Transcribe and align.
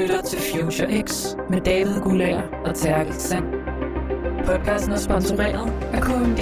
lytter 0.00 0.22
til 0.22 0.38
Future 0.38 1.02
X 1.08 1.26
med 1.50 1.60
David 1.60 2.00
Gulager 2.00 2.42
og 2.64 2.74
Terkel 2.74 3.14
Sand. 3.14 3.44
Podcasten 4.46 4.92
er 4.92 4.98
sponsoreret 4.98 5.72
af 5.92 6.02
KMD. 6.02 6.38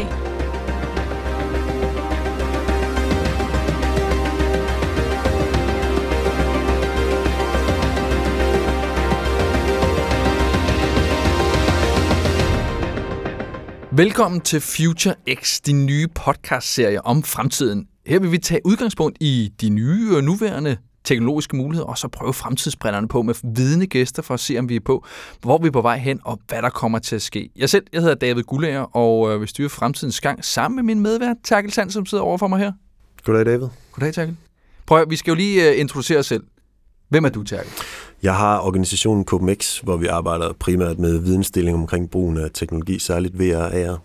Velkommen 13.93 14.41
til 14.41 14.61
Future 14.61 15.15
X, 15.35 15.61
din 15.61 15.87
nye 15.87 16.09
podcast-serie 16.09 17.07
om 17.07 17.23
fremtiden. 17.23 17.87
Her 18.07 18.21
vil 18.21 18.33
vi 18.33 18.39
tage 18.39 18.61
udgangspunkt 18.65 19.19
i 19.21 19.53
de 19.61 19.69
nye 19.69 20.17
og 20.17 20.25
nuværende 20.25 20.77
teknologiske 21.09 21.57
muligheder, 21.57 21.87
og 21.87 21.99
så 21.99 22.09
prøve 22.09 22.33
fremtidsbrillerne 22.33 23.09
på 23.09 23.23
med 23.23 23.35
vidende 23.55 23.87
gæster 23.87 24.23
for 24.23 24.35
at 24.35 24.41
se, 24.41 24.59
om 24.59 24.69
vi 24.69 24.77
er 24.77 24.81
på, 24.81 25.05
hvor 25.41 25.59
vi 25.59 25.67
er 25.67 25.71
på 25.71 25.81
vej 25.81 25.99
hen, 25.99 26.21
og 26.25 26.39
hvad 26.49 26.63
der 26.63 26.71
kommer 26.71 26.99
til 26.99 27.17
at 27.17 27.23
ske. 27.23 27.51
Jeg 27.57 27.71
selv, 27.71 27.85
jeg 27.93 28.01
hedder 28.01 28.15
David 28.15 28.43
Gullager, 28.43 28.97
og 28.97 29.33
øh, 29.33 29.41
vil 29.41 29.49
styre 29.49 29.69
fremtidens 29.69 30.21
gang 30.21 30.45
sammen 30.45 30.77
med 30.77 30.83
min 30.95 31.03
medvært, 31.03 31.37
Terkel 31.45 31.73
Sand, 31.73 31.91
som 31.91 32.07
sidder 32.07 32.25
over 32.25 32.39
for 32.39 32.49
mig 32.49 32.59
her. 32.59 32.73
Goddag, 33.25 33.47
David. 33.47 33.69
Goddag, 33.93 34.15
Terkel. 34.15 34.37
Prøv 34.87 35.11
vi 35.11 35.17
skal 35.17 35.31
jo 35.31 35.35
lige 35.35 35.71
uh, 35.71 35.81
introducere 35.81 36.19
os 36.19 36.27
selv. 36.27 36.43
Hvem 37.09 37.25
er 37.25 37.29
du, 37.29 37.43
Terkel? 37.43 37.73
Jeg 38.23 38.37
har 38.37 38.61
organisationen 38.61 39.25
COPMEX, 39.25 39.79
hvor 39.79 39.97
vi 39.97 40.07
arbejder 40.07 40.53
primært 40.53 40.99
med 40.99 41.19
vidensdeling 41.19 41.77
omkring 41.77 42.11
brugen 42.11 42.37
af 42.37 42.49
teknologi, 42.55 42.99
særligt 42.99 43.39
VR 43.39 43.57
og 43.57 43.75
AR. 43.75 44.03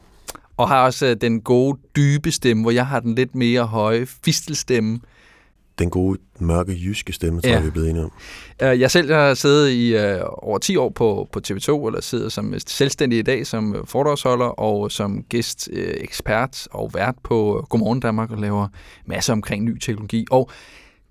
Og 0.57 0.67
har 0.67 0.85
også 0.85 1.05
uh, 1.05 1.13
den 1.21 1.41
gode, 1.41 1.79
dybe 1.95 2.31
stemme, 2.31 2.63
hvor 2.63 2.71
jeg 2.71 2.87
har 2.87 2.99
den 2.99 3.15
lidt 3.15 3.35
mere 3.35 3.65
høje 3.65 4.07
fistelstemme. 4.25 4.99
Den 5.79 5.89
gode, 5.89 6.19
mørke, 6.39 6.71
jyske 6.83 7.13
stemme, 7.13 7.41
tror 7.41 7.49
Ja. 7.49 7.55
jeg, 7.55 7.63
vi 7.63 7.67
er 7.67 7.71
blevet 7.71 7.89
enige 7.89 8.03
om. 8.03 8.11
Uh, 8.63 8.79
jeg 8.79 8.91
selv 8.91 9.13
har 9.13 9.33
siddet 9.33 9.69
i 9.71 9.95
uh, 9.95 10.01
over 10.23 10.57
10 10.57 10.75
år 10.75 10.89
på, 10.89 11.29
på 11.31 11.39
TV2, 11.47 11.87
eller 11.87 12.01
sidder 12.01 12.29
som 12.29 12.53
selvstændig 12.67 13.19
i 13.19 13.21
dag 13.21 13.47
som 13.47 13.75
øh, 13.75 13.87
foredragsholder 13.87 14.45
og 14.45 14.91
som 14.91 15.23
gæst, 15.29 15.69
uh, 15.73 15.77
ekspert 15.79 16.67
og 16.71 16.91
vært 16.93 17.15
på 17.23 17.57
øh, 17.57 17.63
Godmorgen 17.63 17.99
Danmark 17.99 18.31
og 18.31 18.37
laver 18.37 18.67
masser 19.05 19.33
omkring 19.33 19.63
ny 19.63 19.79
teknologi. 19.79 20.25
Og 20.31 20.49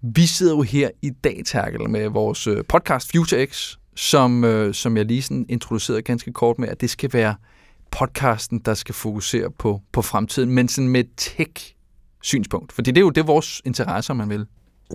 vi 0.03 0.27
sidder 0.27 0.57
jo 0.57 0.63
her 0.63 0.91
i 1.03 1.11
dag, 1.11 1.43
Terkel, 1.47 1.91
med 1.91 2.09
vores 2.09 2.47
øh, 2.47 2.65
podcast 2.69 3.13
Future 3.13 3.47
X, 3.47 3.77
som, 3.97 4.45
øh, 4.45 4.75
som 4.75 4.97
jeg 4.97 5.05
lige 5.05 5.23
sådan 5.23 5.47
introducerede 5.49 6.03
ganske 6.03 6.33
kort 6.33 6.59
med, 6.59 6.69
at 6.69 6.81
det 6.81 6.91
skal 6.91 7.13
være 7.13 7.35
podcasten, 7.91 8.59
der 8.59 8.75
skal 8.75 8.95
fokusere 8.95 9.51
på, 9.59 9.81
på 9.93 10.03
fremtiden, 10.03 10.51
men 10.51 10.69
sådan 10.69 10.89
med 10.89 11.05
tech-synspunkt. 12.23 12.73
Fordi 12.73 12.91
det 12.91 12.97
er 12.97 13.01
jo 13.01 13.11
det 13.11 13.21
er 13.21 13.27
vores 13.27 13.63
interesse, 13.65 14.11
om 14.11 14.17
man 14.17 14.29
vil. 14.29 14.47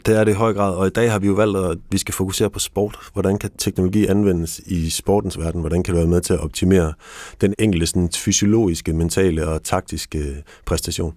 Det 0.05 0.15
er 0.19 0.23
det 0.23 0.31
i 0.31 0.35
høj 0.35 0.53
grad, 0.53 0.75
og 0.75 0.87
i 0.87 0.89
dag 0.89 1.11
har 1.11 1.19
vi 1.19 1.27
jo 1.27 1.33
valgt, 1.33 1.57
at 1.57 1.77
vi 1.91 1.97
skal 1.97 2.13
fokusere 2.13 2.49
på 2.49 2.59
sport. 2.59 2.97
Hvordan 3.13 3.37
kan 3.37 3.49
teknologi 3.57 4.05
anvendes 4.05 4.59
i 4.65 4.89
sportens 4.89 5.39
verden? 5.39 5.61
Hvordan 5.61 5.83
kan 5.83 5.93
det 5.93 5.99
være 5.99 6.09
med 6.09 6.21
til 6.21 6.33
at 6.33 6.39
optimere 6.39 6.93
den 7.41 7.53
enkelte 7.59 7.87
sådan, 7.87 8.09
fysiologiske, 8.15 8.93
mentale 8.93 9.47
og 9.47 9.63
taktiske 9.63 10.43
præstation? 10.65 11.13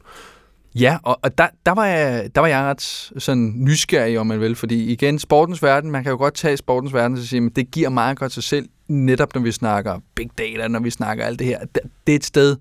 Ja, 0.75 0.98
og, 1.03 1.19
og 1.22 1.38
der, 1.38 1.47
der, 1.66 1.72
var 1.72 1.86
jeg, 1.86 2.31
der 2.34 2.41
var 2.41 2.48
jeg 2.48 2.62
ret 2.62 2.83
sådan 3.19 3.53
nysgerrig, 3.56 4.19
om 4.19 4.27
man 4.27 4.41
vil, 4.41 4.56
fordi 4.56 4.92
igen, 4.92 5.19
sportens 5.19 5.62
verden, 5.62 5.91
man 5.91 6.03
kan 6.03 6.11
jo 6.11 6.19
godt 6.19 6.34
tage 6.34 6.56
sportens 6.56 6.94
verden 6.94 7.16
og 7.16 7.22
sige, 7.22 7.41
men 7.41 7.50
det 7.50 7.70
giver 7.70 7.88
meget 7.88 8.19
godt 8.19 8.33
sig 8.33 8.42
selv, 8.42 8.69
netop 8.88 9.34
når 9.34 9.42
vi 9.42 9.53
snakker 9.53 10.00
big 10.14 10.31
data, 10.38 10.69
når 10.69 10.81
vi 10.81 10.91
snakker 10.91 11.25
alt 11.25 11.38
det 11.38 11.47
her. 11.47 11.58
Det 12.06 12.12
er 12.12 12.16
et 12.16 12.25
sted, 12.25 12.56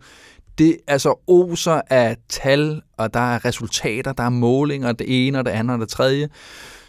det 0.60 0.78
altså 0.88 1.20
oser 1.28 1.82
af 1.90 2.18
tal, 2.30 2.82
og 2.98 3.14
der 3.14 3.20
er 3.20 3.46
resultater, 3.46 4.14
der 4.14 4.24
er 4.24 4.30
målinger, 4.30 4.92
det 4.92 5.28
ene 5.28 5.40
og 5.40 5.46
det 5.46 5.52
andet 5.52 5.74
og 5.74 5.80
det 5.80 5.90
tredje. 5.90 6.30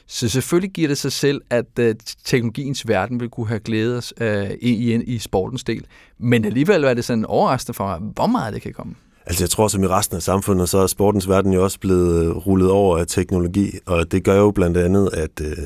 Så 0.07 0.29
selvfølgelig 0.29 0.71
giver 0.71 0.89
det 0.89 0.99
sig 0.99 1.12
selv, 1.12 1.41
at 1.51 1.79
øh, 1.79 1.95
teknologiens 2.25 2.89
verden 2.89 3.21
vil 3.21 3.29
kunne 3.29 3.49
have 3.49 3.61
glædet 3.61 3.97
os 3.97 4.15
øh, 4.21 4.51
i, 4.51 4.95
i, 4.95 5.03
i 5.03 5.19
sportens 5.19 5.65
del. 5.65 5.87
Men 6.19 6.45
alligevel 6.45 6.85
er 6.85 6.95
det 6.95 7.05
sådan 7.05 7.27
overraskende 7.27 7.77
for 7.77 7.87
mig, 7.87 7.99
hvor 7.99 8.27
meget 8.27 8.55
det 8.55 8.62
kan 8.62 8.73
komme. 8.73 8.95
Altså 9.31 9.45
jeg 9.45 9.51
tror, 9.51 9.69
som 9.69 9.83
i 9.83 9.87
resten 9.87 10.17
af 10.17 10.23
samfundet, 10.23 10.69
så 10.69 10.79
er 10.79 10.87
sportens 10.87 11.29
verden 11.29 11.53
jo 11.53 11.65
også 11.65 11.81
blevet 11.81 12.25
øh, 12.25 12.31
rullet 12.31 12.71
over 12.71 12.99
af 12.99 13.07
teknologi, 13.07 13.79
og 13.87 14.13
det 14.13 14.25
gør 14.25 14.37
jo 14.37 14.51
blandt 14.51 14.77
andet, 14.77 15.11
at 15.13 15.41
øh, 15.41 15.57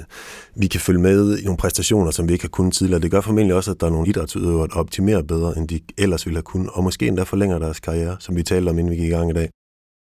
vi 0.57 0.67
kan 0.67 0.81
følge 0.81 1.01
med 1.01 1.39
i 1.39 1.45
nogle 1.45 1.57
præstationer, 1.57 2.11
som 2.11 2.29
vi 2.29 2.33
ikke 2.33 2.45
har 2.45 2.49
kunnet 2.49 2.75
tidligere. 2.75 3.01
Det 3.01 3.11
gør 3.11 3.21
formentlig 3.21 3.57
også, 3.57 3.71
at 3.71 3.81
der 3.81 3.87
er 3.87 3.91
nogle 3.91 4.09
idrætsudøvere, 4.09 4.69
der 4.69 4.75
optimerer 4.75 5.23
bedre, 5.23 5.59
end 5.59 5.69
de 5.69 5.81
ellers 5.99 6.27
ville 6.27 6.37
have 6.37 6.43
kunnet, 6.43 6.71
og 6.73 6.85
måske 6.85 7.07
endda 7.07 7.23
forlænger 7.23 7.59
deres 7.59 7.81
karriere, 7.81 8.17
som 8.21 8.37
vi 8.37 8.43
talte 8.43 8.69
om, 8.71 8.79
inden 8.79 8.91
vi 8.91 8.97
gik 8.97 9.09
i 9.09 9.11
gang 9.11 9.31
i 9.31 9.33
dag. 9.33 9.49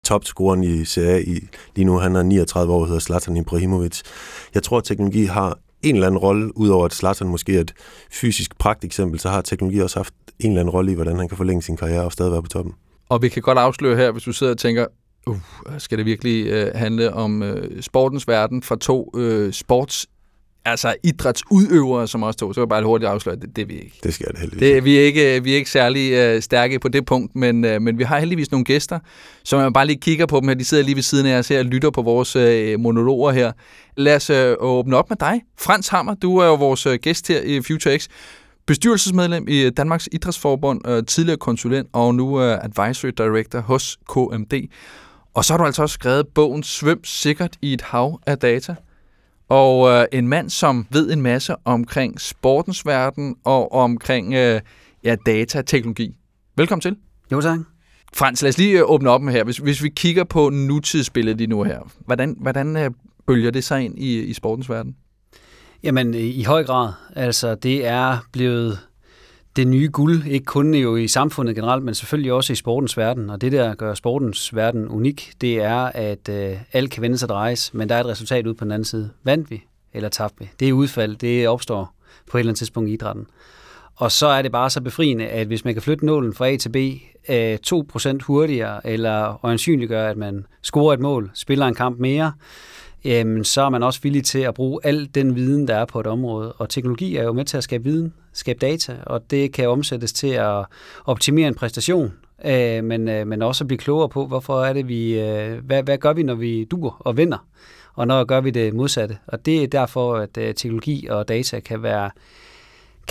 Topscoren 0.06 0.64
i 0.64 0.86
Serie 0.86 1.16
A 1.16 1.20
i, 1.20 1.48
lige 1.76 1.86
nu, 1.86 1.98
han 1.98 2.16
er 2.16 2.24
39 2.24 2.74
år, 2.74 2.86
hedder 2.86 3.00
Zlatan 3.00 3.38
Ibrahimovic. 3.38 4.02
Jeg 4.54 4.64
tror, 4.64 4.78
at 4.78 4.84
teknologi 4.84 5.26
har 5.26 5.58
en 5.82 5.96
eller 5.96 6.08
anden 6.08 6.20
rolle, 6.20 6.58
udover 6.58 6.86
at 6.86 6.94
Zlatan 6.94 7.28
måske 7.28 7.56
er 7.56 7.62
et 7.62 7.74
fysisk 8.12 8.58
pragteksempel, 8.58 9.20
så 9.20 9.30
har 9.30 9.42
teknologi 9.42 9.82
også 9.82 10.00
haft 10.00 10.14
en 10.40 10.52
eller 10.52 10.62
anden 10.62 10.74
rolle 10.74 10.92
i, 10.92 10.96
hvordan 10.96 11.18
han 11.18 11.28
kan 11.28 11.38
forlænge 11.38 11.62
sin 11.62 11.78
karriere 11.78 12.04
og 12.04 12.12
stadig 12.12 12.32
være 12.32 12.42
på 12.42 12.50
toppen. 12.50 12.74
Og 13.12 13.22
vi 13.22 13.30
kan 13.30 13.42
godt 13.42 13.58
afsløre 13.58 13.96
her, 13.96 14.12
hvis 14.12 14.24
du 14.24 14.32
sidder 14.32 14.54
og 14.54 14.58
tænker, 14.58 14.86
uh, 15.28 15.38
skal 15.78 15.98
det 15.98 16.06
virkelig 16.06 16.48
øh, 16.48 16.72
handle 16.76 17.14
om 17.14 17.44
øh, 17.44 17.82
sportens 17.82 18.28
verden 18.28 18.64
fra 18.64 18.76
to 18.76 19.12
øh, 19.16 19.54
sports, 19.54 20.08
altså 20.66 20.96
idrætsudøvere 21.04 22.08
som 22.08 22.24
os 22.24 22.36
to, 22.36 22.54
så 22.54 22.60
vil 22.60 22.64
jeg 22.64 22.70
bare 22.70 22.84
hurtigt 22.84 23.10
afsløre, 23.10 23.36
at 23.36 23.42
det, 23.42 23.56
det 23.56 23.62
er 23.62 23.66
vi 23.66 23.74
ikke. 23.74 24.00
Det 24.04 24.14
skal 24.14 24.28
det 24.28 24.40
heldigvis. 24.40 24.60
Det, 24.60 24.84
vi, 24.84 24.98
er 24.98 25.02
ikke 25.02 25.44
vi 25.44 25.52
er 25.52 25.56
ikke 25.56 25.70
særlig 25.70 26.12
øh, 26.12 26.42
stærke 26.42 26.80
på 26.80 26.88
det 26.88 27.06
punkt, 27.06 27.36
men, 27.36 27.66
øh, 27.66 27.82
men 27.82 27.98
vi 27.98 28.04
har 28.04 28.20
heldigvis 28.20 28.52
nogle 28.52 28.66
gæster, 28.66 29.00
som 29.44 29.62
jeg 29.62 29.74
bare 29.74 29.88
lige 29.88 30.00
kigger 30.00 30.26
på 30.26 30.40
dem 30.40 30.48
her. 30.48 30.56
De 30.56 30.66
sidder 30.66 30.84
lige 30.84 30.96
ved 30.96 31.04
siden 31.04 31.26
af 31.26 31.38
os 31.38 31.48
her 31.48 31.60
og 31.60 31.66
lytter 31.66 31.90
på 31.90 32.02
vores 32.02 32.36
øh, 32.36 32.80
monologer 32.80 33.32
her. 33.32 33.52
Lad 33.98 34.16
os 34.16 34.30
øh, 34.30 34.56
åbne 34.60 34.98
op 34.98 35.10
med 35.10 35.18
dig. 35.20 35.42
Frans 35.60 35.88
Hammer, 35.88 36.14
du 36.14 36.38
er 36.38 36.46
jo 36.46 36.56
vores 36.56 36.86
øh, 36.86 37.00
gæst 37.02 37.28
her 37.28 37.42
i 37.42 37.62
Future 37.62 38.00
X 38.00 38.08
bestyrelsesmedlem 38.72 39.46
i 39.48 39.70
Danmarks 39.70 40.10
Idrætsforbund, 40.12 40.88
øh, 40.88 41.06
tidligere 41.06 41.38
konsulent 41.38 41.90
og 41.94 42.16
nu 42.16 42.42
øh, 42.42 42.58
advisory 42.64 43.10
director 43.18 43.60
hos 43.60 44.00
KMD. 44.10 44.68
Og 45.34 45.46
så 45.46 45.54
har 45.54 45.58
du 45.58 45.66
altså 45.66 45.82
også 45.82 45.94
skrevet 45.94 46.28
bogen 46.28 46.64
Svøm 46.64 47.04
sikkert 47.04 47.58
i 47.62 47.74
et 47.74 47.82
hav 47.82 48.20
af 48.26 48.38
data. 48.38 48.76
Og 49.50 49.90
øh, 49.90 50.06
en 50.12 50.28
mand, 50.28 50.50
som 50.50 50.88
ved 50.90 51.12
en 51.12 51.22
masse 51.22 51.56
omkring 51.66 52.22
sportens 52.22 52.86
verden 52.86 53.36
og 53.44 53.72
omkring 53.72 54.34
øh, 54.34 54.62
ja, 55.04 55.16
data 55.26 55.60
og 55.60 55.66
teknologi. 55.66 56.16
Velkommen 56.58 56.82
til. 56.82 56.96
Jo, 57.32 57.42
tak. 57.42 57.60
Frans, 58.14 58.42
lad 58.42 58.50
os 58.50 58.58
lige 58.58 58.80
øh, 58.80 58.84
åbne 58.86 59.10
op 59.10 59.22
med 59.22 59.34
her. 59.34 59.44
Hvis, 59.44 59.58
hvis 59.58 59.84
vi 59.84 59.90
kigger 59.90 60.24
på 60.24 60.50
nutidsbilledet 60.50 61.38
lige 61.38 61.48
nu 61.48 61.64
her, 61.64 61.80
hvordan, 62.06 62.36
hvordan 62.40 62.78
øh, 62.78 62.92
bølger 63.28 63.52
det 63.52 63.64
sig 63.64 63.82
ind 63.86 64.00
i, 64.00 64.20
i 64.24 64.34
sportens 64.34 64.70
verden? 64.70 64.96
Jamen, 65.84 66.14
øh, 66.14 66.22
i 66.22 66.44
høj 66.44 66.64
grad. 66.64 66.94
Altså, 67.16 67.56
det 67.56 67.86
er 67.86 68.18
blevet 68.32 68.80
det 69.56 69.68
nye 69.68 69.90
guld, 69.94 70.26
ikke 70.28 70.46
kun 70.46 70.74
jo 70.74 70.96
i 70.96 71.08
samfundet 71.08 71.56
generelt, 71.56 71.84
men 71.84 71.96
selvfølgelig 71.96 72.34
også 72.34 72.54
i 72.54 72.56
sportens 72.56 72.98
verden. 72.98 73.30
Og 73.30 73.42
det, 73.42 73.52
der 73.52 73.76
gør 73.76 73.94
sportens 73.94 74.56
verden 74.56 74.88
unik, 74.88 75.34
det 75.42 75.62
er, 75.62 75.78
at 75.86 76.30
øh, 76.30 76.58
alt 76.74 76.92
kan 76.92 77.02
vende 77.02 77.18
sig 77.18 77.30
drejes, 77.30 77.74
men 77.74 77.90
der 77.90 77.96
er 77.96 78.00
et 78.00 78.06
resultat 78.06 78.48
ud 78.48 78.54
på 78.54 78.64
den 78.64 78.72
anden 78.72 78.86
side. 78.86 79.10
Vandt 79.24 79.52
vi, 79.52 79.64
eller 79.94 80.10
tabte 80.10 80.40
vi? 80.40 80.50
Det 80.60 80.70
er 80.70 80.74
udfald, 80.74 81.16
det 81.16 81.48
opstår 81.48 81.94
på 82.32 82.38
et 82.38 82.40
eller 82.40 82.50
andet 82.50 82.58
tidspunkt 82.58 82.90
i 82.90 82.94
idrætten. 82.94 83.28
Og 83.96 84.12
så 84.12 84.28
er 84.28 84.42
det 84.42 84.52
bare 84.52 84.70
så 84.70 84.82
befriende, 84.82 85.28
at 85.28 85.48
hvis 85.48 85.66
man 85.66 85.74
kan 85.74 85.84
flytte 85.84 86.06
nålen 86.06 86.34
fra 86.34 86.48
A 86.48 86.58
til 86.58 86.70
B 86.70 86.76
øh, 87.30 87.58
2% 87.68 88.18
hurtigere, 88.24 88.88
eller 88.88 89.46
øjensynliggøre, 89.46 90.10
at 90.10 90.18
man 90.18 90.46
scorer 90.62 90.94
et 90.94 91.00
mål, 91.00 91.32
spiller 91.34 91.68
en 91.68 91.76
kamp 91.76 92.00
mere, 92.00 92.34
Øh, 93.06 93.12
jamen, 93.12 93.44
så 93.44 93.62
er 93.62 93.70
man 93.70 93.84
også 93.84 94.00
villig 94.04 94.24
til 94.24 94.40
at 94.40 94.54
bruge 94.54 94.80
al 94.84 95.10
den 95.16 95.36
viden, 95.36 95.68
der 95.68 95.76
er 95.76 95.86
på 95.86 96.00
et 96.00 96.08
område. 96.08 96.54
Og 96.54 96.70
teknologi 96.70 97.16
er 97.16 97.24
jo 97.24 97.34
med 97.34 97.46
til 97.46 97.58
at 97.58 97.64
skabe 97.64 97.84
viden, 97.84 98.14
skabe 98.34 98.60
data, 98.60 98.98
og 99.06 99.32
det 99.32 99.54
kan 99.54 99.70
omsættes 99.70 100.14
til 100.14 100.28
at 100.28 100.66
optimere 101.06 101.48
en 101.48 101.56
præstation, 101.56 102.14
øh, 102.46 102.84
men, 102.84 103.08
øh, 103.10 103.28
men 103.28 103.42
også 103.42 103.64
at 103.64 103.68
blive 103.68 103.78
klogere 103.78 104.10
på, 104.10 104.28
hvorfor 104.28 104.64
er 104.64 104.74
det, 104.74 104.88
vi, 104.88 105.20
øh, 105.20 105.66
hvad, 105.66 105.84
hvad 105.84 105.98
gør 105.98 106.14
vi, 106.14 106.24
når 106.24 106.36
vi 106.36 106.64
duer 106.64 106.98
og 107.00 107.18
vinder, 107.18 107.46
og 107.94 108.08
når 108.08 108.24
gør 108.24 108.42
vi 108.42 108.50
det 108.50 108.74
modsatte. 108.74 109.18
Og 109.28 109.46
det 109.46 109.64
er 109.64 109.68
derfor, 109.68 110.16
at 110.16 110.38
øh, 110.38 110.56
teknologi 110.56 111.08
og 111.08 111.28
data 111.28 111.60
kan 111.60 111.84
være 111.84 112.10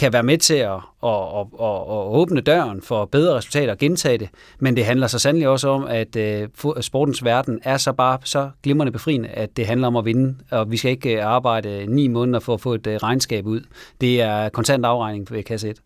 kan 0.01 0.13
være 0.13 0.23
med 0.23 0.39
til 0.39 0.55
at, 0.55 0.71
at, 0.71 1.11
at, 1.11 1.47
at, 1.61 1.77
at 1.91 2.07
åbne 2.21 2.41
døren 2.41 2.83
for 2.83 3.05
bedre 3.05 3.37
resultater 3.37 3.73
og 3.73 3.79
gentage 3.79 4.19
det, 4.19 4.29
men 4.59 4.77
det 4.77 4.85
handler 4.85 5.07
så 5.07 5.19
sandelig 5.19 5.49
også 5.49 5.69
om, 5.69 5.85
at 5.89 6.17
uh, 6.65 6.81
sportens 6.81 7.25
verden 7.25 7.61
er 7.63 7.77
så 7.77 7.93
bare 7.93 8.19
så 8.25 8.51
glimrende 8.63 8.93
befriende, 8.93 9.29
at 9.29 9.57
det 9.57 9.67
handler 9.67 9.87
om 9.87 9.97
at 9.97 10.05
vinde, 10.05 10.37
og 10.51 10.71
vi 10.71 10.77
skal 10.77 10.91
ikke 10.91 11.17
øh, 11.17 11.27
arbejde 11.27 11.87
ni 11.89 12.09
måneder 12.09 12.41
for 12.41 12.55
at 12.55 12.61
få 12.61 12.75
et 12.75 12.87
uh, 12.87 12.93
regnskab 12.93 13.47
ud. 13.47 13.61
Det 14.01 14.21
er 14.21 14.49
kontant 14.49 14.85
afregning 14.85 15.31
ved 15.31 15.43
kasse 15.43 15.69
1. 15.69 15.77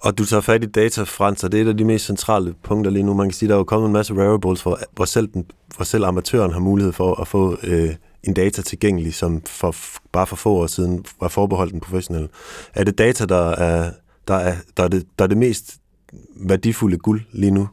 Og 0.00 0.18
du 0.18 0.24
tager 0.24 0.40
fat 0.40 0.64
i 0.64 0.66
data, 0.66 1.02
Frans, 1.02 1.44
og 1.44 1.52
det 1.52 1.60
er 1.60 1.64
et 1.64 1.68
af 1.68 1.76
de 1.76 1.84
mest 1.84 2.06
centrale 2.06 2.54
punkter 2.62 2.90
lige 2.90 3.02
nu. 3.02 3.14
Man 3.14 3.28
kan 3.28 3.34
sige, 3.34 3.48
der 3.48 3.54
er 3.54 3.58
jo 3.58 3.64
kommet 3.64 3.86
en 3.86 3.92
masse 3.92 4.14
wearables, 4.14 4.62
hvor, 4.62 4.78
hvor, 4.92 5.04
selv, 5.04 5.26
den, 5.26 5.46
hvor 5.76 5.84
selv 5.84 6.04
amatøren 6.04 6.52
har 6.52 6.60
mulighed 6.60 6.92
for 6.92 7.20
at 7.20 7.28
få 7.28 7.56
øh, 7.62 7.94
en 8.26 8.34
data 8.34 8.62
tilgængelig, 8.62 9.14
som 9.14 9.42
for, 9.46 9.74
bare 10.12 10.26
for 10.26 10.36
få 10.36 10.50
år 10.50 10.66
siden 10.66 11.04
var 11.20 11.28
forbeholdt 11.28 11.72
den 11.72 11.80
professionelle. 11.80 12.28
Er 12.74 12.84
det 12.84 12.98
data, 12.98 13.24
der 13.24 13.50
er, 13.50 13.90
der 14.28 14.34
er, 14.34 14.56
der 14.76 14.84
er, 14.84 14.88
det, 14.88 15.04
der 15.18 15.24
er 15.24 15.28
det 15.28 15.38
mest 15.38 15.76
værdifulde 16.36 16.98
guld 16.98 17.20
lige 17.32 17.50
nu? 17.50 17.68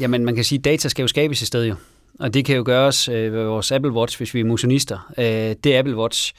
Jamen, 0.00 0.24
man 0.24 0.34
kan 0.34 0.44
sige, 0.44 0.58
at 0.58 0.64
data 0.64 0.88
skal 0.88 1.02
jo 1.02 1.08
skabes 1.08 1.42
i 1.42 1.46
stedet 1.46 1.68
jo. 1.68 1.74
Og 2.20 2.34
det 2.34 2.44
kan 2.44 2.56
jo 2.56 2.62
gøres 2.66 3.08
øh, 3.08 3.32
ved 3.32 3.44
vores 3.44 3.72
Apple 3.72 3.92
Watch, 3.92 4.18
hvis 4.18 4.34
vi 4.34 4.40
er 4.40 4.44
motionister. 4.44 5.12
Øh, 5.18 5.56
det 5.64 5.74
Apple 5.74 5.96
Watch 5.96 6.34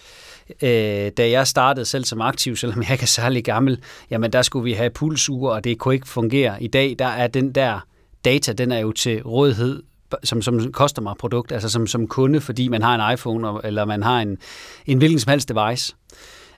Øh, 0.62 1.12
da 1.18 1.30
jeg 1.30 1.48
startede 1.48 1.86
selv 1.86 2.06
som 2.06 2.22
aktiv, 2.22 2.56
selvom 2.56 2.81
jeg 2.81 2.92
ikke 2.92 3.02
er 3.02 3.07
særlig 3.07 3.44
gammel, 3.44 3.80
jamen 4.12 4.34
der 4.34 4.42
skulle 4.42 4.63
vi 4.63 4.74
have 4.74 4.90
pulsure, 4.90 5.54
og 5.54 5.63
det 5.63 5.78
kunne 5.78 5.94
ikke 5.94 6.07
fungere. 6.07 6.63
I 6.63 6.68
dag, 6.68 6.95
der 7.00 7.06
er 7.06 7.28
den 7.28 7.52
der 7.56 7.80
data, 8.25 8.54
den 8.54 8.72
er 8.72 8.80
jo 8.80 8.92
til 8.92 9.24
rådighed 9.24 9.84
som, 10.24 10.42
som 10.42 10.72
koster 10.72 11.02
mig 11.02 11.14
produkt, 11.20 11.52
altså 11.52 11.70
som, 11.70 11.88
som 11.88 12.08
kunde, 12.08 12.42
fordi 12.42 12.68
man 12.68 12.82
har 12.82 12.96
en 12.96 13.14
iPhone, 13.14 13.48
eller 13.64 13.86
man 13.86 14.04
har 14.04 14.22
en, 14.22 14.38
en 14.86 14.98
hvilken 14.98 15.20
som 15.20 15.30
helst 15.30 15.50
device. 15.50 15.96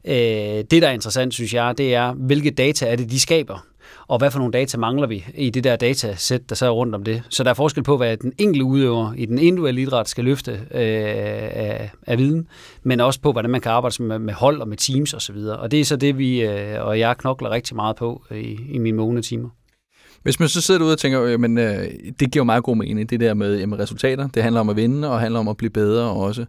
Øh, 0.05 0.13
det, 0.71 0.71
der 0.81 0.87
er 0.87 0.91
interessant, 0.91 1.33
synes 1.33 1.53
jeg, 1.53 1.77
det 1.77 1.95
er, 1.95 2.13
hvilke 2.13 2.51
data 2.51 2.85
er 2.85 2.95
det, 2.95 3.11
de 3.11 3.19
skaber 3.19 3.65
og 4.07 4.17
hvad 4.17 4.31
for 4.31 4.39
nogle 4.39 4.53
data 4.53 4.77
mangler 4.77 5.07
vi 5.07 5.25
i 5.35 5.49
det 5.49 5.63
der 5.63 5.75
datasæt, 5.75 6.49
der 6.49 6.55
så 6.55 6.65
er 6.65 6.69
rundt 6.69 6.95
om 6.95 7.03
det. 7.03 7.23
Så 7.29 7.43
der 7.43 7.49
er 7.49 7.53
forskel 7.53 7.83
på, 7.83 7.97
hvad 7.97 8.17
den 8.17 8.33
enkelte 8.37 8.65
udøver 8.65 9.13
i 9.17 9.25
den 9.25 9.39
individuelle 9.39 9.81
idræt 9.81 10.09
skal 10.09 10.23
løfte 10.23 10.51
øh, 10.51 10.59
af, 10.71 11.91
af 12.07 12.17
viden, 12.17 12.47
men 12.83 12.99
også 12.99 13.21
på, 13.21 13.31
hvordan 13.31 13.51
man 13.51 13.61
kan 13.61 13.71
arbejde 13.71 14.03
med, 14.03 14.19
med 14.19 14.33
hold 14.33 14.61
og 14.61 14.67
med 14.67 14.77
teams 14.77 15.13
osv. 15.13 15.35
Og, 15.35 15.57
og 15.57 15.71
det 15.71 15.79
er 15.79 15.85
så 15.85 15.95
det, 15.95 16.17
vi 16.17 16.41
øh, 16.41 16.85
og 16.85 16.99
jeg 16.99 17.17
knokler 17.17 17.49
rigtig 17.49 17.75
meget 17.75 17.95
på 17.95 18.23
i, 18.31 18.57
i 18.69 18.77
mine 18.77 18.97
månedtimer. 18.97 19.49
Hvis 20.23 20.39
man 20.39 20.49
så 20.49 20.61
sidder 20.61 20.77
derude 20.77 20.93
og 20.93 20.99
tænker, 20.99 21.23
øh, 21.23 21.39
men 21.39 21.57
øh, 21.57 21.87
det 22.19 22.31
giver 22.31 22.45
meget 22.45 22.63
god 22.63 22.75
mening, 22.75 23.09
det 23.09 23.19
der 23.19 23.33
med 23.33 23.59
jamen, 23.59 23.79
resultater. 23.79 24.27
Det 24.27 24.43
handler 24.43 24.61
om 24.61 24.69
at 24.69 24.75
vinde, 24.75 25.11
og 25.11 25.19
handler 25.19 25.39
om 25.39 25.47
at 25.47 25.57
blive 25.57 25.69
bedre 25.69 26.09
også. 26.09 26.45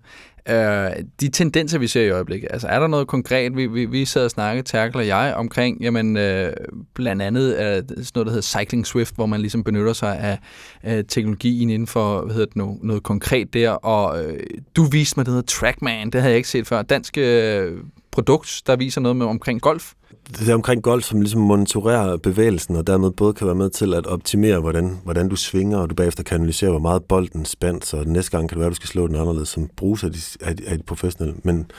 Øh, 0.48 0.90
de 1.20 1.28
tendenser, 1.28 1.78
vi 1.78 1.86
ser 1.86 2.02
i 2.02 2.10
øjeblikket, 2.10 2.48
altså 2.50 2.68
er 2.68 2.80
der 2.80 2.86
noget 2.86 3.06
konkret, 3.06 3.56
vi, 3.56 3.66
vi, 3.66 3.84
vi 3.84 4.04
sad 4.04 4.24
og 4.24 4.30
snakkede, 4.30 4.66
Terkel 4.68 4.96
og 4.96 5.06
jeg, 5.06 5.34
omkring, 5.36 5.80
jamen 5.80 6.16
øh, 6.16 6.52
blandt 6.94 7.22
andet 7.22 7.52
øh, 7.52 7.58
sådan 7.58 7.84
noget, 8.14 8.26
der 8.26 8.30
hedder 8.30 8.40
Cycling 8.40 8.86
Swift, 8.86 9.14
hvor 9.14 9.26
man 9.26 9.40
ligesom 9.40 9.64
benytter 9.64 9.92
sig 9.92 10.18
af 10.18 10.38
øh, 10.84 11.04
teknologien 11.04 11.70
inden 11.70 11.86
for, 11.86 12.22
hvad 12.22 12.34
hedder 12.34 12.46
det 12.46 12.56
nu, 12.56 12.78
noget 12.82 13.02
konkret 13.02 13.54
der, 13.54 13.70
og 13.70 14.24
øh, 14.24 14.40
du 14.76 14.84
viste 14.84 15.18
mig, 15.18 15.26
det 15.26 15.32
hedder 15.34 15.46
Trackman, 15.46 16.10
det 16.10 16.20
havde 16.20 16.30
jeg 16.30 16.36
ikke 16.36 16.48
set 16.48 16.66
før. 16.66 16.82
Dansk 16.82 17.18
øh, 17.18 17.72
produkt, 18.12 18.62
der 18.66 18.76
viser 18.76 19.00
noget 19.00 19.16
med 19.16 19.26
omkring 19.26 19.60
golf 19.60 19.92
det 20.28 20.48
er 20.48 20.54
omkring 20.54 20.82
golf, 20.82 21.04
som 21.04 21.20
ligesom 21.20 21.40
monitorerer 21.40 22.16
bevægelsen, 22.16 22.76
og 22.76 22.86
dermed 22.86 23.10
både 23.10 23.34
kan 23.34 23.46
være 23.46 23.56
med 23.56 23.70
til 23.70 23.94
at 23.94 24.06
optimere, 24.06 24.60
hvordan, 24.60 24.98
hvordan 25.04 25.28
du 25.28 25.36
svinger, 25.36 25.78
og 25.78 25.90
du 25.90 25.94
bagefter 25.94 26.22
kan 26.22 26.34
analysere, 26.34 26.70
hvor 26.70 26.78
meget 26.78 27.04
bolden 27.04 27.44
spændt, 27.44 27.86
så 27.86 28.04
næste 28.06 28.30
gang 28.30 28.48
kan 28.48 28.56
det 28.56 28.60
være, 28.60 28.66
at 28.66 28.70
du 28.70 28.76
skal 28.76 28.88
slå 28.88 29.06
den 29.06 29.16
anderledes, 29.16 29.48
som 29.48 29.68
bruges 29.76 30.04
af 30.04 30.12
de, 30.12 30.18
af 30.40 30.54
af 30.66 30.78
de 30.78 30.84
professionelle. 30.84 31.40
Men, 31.44 31.70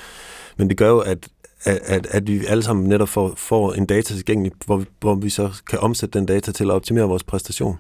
men 0.57 0.69
det 0.69 0.77
gør 0.77 0.89
jo, 0.89 1.00
at, 1.00 1.27
at, 1.65 2.07
at 2.09 2.27
vi 2.27 2.45
alle 2.45 2.63
sammen 2.63 2.89
netop 2.89 3.09
får, 3.09 3.33
får 3.38 3.74
en 3.74 3.85
data 3.85 4.13
tilgængelig, 4.13 4.51
hvor 4.65 4.77
vi, 4.77 4.85
hvor 5.00 5.15
vi 5.15 5.30
så 5.30 5.62
kan 5.69 5.80
omsætte 5.80 6.19
den 6.19 6.25
data 6.25 6.51
til 6.51 6.63
at 6.63 6.71
optimere 6.71 7.06
vores 7.06 7.24
præstation 7.24 7.77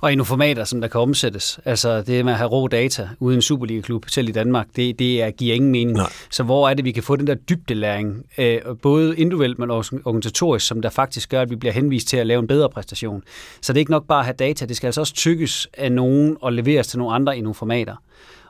og 0.00 0.12
i 0.12 0.14
nogle 0.14 0.26
formater, 0.26 0.64
som 0.64 0.80
der 0.80 0.88
kan 0.88 1.00
omsættes. 1.00 1.60
Altså 1.64 2.02
det 2.02 2.24
med 2.24 2.32
at 2.32 2.38
have 2.38 2.48
rå 2.48 2.68
data 2.68 3.08
uden 3.20 3.38
en 3.38 3.42
Superliga-klub, 3.42 4.04
selv 4.08 4.28
i 4.28 4.32
Danmark, 4.32 4.66
det, 4.76 4.98
det 4.98 5.22
er, 5.22 5.30
giver 5.30 5.54
ingen 5.54 5.70
mening. 5.70 5.96
Nej. 5.96 6.12
Så 6.30 6.42
hvor 6.42 6.68
er 6.68 6.74
det, 6.74 6.84
vi 6.84 6.92
kan 6.92 7.02
få 7.02 7.16
den 7.16 7.26
der 7.26 7.34
dybdelæring, 7.34 8.26
øh, 8.38 8.60
både 8.82 9.16
individuelt, 9.16 9.58
men 9.58 9.70
også 9.70 9.98
organisatorisk, 10.04 10.66
som 10.66 10.82
der 10.82 10.90
faktisk 10.90 11.30
gør, 11.30 11.42
at 11.42 11.50
vi 11.50 11.56
bliver 11.56 11.72
henvist 11.72 12.08
til 12.08 12.16
at 12.16 12.26
lave 12.26 12.40
en 12.40 12.46
bedre 12.46 12.70
præstation. 12.70 13.22
Så 13.60 13.72
det 13.72 13.78
er 13.78 13.80
ikke 13.80 13.90
nok 13.90 14.06
bare 14.06 14.18
at 14.18 14.24
have 14.24 14.34
data, 14.38 14.66
det 14.66 14.76
skal 14.76 14.86
altså 14.86 15.00
også 15.00 15.14
tykkes 15.14 15.68
af 15.74 15.92
nogen 15.92 16.36
og 16.40 16.52
leveres 16.52 16.86
til 16.86 16.98
nogle 16.98 17.14
andre 17.14 17.38
i 17.38 17.40
nogle 17.40 17.54
formater. 17.54 17.96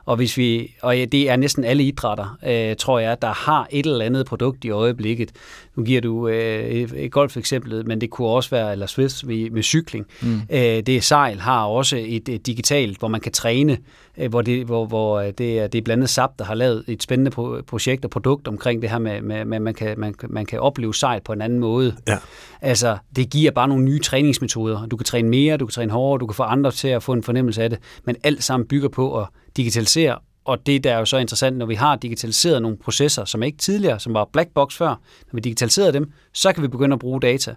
Og, 0.07 0.15
hvis 0.15 0.37
vi, 0.37 0.75
og 0.81 0.95
det 0.95 1.29
er 1.29 1.35
næsten 1.35 1.63
alle 1.63 1.83
idrætter, 1.83 2.37
øh, 2.47 2.75
tror 2.75 2.99
jeg, 2.99 3.21
der 3.21 3.33
har 3.33 3.67
et 3.71 3.85
eller 3.85 4.05
andet 4.05 4.25
produkt 4.25 4.65
i 4.65 4.69
øjeblikket. 4.69 5.31
Nu 5.75 5.83
giver 5.83 6.01
du 6.01 6.27
øh, 6.27 6.89
et 6.95 7.11
golf-eksempel, 7.11 7.87
men 7.87 8.01
det 8.01 8.09
kunne 8.09 8.27
også 8.27 8.49
være, 8.49 8.71
eller 8.71 8.85
Swift 8.85 9.23
med, 9.25 9.49
med 9.49 9.63
cykling. 9.63 10.05
Mm. 10.21 10.41
Øh, 10.49 10.59
det 10.61 11.03
sejl 11.03 11.39
har 11.39 11.65
også 11.65 11.97
et, 11.97 12.29
et 12.29 12.45
digitalt, 12.45 12.99
hvor 12.99 13.07
man 13.07 13.21
kan 13.21 13.31
træne, 13.31 13.77
øh, 14.17 14.29
hvor, 14.29 14.41
det, 14.41 14.65
hvor, 14.65 14.85
hvor 14.85 15.19
øh, 15.19 15.33
det, 15.37 15.59
er, 15.59 15.67
det 15.67 15.77
er 15.77 15.81
blandt 15.81 16.09
SAP, 16.09 16.31
der 16.39 16.45
har 16.45 16.55
lavet 16.55 16.83
et 16.87 17.03
spændende 17.03 17.31
pro- 17.31 17.61
projekt 17.61 18.05
og 18.05 18.11
produkt 18.11 18.47
omkring 18.47 18.81
det 18.81 18.89
her 18.89 18.99
med, 18.99 19.21
med, 19.21 19.45
med 19.45 19.59
man, 19.59 19.73
kan, 19.73 19.99
man, 19.99 20.15
man 20.29 20.45
kan 20.45 20.59
opleve 20.59 20.95
sejl 20.95 21.21
på 21.21 21.33
en 21.33 21.41
anden 21.41 21.59
måde. 21.59 21.95
Ja. 22.07 22.17
Altså, 22.61 22.97
det 23.15 23.29
giver 23.29 23.51
bare 23.51 23.67
nogle 23.67 23.83
nye 23.83 23.99
træningsmetoder. 23.99 24.85
Du 24.85 24.97
kan 24.97 25.05
træne 25.05 25.29
mere, 25.29 25.57
du 25.57 25.65
kan 25.65 25.73
træne 25.73 25.91
hårdere, 25.91 26.19
du 26.19 26.27
kan 26.27 26.35
få 26.35 26.43
andre 26.43 26.71
til 26.71 26.87
at 26.87 27.03
få 27.03 27.13
en 27.13 27.23
fornemmelse 27.23 27.63
af 27.63 27.69
det, 27.69 27.79
men 28.05 28.15
alt 28.23 28.43
sammen 28.43 28.67
bygger 28.67 28.89
på 28.89 29.19
at 29.19 29.27
digitalisere, 29.57 30.17
og 30.45 30.65
det 30.65 30.83
der 30.83 30.93
er 30.93 30.99
jo 30.99 31.05
så 31.05 31.17
interessant, 31.17 31.57
når 31.57 31.65
vi 31.65 31.75
har 31.75 31.95
digitaliseret 31.95 32.61
nogle 32.61 32.77
processer, 32.77 33.25
som 33.25 33.43
ikke 33.43 33.57
tidligere, 33.57 33.99
som 33.99 34.13
var 34.13 34.29
black 34.33 34.49
box 34.55 34.77
før, 34.77 34.87
når 34.87 35.31
vi 35.33 35.39
digitaliserer 35.39 35.91
dem, 35.91 36.11
så 36.33 36.53
kan 36.53 36.63
vi 36.63 36.67
begynde 36.67 36.93
at 36.93 36.99
bruge 36.99 37.21
data. 37.21 37.55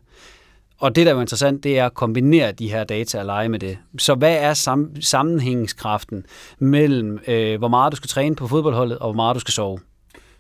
Og 0.79 0.97
det, 0.97 1.07
der 1.07 1.13
er 1.13 1.15
jo 1.15 1.21
interessant, 1.21 1.65
det 1.65 1.79
er 1.79 1.87
at 1.87 1.95
kombinere 1.95 2.53
de 2.53 2.71
her 2.71 2.85
data 2.85 3.19
og 3.19 3.27
lege 3.27 3.49
med 3.49 3.59
det. 3.59 3.79
Så 3.99 4.15
hvad 4.15 4.37
er 4.41 4.55
sam- 4.55 5.01
sammenhængskraften 5.01 6.25
mellem, 6.59 7.19
øh, 7.27 7.59
hvor 7.59 7.69
meget 7.69 7.93
du 7.93 7.97
skal 7.97 8.09
træne 8.09 8.37
på 8.37 8.47
fodboldholdet, 8.47 8.99
og 8.99 9.07
hvor 9.07 9.17
meget 9.17 9.35
du 9.35 9.41
skal 9.41 9.53
sove? 9.53 9.79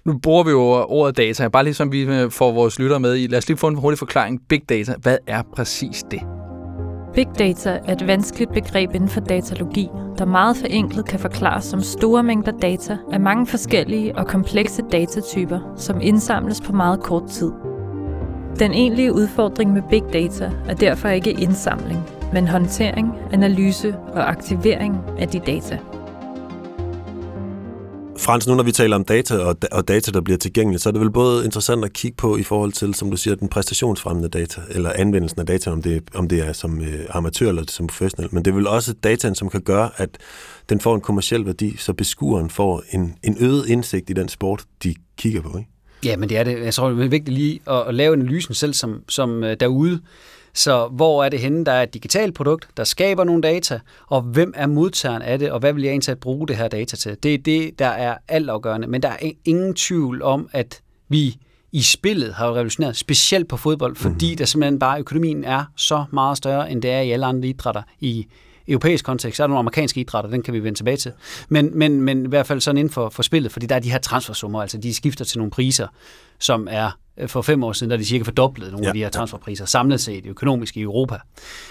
Nu 0.05 0.19
bruger 0.19 0.45
vi 0.45 0.51
jo 0.51 0.61
ordet 0.89 1.17
data, 1.17 1.49
bare 1.49 1.65
ligesom 1.65 1.93
vi 1.93 2.01
øh, 2.01 2.31
får 2.31 2.53
vores 2.53 2.79
lyttere 2.79 3.01
med 3.01 3.17
i. 3.17 3.27
Lad 3.27 3.39
os 3.39 3.49
lige 3.49 3.59
få 3.59 3.69
en 3.69 3.75
hurtig 3.75 3.99
forklaring. 3.99 4.41
Big 4.49 4.63
data, 4.69 4.95
hvad 5.03 5.19
er 5.27 5.43
præcis 5.57 6.05
det? 6.11 6.40
Big 7.15 7.27
data 7.39 7.79
er 7.87 7.93
et 7.93 8.07
vanskeligt 8.07 8.53
begreb 8.53 8.95
inden 8.95 9.09
for 9.09 9.21
datalogi, 9.21 9.89
der 10.19 10.25
meget 10.25 10.57
forenklet 10.57 11.05
kan 11.07 11.21
forklares 11.21 11.65
som 11.65 11.81
store 11.81 12.23
mængder 12.23 12.53
data 12.53 12.99
af 13.13 13.21
mange 13.21 13.47
forskellige 13.47 14.19
og 14.19 14.27
komplekse 14.27 14.83
datatyper, 14.93 15.61
som 15.77 16.01
indsamles 16.01 16.61
på 16.61 16.73
meget 16.73 17.01
kort 17.01 17.27
tid. 17.27 17.53
Den 18.59 18.73
egentlige 18.73 19.13
udfordring 19.13 19.73
med 19.73 19.83
big 19.91 20.03
data 20.13 20.51
er 20.69 20.75
derfor 20.75 21.09
ikke 21.09 21.33
indsamling, 21.33 22.01
men 22.33 22.49
håndtering, 22.49 23.15
analyse 23.33 23.97
og 24.13 24.29
aktivering 24.29 24.97
af 25.19 25.29
de 25.29 25.39
data. 25.39 25.79
Frans, 28.31 28.47
nu 28.47 28.55
når 28.55 28.63
vi 28.63 28.73
taler 28.73 28.97
om 28.97 29.05
data 29.05 29.39
og, 29.39 29.57
og 29.73 29.89
data, 29.89 30.11
der 30.11 30.21
bliver 30.21 30.39
tilgængeligt, 30.39 30.83
så 30.83 30.89
er 30.89 30.91
det 30.91 31.01
vel 31.01 31.11
både 31.11 31.45
interessant 31.45 31.85
at 31.85 31.93
kigge 31.93 32.17
på 32.17 32.37
i 32.37 32.43
forhold 32.43 32.73
til, 32.73 32.95
som 32.95 33.11
du 33.11 33.17
siger, 33.17 33.35
den 33.35 33.49
præstationsfremmende 33.49 34.29
data, 34.29 34.61
eller 34.71 34.93
anvendelsen 34.95 35.41
af 35.41 35.47
data, 35.47 35.71
om 35.71 35.83
det, 35.83 36.03
om 36.15 36.29
det 36.29 36.49
er 36.49 36.53
som 36.53 36.81
øh, 36.81 37.07
amatør 37.11 37.49
eller 37.49 37.65
som 37.69 37.87
professionel. 37.87 38.29
Men 38.35 38.45
det 38.45 38.51
er 38.51 38.55
vel 38.55 38.67
også 38.67 38.93
dataen, 38.93 39.35
som 39.35 39.51
kan 39.51 39.61
gøre, 39.61 39.91
at 39.97 40.09
den 40.69 40.81
får 40.81 40.95
en 40.95 41.01
kommersiel 41.01 41.47
værdi, 41.47 41.77
så 41.77 41.93
beskueren 41.93 42.51
får 42.51 42.83
en, 42.91 43.15
en 43.23 43.37
øget 43.41 43.69
indsigt 43.69 44.11
i 44.11 44.13
den 44.13 44.29
sport, 44.29 44.65
de 44.83 44.95
kigger 45.19 45.41
på. 45.41 45.59
Ikke? 45.59 45.71
Ja, 46.05 46.17
men 46.17 46.29
det 46.29 46.39
er 46.39 46.45
det. 46.45 46.61
Jeg 46.65 46.75
tror, 46.75 46.91
det 46.91 47.05
er 47.05 47.09
vigtigt 47.09 47.37
lige 47.37 47.61
at, 47.67 47.89
at 47.89 47.95
lave 47.95 48.13
analysen 48.13 48.55
selv 48.55 48.75
som, 48.75 49.03
som 49.09 49.45
øh, 49.45 49.57
derude. 49.61 50.01
Så 50.55 50.89
hvor 50.89 51.25
er 51.25 51.29
det 51.29 51.41
henne, 51.41 51.65
der 51.65 51.73
er 51.73 51.83
et 51.83 51.95
digitalt 51.95 52.35
produkt, 52.35 52.69
der 52.77 52.85
skaber 52.85 53.25
nogle 53.25 53.43
data, 53.43 53.81
og 54.07 54.23
hvem 54.23 54.53
er 54.57 54.67
modtageren 54.67 55.23
af 55.23 55.39
det, 55.39 55.51
og 55.51 55.61
hvad 55.61 55.73
vil 55.73 55.83
jeg 55.83 55.91
egentlig 55.91 56.19
bruge 56.19 56.49
det 56.49 56.57
her 56.57 56.69
data 56.69 56.97
til? 56.97 57.17
Det 57.23 57.35
er 57.35 57.39
det, 57.39 57.79
der 57.79 57.89
er 57.89 58.17
altafgørende. 58.29 58.87
Men 58.87 59.03
der 59.03 59.09
er 59.09 59.31
ingen 59.45 59.75
tvivl 59.75 60.23
om, 60.23 60.49
at 60.53 60.83
vi 61.09 61.37
i 61.73 61.83
spillet 61.83 62.35
har 62.35 62.55
revolutioneret, 62.55 62.97
specielt 62.97 63.49
på 63.49 63.57
fodbold, 63.57 63.97
fordi 63.97 64.31
mm. 64.31 64.37
der 64.37 64.45
simpelthen 64.45 64.79
bare 64.79 65.01
økonomien 65.01 65.45
er 65.45 65.65
så 65.77 66.05
meget 66.13 66.39
større, 66.39 66.71
end 66.71 66.83
det 66.83 66.91
er 66.91 67.01
i 67.01 67.11
alle 67.11 67.27
andre 67.27 67.49
idrætter 67.49 67.83
i 68.01 68.27
europæisk 68.69 69.05
kontekst, 69.05 69.37
så 69.37 69.43
er 69.43 69.47
der 69.47 69.49
nogle 69.49 69.59
amerikanske 69.59 70.01
idrætter, 70.01 70.31
den 70.31 70.43
kan 70.43 70.55
vi 70.55 70.65
vende 70.65 70.79
tilbage 70.79 70.97
til. 70.97 71.13
Men, 71.49 71.79
men, 71.79 72.03
men 72.03 72.25
i 72.25 72.29
hvert 72.29 72.47
fald 72.47 72.61
sådan 72.61 72.79
inden 72.79 72.93
for, 72.93 73.09
for 73.09 73.23
spillet, 73.23 73.53
fordi 73.53 73.67
der 73.67 73.75
er 73.75 73.81
de 73.81 73.91
her 73.91 73.99
transfersummer, 73.99 74.63
altså 74.63 74.79
de 74.79 74.95
skifter 74.95 75.25
til 75.25 75.39
nogle 75.39 75.51
priser, 75.51 75.87
som 76.39 76.69
er 76.71 76.91
for 77.27 77.43
fem 77.43 77.65
år 77.65 77.73
siden, 77.73 77.91
der 77.91 77.97
er 77.97 77.99
de 77.99 78.05
cirka 78.05 78.25
fordoblet 78.25 78.73
nogle 78.73 78.85
ja, 78.85 78.89
af 78.89 78.95
de 78.95 79.01
her 79.01 79.09
transferpriser, 79.09 79.65
samlet 79.65 80.01
set 80.01 80.27
økonomisk 80.27 80.77
i 80.77 80.81
Europa. 80.81 81.17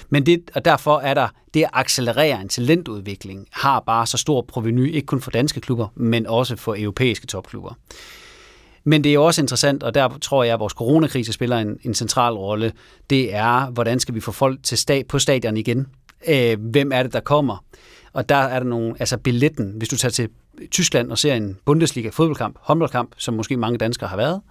Men 0.09 0.25
det, 0.25 0.51
og 0.55 0.65
derfor 0.65 0.99
er 0.99 1.13
der, 1.13 1.27
det 1.53 1.63
at 1.63 1.69
accelerere 1.73 2.41
en 2.41 2.49
talentudvikling, 2.49 3.47
har 3.51 3.79
bare 3.79 4.07
så 4.07 4.17
stor 4.17 4.41
proveny, 4.41 4.93
ikke 4.93 5.05
kun 5.05 5.21
for 5.21 5.31
danske 5.31 5.61
klubber, 5.61 5.87
men 5.95 6.27
også 6.27 6.55
for 6.55 6.75
europæiske 6.79 7.27
topklubber. 7.27 7.73
Men 8.83 9.03
det 9.03 9.13
er 9.13 9.19
også 9.19 9.41
interessant, 9.41 9.83
og 9.83 9.93
der 9.93 10.09
tror 10.21 10.43
jeg, 10.43 10.53
at 10.53 10.59
vores 10.59 10.73
coronakrise 10.73 11.33
spiller 11.33 11.57
en, 11.57 11.77
en 11.83 11.93
central 11.93 12.33
rolle, 12.33 12.71
det 13.09 13.35
er, 13.35 13.69
hvordan 13.69 13.99
skal 13.99 14.15
vi 14.15 14.19
få 14.19 14.31
folk 14.31 14.63
til 14.63 14.75
sta- 14.75 15.03
på 15.09 15.19
stadion 15.19 15.57
igen? 15.57 15.87
øh, 16.27 16.59
hvem 16.59 16.91
er 16.91 17.03
det, 17.03 17.13
der 17.13 17.19
kommer. 17.19 17.63
Og 18.13 18.29
der 18.29 18.35
er 18.35 18.59
der 18.59 18.67
nogle, 18.67 18.95
altså 18.99 19.17
billetten, 19.17 19.73
hvis 19.77 19.89
du 19.89 19.97
tager 19.97 20.11
til 20.11 20.29
Tyskland 20.71 21.11
og 21.11 21.17
ser 21.17 21.33
en 21.33 21.57
Bundesliga 21.65 22.09
fodboldkamp, 22.09 22.57
håndboldkamp, 22.61 23.15
som 23.17 23.33
måske 23.33 23.57
mange 23.57 23.77
danskere 23.77 24.09
har 24.09 24.17
været, 24.17 24.41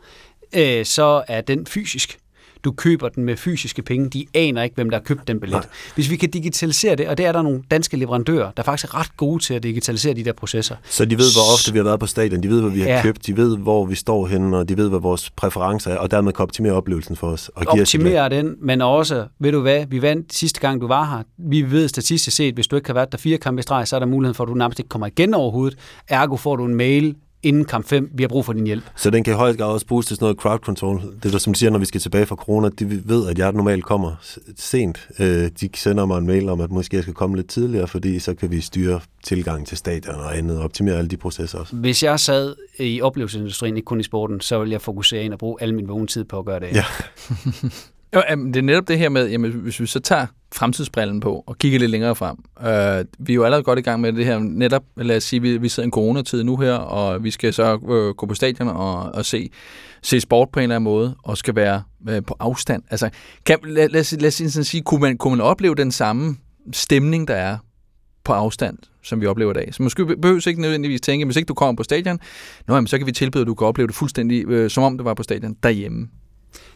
øh, 0.53 0.85
så 0.85 1.23
er 1.29 1.41
den 1.41 1.67
fysisk 1.67 2.19
du 2.65 2.73
køber 2.73 3.09
den 3.09 3.25
med 3.25 3.37
fysiske 3.37 3.83
penge. 3.83 4.11
De 4.11 4.27
aner 4.35 4.63
ikke, 4.63 4.75
hvem 4.75 4.91
der 4.91 4.99
har 4.99 5.03
købt 5.05 5.29
den 5.29 5.41
billet. 5.41 5.55
Nej. 5.55 5.67
Hvis 5.95 6.11
vi 6.11 6.17
kan 6.17 6.31
digitalisere 6.31 6.97
det, 6.97 7.09
og 7.09 7.19
det 7.19 7.27
er 7.27 7.33
der 7.33 7.43
nogle 7.43 7.63
danske 7.71 7.97
leverandører, 7.97 8.51
der 8.51 8.63
er 8.63 8.65
faktisk 8.65 8.95
er 8.95 9.01
ret 9.01 9.17
gode 9.17 9.43
til 9.43 9.55
at 9.55 9.63
digitalisere 9.63 10.15
de 10.15 10.25
der 10.25 10.33
processer. 10.33 10.77
Så 10.85 11.05
de 11.05 11.19
ved, 11.19 11.35
hvor 11.35 11.55
ofte 11.55 11.73
vi 11.73 11.79
har 11.79 11.85
været 11.85 12.01
på 12.01 12.07
stadion, 12.07 12.43
de 12.43 12.49
ved, 12.49 12.61
hvad 12.61 12.71
vi 12.71 12.81
har 12.81 12.89
ja. 12.89 13.03
købt, 13.03 13.27
de 13.27 13.37
ved, 13.37 13.57
hvor 13.57 13.87
vi 13.87 13.95
står 13.95 14.27
henne, 14.27 14.57
og 14.57 14.69
de 14.69 14.77
ved, 14.77 14.89
hvad 14.89 15.01
vores 15.01 15.31
præferencer 15.31 15.91
er, 15.91 15.97
og 15.97 16.11
dermed 16.11 16.33
kan 16.33 16.43
optimere 16.43 16.73
oplevelsen 16.73 17.17
for 17.17 17.27
os. 17.27 17.49
Og 17.49 17.67
optimere 17.69 18.29
den, 18.29 18.55
men 18.61 18.81
også, 18.81 19.27
ved 19.39 19.53
du 19.53 19.61
hvad, 19.61 19.87
vi 19.87 20.03
vandt 20.03 20.35
sidste 20.35 20.61
gang, 20.61 20.81
du 20.81 20.87
var 20.87 21.05
her. 21.05 21.23
Vi 21.51 21.71
ved 21.71 21.89
statistisk 21.89 22.37
set, 22.37 22.55
hvis 22.55 22.67
du 22.67 22.77
ikke 22.77 22.89
har 22.89 22.95
været 22.95 23.13
der 23.13 23.19
fire 23.19 23.39
kampe 23.39 23.61
i 23.61 23.63
streg, 23.63 23.89
så 23.89 23.97
er 23.97 24.01
der 24.01 24.07
mulighed 24.07 24.35
for, 24.35 24.45
at 24.45 24.49
du 24.49 24.55
nærmest 24.55 24.79
ikke 24.79 24.89
kommer 24.89 25.07
igen 25.07 25.35
overhovedet. 25.35 25.79
Ergo 26.09 26.37
får 26.37 26.57
du 26.57 26.65
en 26.65 26.75
mail 26.75 27.15
inden 27.43 27.65
kamp 27.65 27.87
5, 27.87 28.11
vi 28.15 28.23
har 28.23 28.29
brug 28.29 28.45
for 28.45 28.53
din 28.53 28.67
hjælp. 28.67 28.85
Så 28.97 29.11
den 29.11 29.25
kan 29.25 29.35
i 29.35 29.37
høj 29.37 29.57
grad 29.57 29.67
også 29.67 29.87
bruges 29.87 30.07
til 30.07 30.17
sådan 30.17 30.25
noget 30.25 30.39
crowd 30.39 30.59
control. 30.59 31.01
Det 31.01 31.25
er 31.25 31.31
der, 31.31 31.39
som 31.39 31.53
de 31.53 31.59
siger, 31.59 31.71
når 31.71 31.79
vi 31.79 31.85
skal 31.85 32.01
tilbage 32.01 32.27
fra 32.27 32.37
corona, 32.37 32.69
de 32.69 33.09
ved, 33.09 33.29
at 33.29 33.39
jeg 33.39 33.53
normalt 33.53 33.85
kommer 33.85 34.15
sent. 34.57 35.09
Øh, 35.19 35.51
de 35.61 35.69
sender 35.75 36.07
mig 36.07 36.19
en 36.19 36.27
mail 36.27 36.49
om, 36.49 36.61
at 36.61 36.71
måske 36.71 36.97
jeg 36.97 37.03
skal 37.03 37.15
komme 37.15 37.37
lidt 37.37 37.49
tidligere, 37.49 37.89
fordi 37.89 38.19
så 38.19 38.35
kan 38.35 38.51
vi 38.51 38.61
styre 38.61 39.01
tilgang 39.25 39.67
til 39.67 39.77
stadion 39.77 40.15
og 40.15 40.39
andet, 40.39 40.59
og 40.59 40.65
optimere 40.65 40.97
alle 40.97 41.11
de 41.11 41.17
processer 41.17 41.59
også. 41.59 41.77
Hvis 41.77 42.03
jeg 42.03 42.21
sad 42.21 42.55
i 42.79 43.01
oplevelsesindustrien, 43.01 43.77
ikke 43.77 43.87
kun 43.87 44.01
i 44.01 44.03
sporten, 44.03 44.41
så 44.41 44.59
ville 44.59 44.73
jeg 44.73 44.81
fokusere 44.81 45.23
ind 45.23 45.33
og 45.33 45.39
bruge 45.39 45.63
al 45.63 45.75
min 45.75 45.89
vågne 45.89 46.07
tid 46.07 46.25
på 46.25 46.39
at 46.39 46.45
gøre 46.45 46.61
det. 46.61 46.69
Ja. 46.73 46.85
Jo, 48.15 48.23
det 48.47 48.57
er 48.57 48.63
netop 48.63 48.89
det 48.89 48.99
her 48.99 49.09
med, 49.09 49.31
jamen, 49.31 49.51
hvis 49.51 49.81
vi 49.81 49.87
så 49.87 50.01
tager 50.01 50.27
fremtidsbrillen 50.55 51.21
på 51.21 51.45
og 51.47 51.59
kigger 51.59 51.79
lidt 51.79 51.91
længere 51.91 52.15
frem. 52.15 52.37
Øh, 52.61 53.05
vi 53.19 53.33
er 53.33 53.35
jo 53.35 53.45
allerede 53.45 53.63
godt 53.63 53.79
i 53.79 53.83
gang 53.83 54.01
med 54.01 54.13
det 54.13 54.25
her. 54.25 54.39
Netop, 54.39 54.83
lad 54.97 55.17
os 55.17 55.25
sige, 55.25 55.43
vi, 55.43 55.57
vi 55.57 55.69
sidder 55.69 55.85
i 55.85 55.89
en 55.89 55.93
coronatid 55.93 56.43
nu 56.43 56.57
her, 56.57 56.75
og 56.75 57.25
vi 57.25 57.31
skal 57.31 57.53
så 57.53 57.79
øh, 57.89 58.15
gå 58.15 58.27
på 58.27 58.35
stadion 58.35 58.69
og, 58.69 59.03
og 59.03 59.25
se, 59.25 59.51
se 60.03 60.21
sport 60.21 60.49
på 60.53 60.61
en 60.61 60.63
eller 60.63 60.77
anden 60.77 60.85
måde, 60.85 61.17
og 61.23 61.39
skal 61.39 61.55
være 61.55 61.83
øh, 62.09 62.23
på 62.27 62.37
afstand. 62.41 62.83
Altså, 62.91 63.11
kan, 63.47 63.59
lad, 63.65 63.89
lad, 63.89 64.01
os, 64.01 64.13
lad 64.19 64.29
os 64.29 64.35
sådan 64.35 64.65
sige, 64.65 64.83
kunne 64.83 65.01
man, 65.01 65.17
kunne 65.17 65.37
man 65.37 65.47
opleve 65.47 65.75
den 65.75 65.93
samme 65.93 66.37
stemning, 66.73 67.29
der 67.29 67.35
er 67.35 67.59
på 68.25 68.33
afstand, 68.33 68.79
som 69.03 69.21
vi 69.21 69.27
oplever 69.27 69.51
i 69.51 69.55
dag. 69.55 69.75
Så 69.75 69.83
måske 69.83 70.07
behøves 70.07 70.47
ikke 70.47 70.61
nødvendigvis 70.61 71.01
tænke, 71.01 71.25
hvis 71.25 71.37
ikke 71.37 71.47
du 71.47 71.55
kommer 71.55 71.77
på 71.77 71.83
stadion, 71.83 72.19
nå, 72.67 72.75
jamen, 72.75 72.87
så 72.87 72.99
kan 72.99 73.07
vi 73.07 73.13
tilbyde, 73.13 73.41
at 73.41 73.47
du 73.47 73.55
kan 73.55 73.67
opleve 73.67 73.87
det 73.87 73.95
fuldstændig, 73.95 74.49
øh, 74.49 74.71
som 74.71 74.83
om 74.85 74.99
det 74.99 75.05
var 75.05 75.15
på 75.15 75.23
stadion 75.23 75.57
derhjemme. 75.63 76.09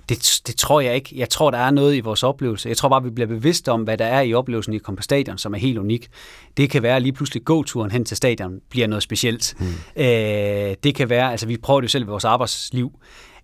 Det, 0.08 0.40
det 0.46 0.56
tror 0.56 0.80
jeg 0.80 0.94
ikke. 0.94 1.10
Jeg 1.16 1.28
tror, 1.28 1.50
der 1.50 1.58
er 1.58 1.70
noget 1.70 1.96
i 1.96 2.00
vores 2.00 2.22
oplevelse. 2.22 2.68
Jeg 2.68 2.76
tror 2.76 2.88
bare, 2.88 3.02
vi 3.02 3.10
bliver 3.10 3.26
bevidste 3.26 3.72
om, 3.72 3.82
hvad 3.82 3.98
der 3.98 4.04
er 4.04 4.20
i 4.20 4.34
oplevelsen 4.34 4.72
i 4.72 4.76
at 4.76 4.82
komme 4.82 4.96
på 4.96 5.02
stadion, 5.02 5.38
som 5.38 5.54
er 5.54 5.58
helt 5.58 5.78
unik. 5.78 6.08
Det 6.56 6.70
kan 6.70 6.82
være 6.82 7.00
lige 7.00 7.12
pludselig 7.12 7.44
gåturen 7.44 7.90
hen 7.90 8.04
til 8.04 8.16
stadion 8.16 8.60
bliver 8.70 8.86
noget 8.86 9.02
specielt. 9.02 9.54
Mm. 9.58 9.66
Øh, 10.02 10.74
det 10.84 10.94
kan 10.94 11.10
være, 11.10 11.30
altså 11.30 11.46
vi 11.46 11.56
prøver 11.56 11.80
det 11.80 11.86
jo 11.86 11.90
selv 11.90 12.04
i 12.04 12.06
vores 12.06 12.24
arbejdsliv, 12.24 12.92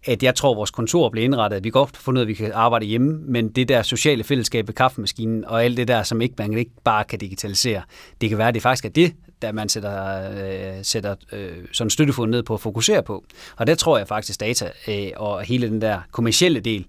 at 0.08 0.22
jeg 0.22 0.34
tror, 0.34 0.50
at 0.50 0.56
vores 0.56 0.70
kontor 0.70 1.08
bliver 1.08 1.24
indrettet, 1.24 1.56
at 1.56 1.64
vi 1.64 1.70
godt 1.70 1.96
får 1.96 2.12
noget, 2.12 2.24
at 2.24 2.28
vi 2.28 2.34
kan 2.34 2.52
arbejde 2.54 2.86
hjemme, 2.86 3.20
men 3.26 3.48
det 3.48 3.68
der 3.68 3.82
sociale 3.82 4.24
fællesskab 4.24 4.66
ved 4.66 4.74
kaffemaskinen 4.74 5.44
og 5.44 5.64
alt 5.64 5.76
det 5.76 5.88
der, 5.88 6.02
som 6.02 6.20
ikke, 6.20 6.34
man 6.38 6.58
ikke 6.58 6.70
bare 6.84 7.04
kan 7.04 7.18
digitalisere, 7.18 7.82
det 8.20 8.28
kan 8.28 8.38
være, 8.38 8.48
at 8.48 8.54
det 8.54 8.62
faktisk 8.62 8.84
er 8.84 8.88
det, 8.88 9.12
der 9.42 9.52
man 9.52 9.68
sætter, 9.68 10.30
øh, 10.30 10.78
sætter 10.82 11.14
øh, 11.32 11.56
sådan 11.72 11.90
støttefund 11.90 12.30
ned 12.30 12.42
på 12.42 12.54
at 12.54 12.60
fokusere 12.60 13.02
på. 13.02 13.24
Og 13.56 13.66
der 13.66 13.74
tror 13.74 13.98
jeg 13.98 14.08
faktisk, 14.08 14.40
data 14.40 14.70
øh, 14.88 15.10
og 15.16 15.42
hele 15.42 15.68
den 15.68 15.80
der 15.80 16.00
kommercielle 16.12 16.60
del, 16.60 16.86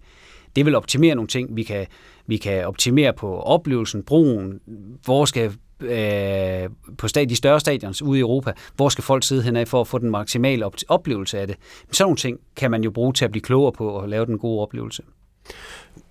det 0.55 0.65
vil 0.65 0.75
optimere 0.75 1.15
nogle 1.15 1.27
ting. 1.27 1.55
Vi 1.55 1.63
kan, 1.63 1.88
vi 2.27 2.38
kan 2.38 2.67
optimere 2.67 3.13
på 3.13 3.39
oplevelsen, 3.39 4.03
brugen, 4.03 4.59
hvor 5.05 5.25
skal 5.25 5.53
øh, 5.81 6.69
på 6.98 7.07
stad, 7.07 7.27
de 7.27 7.36
større 7.36 7.59
stadions 7.59 8.01
ude 8.01 8.19
i 8.19 8.21
Europa, 8.21 8.53
hvor 8.75 8.89
skal 8.89 9.03
folk 9.03 9.24
sidde 9.24 9.41
henad 9.41 9.65
for 9.65 9.81
at 9.81 9.88
få 9.88 9.98
den 9.98 10.09
maksimale 10.09 10.65
oplevelse 10.88 11.39
af 11.39 11.48
det. 11.48 11.55
Men 11.88 11.93
sådan 11.93 12.05
nogle 12.05 12.17
ting 12.17 12.38
kan 12.55 12.71
man 12.71 12.83
jo 12.83 12.91
bruge 12.91 13.13
til 13.13 13.25
at 13.25 13.31
blive 13.31 13.41
klogere 13.41 13.71
på 13.71 13.89
og 13.89 14.09
lave 14.09 14.25
den 14.25 14.38
gode 14.38 14.62
oplevelse. 14.62 15.03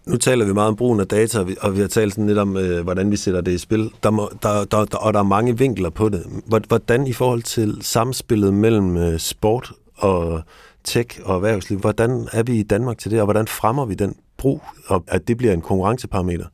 Nu 0.06 0.16
taler 0.16 0.44
vi 0.44 0.52
meget 0.52 0.68
om 0.68 0.76
brugen 0.76 1.00
af 1.00 1.06
data, 1.06 1.44
og 1.60 1.74
vi 1.76 1.80
har 1.80 1.88
talt 1.88 2.12
sådan 2.12 2.26
lidt 2.26 2.38
om, 2.38 2.56
øh, 2.56 2.82
hvordan 2.82 3.10
vi 3.10 3.16
sætter 3.16 3.40
det 3.40 3.52
i 3.52 3.58
spil. 3.58 3.90
Der 4.02 4.10
må, 4.10 4.30
der, 4.42 4.64
der, 4.64 4.84
der, 4.84 4.98
og 4.98 5.12
der 5.14 5.18
er 5.18 5.24
mange 5.24 5.58
vinkler 5.58 5.90
på 5.90 6.08
det. 6.08 6.22
Hvordan 6.68 7.06
i 7.06 7.12
forhold 7.12 7.42
til 7.42 7.78
samspillet 7.80 8.54
mellem 8.54 8.96
øh, 8.96 9.18
sport 9.18 9.72
og 9.96 10.42
tech 10.84 11.20
og 11.24 11.34
erhvervsliv, 11.34 11.78
hvordan 11.78 12.28
er 12.32 12.42
vi 12.42 12.58
i 12.58 12.62
Danmark 12.62 12.98
til 12.98 13.10
det, 13.10 13.20
og 13.20 13.26
hvordan 13.26 13.46
fremmer 13.46 13.84
vi 13.84 13.94
den 13.94 14.14
brug, 14.36 14.62
og 14.86 15.04
at 15.06 15.28
det 15.28 15.36
bliver 15.36 15.52
en 15.52 15.60
konkurrenceparameter? 15.60 16.44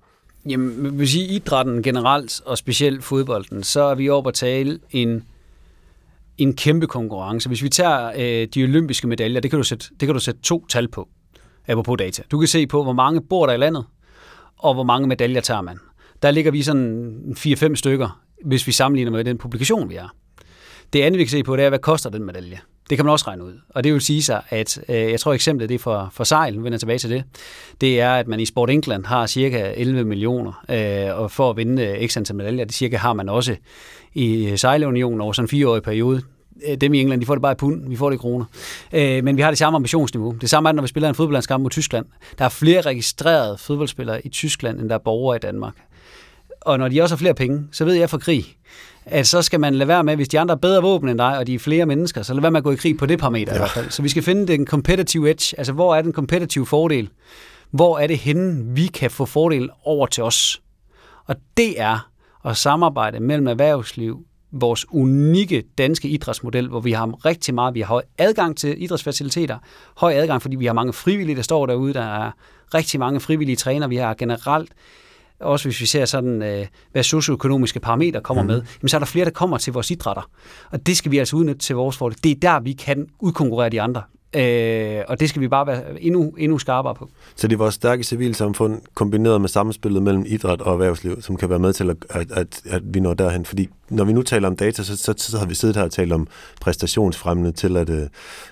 Jamen, 0.49 0.95
hvis 0.95 1.15
I 1.15 1.37
idrætten 1.37 1.83
generelt, 1.83 2.41
og 2.47 2.59
specielt 2.59 3.05
fodbolden, 3.05 3.63
så 3.63 3.83
er 3.83 3.95
vi 3.95 4.09
oppe 4.09 4.29
at 4.29 4.35
tale 4.35 4.79
en, 4.91 5.25
en 6.39 6.57
kæmpe 6.57 6.87
konkurrence. 6.87 7.49
Hvis 7.49 7.63
vi 7.63 7.69
tager 7.69 8.13
øh, 8.17 8.49
de 8.55 8.63
olympiske 8.63 9.07
medaljer, 9.07 9.41
det 9.41 9.51
kan, 9.51 9.59
du 9.59 9.65
sætte, 9.65 9.87
det 10.01 10.09
kan 10.09 10.15
du 10.15 10.21
sætte 10.21 10.41
to 10.41 10.67
tal 10.67 10.89
på 10.89 11.09
apropos 11.69 11.97
data. 11.99 12.23
Du 12.31 12.39
kan 12.39 12.49
se 12.49 12.67
på, 12.67 12.83
hvor 12.83 12.93
mange 12.93 13.21
bor 13.21 13.47
der 13.47 13.53
i 13.53 13.57
landet, 13.57 13.85
og 14.57 14.75
hvor 14.75 14.85
mange 14.85 15.09
medaljer 15.09 15.41
tager 15.41 15.61
man. 15.61 15.79
Der 16.23 16.31
ligger 16.31 16.51
vi 16.51 16.63
sådan 16.63 17.35
4-5 17.39 17.75
stykker, 17.75 18.21
hvis 18.45 18.67
vi 18.67 18.73
sammenligner 18.73 19.13
med 19.13 19.25
den 19.25 19.39
publikation, 19.39 19.89
vi 19.89 19.97
er. 19.97 20.09
Det 20.93 21.03
andet, 21.03 21.19
vi 21.19 21.25
kan 21.25 21.31
se 21.31 21.43
på, 21.43 21.57
det 21.57 21.65
er, 21.65 21.69
hvad 21.69 21.79
koster 21.79 22.11
den 22.11 22.25
medalje? 22.25 22.61
Det 22.91 22.99
kan 22.99 23.05
man 23.05 23.13
også 23.13 23.25
regne 23.29 23.45
ud. 23.45 23.53
Og 23.69 23.85
det 23.85 23.93
vil 23.93 24.01
sige 24.01 24.23
sig, 24.23 24.43
at 24.49 24.79
øh, 24.89 24.97
jeg 24.97 25.21
tror 25.21 25.33
eksemplet 25.33 25.69
det 25.69 25.75
er 25.75 25.79
for, 25.79 26.09
for 26.13 26.25
sejl, 26.25 26.57
nu 26.57 26.63
vender 26.63 26.79
tilbage 26.79 26.99
til 26.99 27.11
det, 27.11 27.25
det 27.81 28.01
er, 28.01 28.11
at 28.11 28.29
man 28.29 28.41
i 28.41 28.47
Sport 28.47 28.71
England 28.71 29.05
har 29.05 29.27
cirka 29.27 29.73
11 29.77 30.05
millioner, 30.05 30.65
øh, 30.69 31.19
og 31.19 31.31
for 31.31 31.51
at 31.51 31.57
vinde 31.57 31.87
øh, 31.87 32.09
x 32.09 32.17
antal 32.17 32.37
medaljer, 32.37 32.65
det 32.65 32.75
cirka 32.75 32.97
har 32.97 33.13
man 33.13 33.29
også 33.29 33.57
i 34.15 34.47
øh, 34.47 34.59
sejlunionen 34.59 35.21
over 35.21 35.33
sådan 35.33 35.45
en 35.45 35.49
fireårig 35.49 35.83
periode. 35.83 36.23
Øh, 36.69 36.77
dem 36.77 36.95
i 36.95 37.01
England, 37.01 37.21
de 37.21 37.27
får 37.27 37.35
det 37.35 37.43
bare 37.43 37.53
i 37.53 37.55
pund, 37.55 37.89
vi 37.89 37.97
får 37.97 38.11
det 38.11 38.17
i 38.17 38.19
kroner. 38.19 38.45
Øh, 38.93 39.25
men 39.25 39.37
vi 39.37 39.43
har 39.43 39.51
det 39.51 39.59
samme 39.59 39.77
ambitionsniveau. 39.77 40.37
Det 40.41 40.51
samme 40.51 40.69
er, 40.69 40.73
når 40.73 40.83
vi 40.83 40.89
spiller 40.89 41.09
en 41.09 41.15
fodboldlandskamp 41.15 41.63
mod 41.63 41.71
Tyskland. 41.71 42.07
Der 42.39 42.45
er 42.45 42.49
flere 42.49 42.81
registrerede 42.81 43.59
fodboldspillere 43.59 44.27
i 44.27 44.29
Tyskland, 44.29 44.81
end 44.81 44.89
der 44.89 44.95
er 44.95 44.99
borgere 44.99 45.37
i 45.37 45.39
Danmark. 45.39 45.75
Og 46.61 46.79
når 46.79 46.89
de 46.89 47.03
også 47.03 47.15
har 47.15 47.19
flere 47.19 47.35
penge, 47.35 47.69
så 47.73 47.85
ved 47.85 47.95
jeg 47.95 48.11
fra 48.11 48.19
krig, 48.19 48.57
at 49.07 49.27
så 49.27 49.43
skal 49.43 49.61
man 49.61 49.75
lade 49.75 49.89
være 49.89 50.05
med, 50.05 50.17
hvis 50.17 50.29
de 50.29 50.41
andre 50.41 50.55
er 50.55 50.59
bedre 50.59 50.83
våben 50.83 51.09
end 51.09 51.19
dig, 51.19 51.39
og 51.39 51.47
de 51.47 51.55
er 51.55 51.59
flere 51.59 51.87
mennesker, 51.87 52.23
så 52.23 52.35
lad 52.35 52.41
være 52.41 52.51
med 52.51 52.59
at 52.59 52.65
gå 52.65 52.71
i 52.71 52.77
krig 52.77 52.97
på 52.97 53.07
det 53.07 53.19
parameter 53.19 53.53
ja. 53.53 53.57
i 53.57 53.61
hvert 53.61 53.71
fald. 53.71 53.91
Så 53.91 54.03
vi 54.03 54.09
skal 54.09 54.23
finde 54.23 54.47
den 54.47 54.67
competitive 54.67 55.31
edge, 55.31 55.59
altså 55.59 55.73
hvor 55.73 55.95
er 55.95 56.03
den 56.03 56.13
competitive 56.13 56.67
fordel? 56.67 57.09
Hvor 57.71 57.99
er 57.99 58.07
det 58.07 58.19
henne, 58.19 58.75
vi 58.75 58.87
kan 58.87 59.11
få 59.11 59.25
fordel 59.25 59.71
over 59.85 60.07
til 60.07 60.23
os? 60.23 60.63
Og 61.27 61.37
det 61.57 61.81
er 61.81 62.11
at 62.45 62.57
samarbejde 62.57 63.21
mellem 63.21 63.47
erhvervsliv, 63.47 64.27
vores 64.53 64.87
unikke 64.91 65.65
danske 65.79 66.09
idrætsmodel, 66.09 66.69
hvor 66.69 66.81
vi 66.81 66.93
har 66.93 67.25
rigtig 67.27 67.55
meget, 67.55 67.75
vi 67.75 67.81
har 67.81 67.87
høj 67.87 68.03
adgang 68.19 68.57
til 68.57 68.83
idrætsfaciliteter, 68.83 69.59
høj 69.97 70.13
adgang, 70.13 70.43
fordi 70.43 70.57
vi 70.57 70.67
har 70.67 70.73
mange 70.73 70.93
frivillige, 70.93 71.37
der 71.37 71.43
står 71.43 71.67
derude, 71.67 71.95
der 71.95 72.25
er 72.25 72.31
rigtig 72.75 73.01
mange 73.01 73.21
frivillige 73.21 73.57
træner, 73.57 73.89
vi 73.89 73.97
har 73.97 74.15
generelt, 74.15 74.73
også 75.45 75.69
hvis 75.69 75.81
vi 75.81 75.87
ser 75.87 76.05
sådan, 76.05 76.43
øh, 76.43 76.67
hvad 76.93 77.03
socioøkonomiske 77.03 77.81
parametre 77.81 78.21
kommer 78.21 78.43
mm. 78.43 78.47
med, 78.47 78.63
jamen 78.83 78.89
så 78.89 78.97
er 78.97 78.99
der 78.99 79.07
flere, 79.07 79.25
der 79.25 79.31
kommer 79.31 79.59
til 79.59 79.73
vores 79.73 79.91
idrætter. 79.91 80.31
Og 80.71 80.87
det 80.87 80.97
skal 80.97 81.11
vi 81.11 81.19
altså 81.19 81.37
udnytte 81.37 81.61
til 81.61 81.77
vores 81.77 81.97
fordel. 81.97 82.19
Det 82.25 82.31
er 82.31 82.41
der, 82.43 82.61
vi 82.61 82.73
kan 82.73 83.07
udkonkurrere 83.21 83.69
de 83.69 83.81
andre. 83.81 84.03
Øh, 84.37 85.03
og 85.09 85.21
det 85.21 85.29
skal 85.29 85.43
vi 85.43 85.49
bare 85.49 85.67
være 85.67 86.03
endnu, 86.03 86.35
endnu 86.39 86.59
skarpere 86.59 86.95
på. 86.95 87.11
Så 87.37 87.49
det 87.49 87.55
er 87.55 87.59
vores 87.59 87.75
stærke 87.75 88.05
civilsamfund 88.05 88.81
kombineret 88.95 89.41
med 89.41 89.49
samspillet 89.49 90.03
mellem 90.03 90.25
idræt 90.27 90.61
og 90.61 90.73
erhvervsliv, 90.73 91.23
som 91.23 91.37
kan 91.37 91.51
være 91.51 91.59
med 91.59 91.73
til, 91.73 91.91
at, 91.91 91.97
at, 92.11 92.31
at, 92.31 92.61
at 92.71 92.83
vi 92.85 93.01
når 93.01 93.15
derhen. 93.15 93.45
Fordi 93.45 93.69
når 93.91 94.05
vi 94.05 94.13
nu 94.13 94.23
taler 94.23 94.49
om 94.49 94.57
data, 94.57 94.83
så, 94.83 94.97
så, 94.97 95.15
så 95.17 95.39
har 95.39 95.47
vi 95.47 95.55
siddet 95.55 95.77
her 95.77 95.83
og 95.83 95.91
talt 95.91 96.13
om 96.13 96.27
præstationsfremmende 96.61 97.53
til, 97.53 97.77
at 97.77 97.91
øh, 97.91 98.07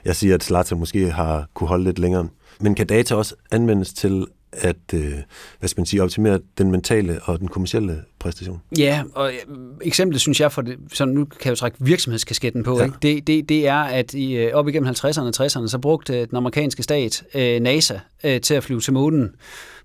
jeg 0.04 0.16
siger, 0.16 0.34
at 0.34 0.44
Zlatan 0.44 0.78
måske 0.78 1.10
har 1.10 1.46
kunne 1.54 1.68
holde 1.68 1.84
lidt 1.84 1.98
længere. 1.98 2.28
Men 2.60 2.74
kan 2.74 2.86
data 2.86 3.14
også 3.14 3.34
anvendes 3.50 3.92
til 3.92 4.26
at 4.52 4.76
øh, 4.94 5.12
hvad 5.58 5.68
skal 5.68 5.80
man 5.80 5.86
sige, 5.86 6.02
optimere 6.02 6.40
den 6.58 6.70
mentale 6.70 7.20
og 7.22 7.40
den 7.40 7.48
kommercielle 7.48 8.02
præstation. 8.18 8.60
Ja, 8.78 9.02
og 9.14 9.32
øh, 9.32 9.56
eksemplet 9.82 10.20
synes 10.20 10.40
jeg, 10.40 10.52
for 10.52 10.62
det, 10.62 10.78
så 10.92 11.04
nu 11.04 11.24
kan 11.24 11.38
jeg 11.44 11.50
jo 11.50 11.56
trække 11.56 11.76
virksomhedskasketten 11.80 12.62
på, 12.62 12.78
ja. 12.78 12.84
ikke? 12.84 12.96
Det, 13.02 13.26
det, 13.26 13.48
det 13.48 13.68
er, 13.68 13.82
at 13.82 14.14
i, 14.14 14.36
øh, 14.36 14.54
op 14.54 14.68
igennem 14.68 14.88
50'erne 14.88 15.20
og 15.20 15.46
60'erne, 15.46 15.68
så 15.68 15.78
brugte 15.82 16.26
den 16.26 16.36
amerikanske 16.36 16.82
stat 16.82 17.24
øh, 17.34 17.60
NASA 17.60 17.98
øh, 18.24 18.40
til 18.40 18.54
at 18.54 18.64
flyve 18.64 18.80
til 18.80 18.92
månen. 18.92 19.30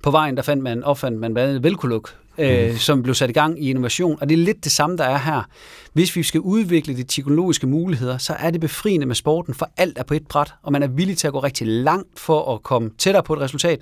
På 0.04 0.12
vejen, 0.12 0.38
der 0.38 0.44
fandt 0.44 0.64
man, 0.64 0.84
opfandt 0.84 1.20
man 1.20 1.34
blandt 1.34 1.50
andet 1.50 1.64
Velkuluk, 1.64 2.16
øh, 2.38 2.72
mm. 2.72 2.78
som 2.78 3.04
blev 3.04 3.16
sat 3.16 3.30
i 3.30 3.34
gang 3.34 3.64
i 3.64 3.70
innovation. 3.70 4.18
Og 4.22 4.30
det 4.30 4.40
er 4.40 4.44
lidt 4.44 4.64
det 4.64 4.72
samme, 4.72 4.98
der 4.98 5.04
er 5.04 5.18
her. 5.18 5.50
Hvis 5.94 6.16
vi 6.16 6.24
skal 6.24 6.42
udvikle 6.42 6.98
de 6.98 7.04
teknologiske 7.04 7.68
muligheder, 7.68 8.18
så 8.18 8.34
er 8.40 8.52
det 8.52 8.62
befriende 8.62 9.06
med 9.06 9.16
sporten, 9.16 9.54
for 9.54 9.70
alt 9.78 9.98
er 9.98 10.04
på 10.04 10.14
et 10.14 10.28
bræt, 10.28 10.54
og 10.64 10.72
man 10.72 10.84
er 10.84 10.88
villig 10.88 11.18
til 11.18 11.28
at 11.28 11.34
gå 11.34 11.40
rigtig 11.40 11.68
langt 11.68 12.20
for 12.20 12.54
at 12.54 12.64
komme 12.64 12.92
tættere 12.98 13.24
på 13.24 13.34
et 13.34 13.40
resultat, 13.40 13.82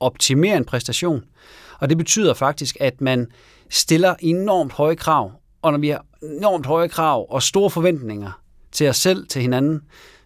optimere 0.00 0.56
en 0.56 0.64
præstation. 0.64 1.24
Og 1.80 1.88
det 1.88 1.98
betyder 1.98 2.34
faktisk, 2.34 2.76
at 2.80 3.00
man 3.00 3.26
stiller 3.70 4.14
enormt 4.20 4.72
høje 4.72 4.94
krav. 4.94 5.32
Og 5.62 5.72
når 5.72 5.78
vi 5.78 5.88
har 5.88 6.04
enormt 6.22 6.66
høje 6.66 6.88
krav 6.88 7.26
og 7.30 7.42
store 7.42 7.70
forventninger 7.70 8.40
til 8.72 8.88
os 8.88 8.96
selv, 8.96 9.26
til 9.26 9.42
hinanden, 9.42 9.80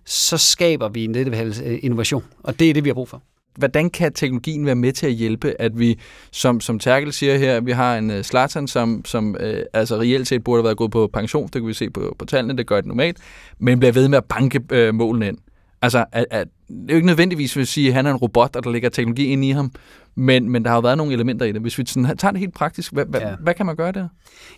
så 0.04 0.38
skaber 0.38 0.88
vi 0.88 1.04
en 1.04 1.14
det, 1.14 1.62
øh, 1.64 1.78
innovation. 1.82 2.24
Og 2.42 2.58
det 2.58 2.70
er 2.70 2.74
det, 2.74 2.84
vi 2.84 2.88
har 2.88 2.94
brug 2.94 3.08
for. 3.08 3.22
Hvordan 3.56 3.90
kan 3.90 4.12
teknologien 4.12 4.66
være 4.66 4.74
med 4.74 4.92
til 4.92 5.06
at 5.06 5.12
hjælpe, 5.12 5.54
at 5.58 5.78
vi, 5.78 5.98
som, 6.30 6.60
som 6.60 6.78
Terkel 6.78 7.12
siger 7.12 7.38
her, 7.38 7.60
vi 7.60 7.72
har 7.72 7.98
en 7.98 8.10
uh, 8.10 8.22
Zlatan, 8.22 8.68
som, 8.68 9.04
som 9.04 9.36
uh, 9.40 9.50
altså 9.72 9.96
reelt 9.96 10.28
set 10.28 10.44
burde 10.44 10.58
have 10.58 10.64
været 10.64 10.76
gået 10.76 10.90
på 10.90 11.10
pension, 11.12 11.44
det 11.44 11.52
kan 11.52 11.66
vi 11.66 11.74
se 11.74 11.90
på, 11.90 12.16
på 12.18 12.24
tallene, 12.24 12.56
det 12.56 12.66
gør 12.66 12.76
det 12.76 12.86
normalt, 12.86 13.16
men 13.58 13.78
bliver 13.78 13.92
ved 13.92 14.08
med 14.08 14.18
at 14.18 14.24
banke 14.24 14.88
uh, 14.88 14.94
målene 14.94 15.28
ind. 15.28 15.38
Altså, 15.82 16.04
at, 16.12 16.26
at, 16.30 16.48
det 16.68 16.76
er 16.88 16.92
jo 16.92 16.96
ikke 16.96 17.06
nødvendigvis 17.06 17.56
vil 17.56 17.66
sige, 17.66 17.88
at 17.88 17.94
han 17.94 18.06
er 18.06 18.10
en 18.10 18.16
robot, 18.16 18.56
og 18.56 18.64
der 18.64 18.70
ligger 18.70 18.88
teknologi 18.88 19.24
ind 19.24 19.44
i 19.44 19.50
ham, 19.50 19.72
men, 20.14 20.50
men 20.50 20.62
der 20.62 20.68
har 20.68 20.76
jo 20.76 20.80
været 20.80 20.96
nogle 20.96 21.12
elementer 21.12 21.46
i 21.46 21.52
det. 21.52 21.60
Hvis 21.60 21.78
vi 21.78 21.86
sådan, 21.86 22.16
tager 22.16 22.32
det 22.32 22.40
helt 22.40 22.54
praktisk, 22.54 22.92
hvad, 22.92 23.04
ja. 23.04 23.10
hvad, 23.10 23.36
hvad 23.40 23.54
kan 23.54 23.66
man 23.66 23.76
gøre 23.76 23.92
der? 23.92 24.08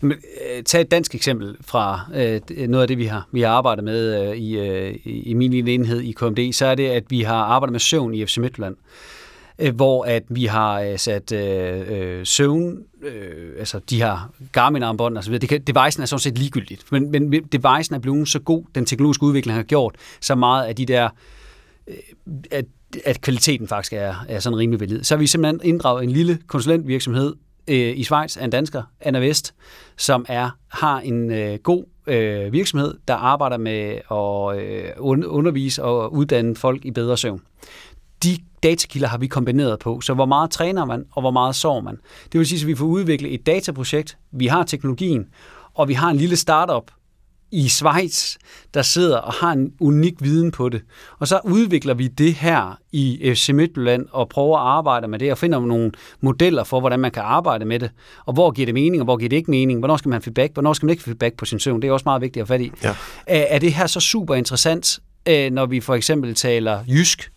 Jamen, 0.03 0.17
øh, 0.57 0.63
tag 0.63 0.81
et 0.81 0.91
dansk 0.91 1.15
eksempel 1.15 1.57
fra 1.61 2.01
øh, 2.15 2.69
noget 2.69 2.83
af 2.83 2.89
det, 2.89 2.99
vi 2.99 3.05
har, 3.07 3.29
vi 3.33 3.41
har 3.41 3.49
arbejdet 3.49 3.85
med 3.85 4.31
øh, 4.31 4.37
i, 4.37 4.59
øh, 4.59 4.95
i 5.05 5.35
min 5.35 5.51
lille 5.51 5.75
enhed 5.75 6.01
i 6.01 6.13
KMD, 6.13 6.53
så 6.53 6.67
er 6.67 6.75
det, 6.75 6.89
at 6.89 7.05
vi 7.09 7.23
har 7.23 7.37
arbejdet 7.37 7.73
med 7.73 7.81
søvn 7.81 8.15
i 8.15 8.27
FC 8.27 8.39
Midtjylland. 8.39 8.77
øh, 8.77 9.22
Øh, 9.59 9.75
hvor 9.75 10.05
at 10.05 10.23
vi 10.29 10.45
har 10.45 10.81
øh, 10.81 10.99
sat 10.99 11.33
øh, 11.33 11.85
øh, 11.89 12.27
søvn, 12.27 12.79
øh, 13.03 13.59
altså 13.59 13.81
de 13.91 14.03
her 14.03 14.33
Garmin-armbånd 14.53 15.19
osv. 15.19 15.39
Det 15.39 15.49
kan, 15.49 15.63
devicen 15.63 16.03
er 16.03 16.07
sådan 16.07 16.21
set 16.21 16.39
ligegyldigt, 16.39 16.93
men, 16.93 17.11
men 17.11 17.33
devicen 17.33 17.95
er 17.95 17.99
blevet 17.99 18.29
så 18.29 18.39
god, 18.39 18.65
den 18.75 18.87
teknologiske 18.87 19.23
udvikling 19.23 19.57
har 19.57 19.63
gjort 19.63 19.95
så 20.21 20.35
meget 20.35 20.67
af 20.67 20.77
de 20.77 20.87
der, 20.87 21.09
øh, 21.87 21.97
at, 22.51 22.65
at 23.05 23.21
kvaliteten 23.21 23.69
faktisk 23.69 23.93
er, 23.93 24.15
er 24.29 24.41
sådan 24.41 24.59
rimelig 24.59 24.81
valid. 24.81 25.05
Så 25.05 25.15
har 25.15 25.19
vi 25.19 25.27
simpelthen 25.27 25.61
inddraget 25.65 26.05
en 26.05 26.11
lille 26.11 26.39
konsulentvirksomhed 26.47 27.35
øh, 27.69 27.99
i 27.99 28.05
Schweiz 28.05 28.37
af 28.37 28.45
en 28.45 28.51
dansker, 28.51 28.83
Anna 29.01 29.19
Vest, 29.19 29.55
som 29.97 30.27
er 30.29 30.51
har 30.69 31.01
en 31.01 31.31
øh, 31.31 31.59
god 31.59 31.85
øh, 32.07 32.53
virksomhed, 32.53 32.95
der 33.09 33.15
arbejder 33.15 33.57
med 33.57 33.99
at 34.11 34.67
øh, 34.67 34.93
undervise 35.33 35.83
og 35.83 36.13
uddanne 36.13 36.57
folk 36.57 36.85
i 36.85 36.91
bedre 36.91 37.17
søvn. 37.17 37.41
De 38.23 38.39
datakilder 38.63 39.09
har 39.09 39.19
vi 39.19 39.27
kombineret 39.27 39.79
på, 39.79 40.01
så 40.01 40.15
hvor 40.15 40.27
meget 40.27 40.51
træner 40.51 40.85
man, 40.85 41.05
og 41.13 41.23
hvor 41.23 41.31
meget 41.31 41.55
sover 41.55 41.81
man. 41.81 41.97
Det 42.33 42.39
vil 42.39 42.47
sige, 42.47 42.61
at 42.61 42.67
vi 42.67 42.75
får 42.75 42.87
udviklet 42.87 43.35
et 43.35 43.47
dataprojekt, 43.47 44.19
vi 44.33 44.47
har 44.47 44.63
teknologien, 44.63 45.27
og 45.75 45.89
vi 45.89 45.95
har 45.95 46.11
en 46.11 46.17
lille 46.17 46.37
startup, 46.37 46.91
i 47.53 47.69
Schweiz, 47.69 48.37
der 48.75 48.83
sidder 48.83 49.17
og 49.17 49.33
har 49.33 49.53
en 49.53 49.73
unik 49.81 50.15
viden 50.21 50.51
på 50.51 50.69
det. 50.69 50.83
Og 51.19 51.29
så 51.29 51.41
udvikler 51.45 51.95
vi 51.95 52.09
det 52.09 52.35
her 52.35 52.79
i 52.93 53.33
FC 53.35 53.49
Midtjylland 53.49 54.07
og 54.11 54.29
prøver 54.29 54.59
at 54.59 54.67
arbejde 54.67 55.09
med 55.09 55.19
det 55.19 55.33
og 55.33 55.39
finder 55.39 55.61
nogle 55.61 55.93
modeller 56.21 56.65
for, 56.65 56.81
hvordan 56.81 57.01
man 57.01 57.11
kan 57.11 57.23
arbejde 57.23 57.65
med 57.65 57.79
det. 57.79 57.91
Og 58.27 58.35
hvor 58.35 58.51
giver 58.51 58.67
det 58.67 58.75
mening, 58.75 59.03
og 59.03 59.05
hvor 59.05 59.17
giver 59.17 59.29
det 59.29 59.37
ikke 59.37 59.51
mening? 59.51 59.79
Hvornår 59.79 59.97
skal 59.97 60.09
man 60.09 60.15
have 60.15 60.23
feedback? 60.23 60.53
Hvornår 60.53 60.73
skal 60.73 60.87
man 60.87 60.91
ikke 60.91 61.05
have 61.05 61.11
feedback 61.11 61.37
på 61.37 61.45
sin 61.45 61.59
søvn? 61.59 61.83
Det 61.83 61.89
er 61.89 61.93
også 61.93 62.05
meget 62.07 62.23
vigtigt 62.23 62.43
at 62.43 62.49
have 62.49 62.59
fat 62.59 62.65
i. 62.65 62.73
Ja. 62.83 62.95
Er 63.27 63.59
det 63.59 63.73
her 63.73 63.87
så 63.87 64.01
super 64.01 64.35
interessant, 64.35 64.99
øh, 65.29 65.51
når 65.51 65.67
vi 65.67 65.81
for 65.81 65.95
eksempel 65.95 66.35
taler 66.35 66.85
jysk? 66.89 67.33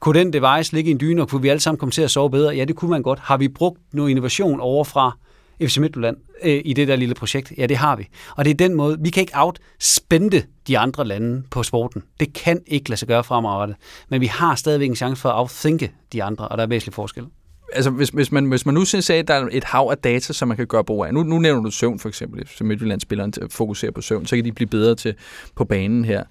Kunne 0.00 0.18
den 0.18 0.32
device 0.32 0.72
ligge 0.72 0.88
i 0.88 0.92
en 0.92 1.00
dyne, 1.00 1.22
og 1.22 1.28
kunne 1.28 1.42
vi 1.42 1.48
alle 1.48 1.60
sammen 1.60 1.78
komme 1.78 1.92
til 1.92 2.02
at 2.02 2.10
sove 2.10 2.30
bedre? 2.30 2.54
Ja, 2.54 2.64
det 2.64 2.76
kunne 2.76 2.90
man 2.90 3.02
godt. 3.02 3.18
Har 3.18 3.36
vi 3.36 3.48
brugt 3.48 3.80
noget 3.92 4.10
innovation 4.10 4.60
overfra 4.60 5.16
FC 5.62 5.78
Midtjylland 5.78 6.16
øh, 6.42 6.62
i 6.64 6.72
det 6.72 6.88
der 6.88 6.96
lille 6.96 7.14
projekt? 7.14 7.52
Ja, 7.58 7.66
det 7.66 7.76
har 7.76 7.96
vi. 7.96 8.08
Og 8.36 8.44
det 8.44 8.50
er 8.50 8.54
den 8.54 8.74
måde, 8.74 8.96
vi 9.00 9.10
kan 9.10 9.20
ikke 9.20 9.32
outspende 9.34 10.42
de 10.66 10.78
andre 10.78 11.04
lande 11.04 11.42
på 11.50 11.62
sporten. 11.62 12.02
Det 12.20 12.32
kan 12.32 12.62
ikke 12.66 12.90
lade 12.90 12.98
sig 12.98 13.08
gøre 13.08 13.24
fremadrettet. 13.24 13.76
Men 14.08 14.20
vi 14.20 14.26
har 14.26 14.54
stadigvæk 14.54 14.88
en 14.88 14.96
chance 14.96 15.22
for 15.22 15.28
at 15.28 15.38
outthinke 15.38 15.92
de 16.12 16.22
andre, 16.22 16.48
og 16.48 16.58
der 16.58 16.64
er 16.64 16.68
væsentlig 16.68 16.94
forskel 16.94 17.26
altså 17.72 17.90
hvis, 17.90 18.08
hvis, 18.08 18.32
man, 18.32 18.44
hvis 18.44 18.66
man 18.66 18.74
nu 18.74 18.84
synes, 18.84 19.10
at 19.10 19.28
der 19.28 19.34
er 19.34 19.48
et 19.52 19.64
hav 19.64 19.88
af 19.90 19.98
data, 19.98 20.32
som 20.32 20.48
man 20.48 20.56
kan 20.56 20.66
gøre 20.66 20.84
brug 20.84 21.04
af. 21.04 21.14
Nu, 21.14 21.22
nu 21.22 21.38
nævner 21.38 21.62
du 21.62 21.70
søvn 21.70 21.98
for 21.98 22.08
eksempel, 22.08 22.48
så 22.48 22.64
Midtjylland-spilleren 22.64 23.32
fokuserer 23.50 23.92
på 23.92 24.00
søvn, 24.00 24.26
så 24.26 24.36
kan 24.36 24.44
de 24.44 24.52
blive 24.52 24.68
bedre 24.68 24.94
til 24.94 25.14
på 25.56 25.64
banen 25.64 26.04
her. 26.04 26.22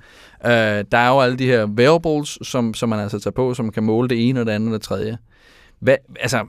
Uh, 0.44 0.50
der 0.92 0.98
er 0.98 1.10
jo 1.10 1.20
alle 1.20 1.38
de 1.38 1.46
her 1.46 1.66
wearables, 1.66 2.38
som, 2.42 2.74
som 2.74 2.90
man 2.90 3.00
altså 3.00 3.20
tager 3.20 3.32
på, 3.32 3.54
som 3.54 3.72
kan 3.72 3.84
måle 3.84 4.10
det 4.10 4.30
ene 4.30 4.40
og 4.40 4.46
det 4.46 4.52
andet 4.52 4.70
og 4.70 4.74
det 4.74 4.82
tredje. 4.82 5.18
Hvad, 5.80 5.96
altså, 6.20 6.46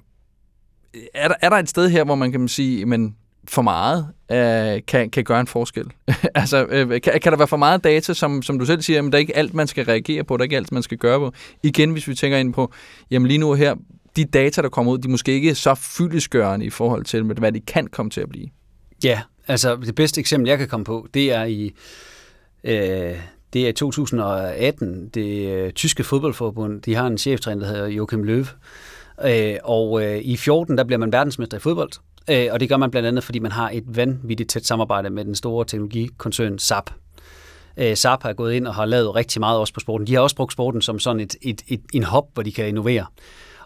er 1.14 1.28
der, 1.28 1.34
er 1.40 1.48
der 1.48 1.56
et 1.56 1.68
sted 1.68 1.88
her, 1.88 2.04
hvor 2.04 2.14
man 2.14 2.32
kan 2.32 2.48
sige, 2.48 2.86
men 2.86 3.16
for 3.48 3.62
meget 3.62 4.08
øh, 4.32 4.82
kan, 4.86 5.10
kan 5.10 5.24
gøre 5.24 5.40
en 5.40 5.46
forskel? 5.46 5.86
altså, 6.34 6.66
øh, 6.70 7.00
kan, 7.00 7.20
kan 7.22 7.32
der 7.32 7.36
være 7.36 7.48
for 7.48 7.56
meget 7.56 7.84
data, 7.84 8.14
som, 8.14 8.42
som 8.42 8.58
du 8.58 8.64
selv 8.64 8.82
siger, 8.82 9.02
men 9.02 9.12
der 9.12 9.18
er 9.18 9.20
ikke 9.20 9.36
alt, 9.36 9.54
man 9.54 9.66
skal 9.66 9.84
reagere 9.84 10.24
på, 10.24 10.36
der 10.36 10.40
er 10.40 10.44
ikke 10.44 10.56
alt, 10.56 10.72
man 10.72 10.82
skal 10.82 10.98
gøre 10.98 11.18
på? 11.18 11.32
Igen, 11.62 11.90
hvis 11.90 12.08
vi 12.08 12.14
tænker 12.14 12.38
ind 12.38 12.52
på, 12.52 12.72
jamen 13.10 13.28
lige 13.28 13.38
nu 13.38 13.52
her, 13.52 13.74
de 14.18 14.24
data, 14.24 14.62
der 14.62 14.68
kommer 14.68 14.92
ud, 14.92 14.98
de 14.98 15.08
er 15.08 15.10
måske 15.10 15.32
ikke 15.32 15.54
så 15.54 15.74
fyldesgørende 15.74 16.66
i 16.66 16.70
forhold 16.70 17.04
til, 17.04 17.22
hvad 17.22 17.52
de 17.52 17.60
kan 17.60 17.86
komme 17.86 18.10
til 18.10 18.20
at 18.20 18.28
blive. 18.28 18.48
Ja, 19.04 19.20
altså 19.48 19.76
det 19.76 19.94
bedste 19.94 20.20
eksempel, 20.20 20.48
jeg 20.48 20.58
kan 20.58 20.68
komme 20.68 20.84
på, 20.84 21.06
det 21.14 21.32
er 21.32 21.44
i 21.44 21.74
øh, 22.64 23.16
det 23.52 23.68
er 23.68 23.72
2018. 23.72 25.08
Det 25.08 25.48
øh, 25.48 25.72
tyske 25.72 26.04
fodboldforbund, 26.04 26.82
de 26.82 26.94
har 26.94 27.06
en 27.06 27.18
cheftræner, 27.18 27.60
der 27.60 27.68
hedder 27.72 27.86
Joachim 27.86 28.22
Löw, 28.22 28.46
Øh, 29.24 29.56
og 29.64 30.04
øh, 30.04 30.18
i 30.18 30.36
14, 30.36 30.78
der 30.78 30.84
bliver 30.84 30.98
man 30.98 31.12
verdensmester 31.12 31.56
i 31.56 31.60
fodbold. 31.60 31.90
Øh, 32.30 32.48
og 32.50 32.60
det 32.60 32.68
gør 32.68 32.76
man 32.76 32.90
blandt 32.90 33.08
andet, 33.08 33.24
fordi 33.24 33.38
man 33.38 33.52
har 33.52 33.70
et 33.70 33.84
vanvittigt 33.86 34.50
tæt 34.50 34.66
samarbejde 34.66 35.10
med 35.10 35.24
den 35.24 35.34
store 35.34 35.64
teknologikoncern 35.64 36.58
SAP. 36.58 36.90
Øh, 37.76 37.96
SAP 37.96 38.22
har 38.22 38.32
gået 38.32 38.54
ind 38.54 38.66
og 38.66 38.74
har 38.74 38.84
lavet 38.84 39.14
rigtig 39.14 39.40
meget 39.40 39.58
også 39.58 39.74
på 39.74 39.80
sporten. 39.80 40.06
De 40.06 40.14
har 40.14 40.20
også 40.20 40.36
brugt 40.36 40.52
sporten 40.52 40.82
som 40.82 40.98
sådan 40.98 41.20
et, 41.20 41.36
et, 41.42 41.62
et, 41.68 41.80
en 41.92 42.02
hop, 42.02 42.24
hvor 42.34 42.42
de 42.42 42.52
kan 42.52 42.68
innovere. 42.68 43.06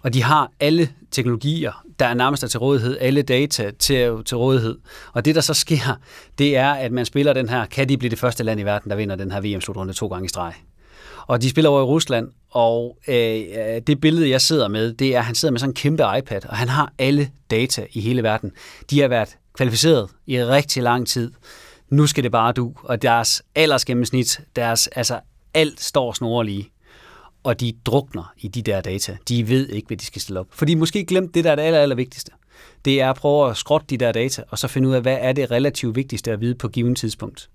Og 0.03 0.15
de 0.15 0.23
har 0.23 0.51
alle 0.61 0.89
teknologier, 1.11 1.85
der 1.99 2.07
er 2.07 2.15
nærmest 2.15 2.51
til 2.51 2.61
rådighed, 2.61 2.97
alle 3.01 3.23
data 3.23 3.71
til, 3.79 4.25
til 4.25 4.37
rådighed. 4.37 4.79
Og 5.13 5.25
det, 5.25 5.35
der 5.35 5.41
så 5.41 5.55
sker, 5.55 5.99
det 6.39 6.57
er, 6.57 6.73
at 6.73 6.93
man 6.93 7.05
spiller 7.05 7.33
den 7.33 7.49
her, 7.49 7.67
kan 7.67 7.89
de 7.89 7.99
blive 7.99 8.11
det 8.11 8.19
første 8.19 8.45
land 8.45 8.61
i 8.61 8.63
verden, 8.63 8.91
der 8.91 8.97
vinder 8.97 9.17
den 9.17 9.33
her 9.33 9.41
VM-slutrunde 9.41 9.93
to 9.93 10.07
gange 10.07 10.25
i 10.25 10.29
streg. 10.29 10.53
Og 11.27 11.43
de 11.43 11.51
spiller 11.51 11.71
over 11.71 11.81
i 11.81 11.85
Rusland, 11.85 12.29
og 12.51 12.99
øh, 13.09 13.15
det 13.87 14.01
billede, 14.01 14.31
jeg 14.31 14.41
sidder 14.41 14.69
med, 14.69 14.93
det 14.93 15.15
er, 15.15 15.19
at 15.19 15.25
han 15.25 15.35
sidder 15.35 15.53
med 15.53 15.61
sådan 15.61 15.71
en 15.71 15.75
kæmpe 15.75 16.03
iPad, 16.19 16.47
og 16.49 16.57
han 16.57 16.69
har 16.69 16.93
alle 16.99 17.31
data 17.51 17.87
i 17.93 18.01
hele 18.01 18.23
verden. 18.23 18.53
De 18.91 19.01
har 19.01 19.09
været 19.09 19.37
kvalificeret 19.55 20.11
i 20.27 20.45
rigtig 20.45 20.83
lang 20.83 21.07
tid. 21.07 21.33
Nu 21.91 22.07
skal 22.07 22.25
det 22.25 22.33
bare 22.33 22.53
du, 22.53 22.73
og 22.83 23.03
deres 23.03 23.43
aldersgennemsnit, 23.55 24.41
deres, 24.57 24.87
altså 24.87 25.21
alt 25.55 25.81
står 25.81 26.13
snorlige 26.13 26.72
og 27.43 27.61
de 27.61 27.73
drukner 27.85 28.33
i 28.39 28.49
de 28.49 28.63
der 28.63 28.81
data. 28.81 29.17
De 29.29 29.49
ved 29.49 29.69
ikke, 29.69 29.87
hvad 29.87 29.97
de 29.97 30.05
skal 30.05 30.23
stille 30.23 30.41
op. 30.41 30.47
For 30.51 30.65
de 30.65 30.77
måske 30.77 31.05
glemt 31.05 31.35
det, 31.35 31.45
der 31.45 31.51
er 31.51 31.55
det 31.55 31.63
aller, 31.63 31.81
aller 31.81 31.97
vigtigste. 31.97 32.33
Det 32.85 33.01
er 33.01 33.11
at 33.11 33.17
prøve 33.17 33.51
at 33.51 33.57
skrotte 33.57 33.87
de 33.91 33.97
der 33.97 34.13
data, 34.13 34.43
og 34.49 34.59
så 34.59 34.69
finde 34.69 34.89
ud 34.89 34.95
af, 34.95 35.03
hvad 35.03 35.19
er 35.21 35.33
det 35.33 35.51
relativt 35.51 35.97
vigtigste 35.97 36.33
at 36.33 36.41
vide 36.41 36.55
på 36.55 36.69
givet 36.69 36.97
tidspunkt. 36.97 37.51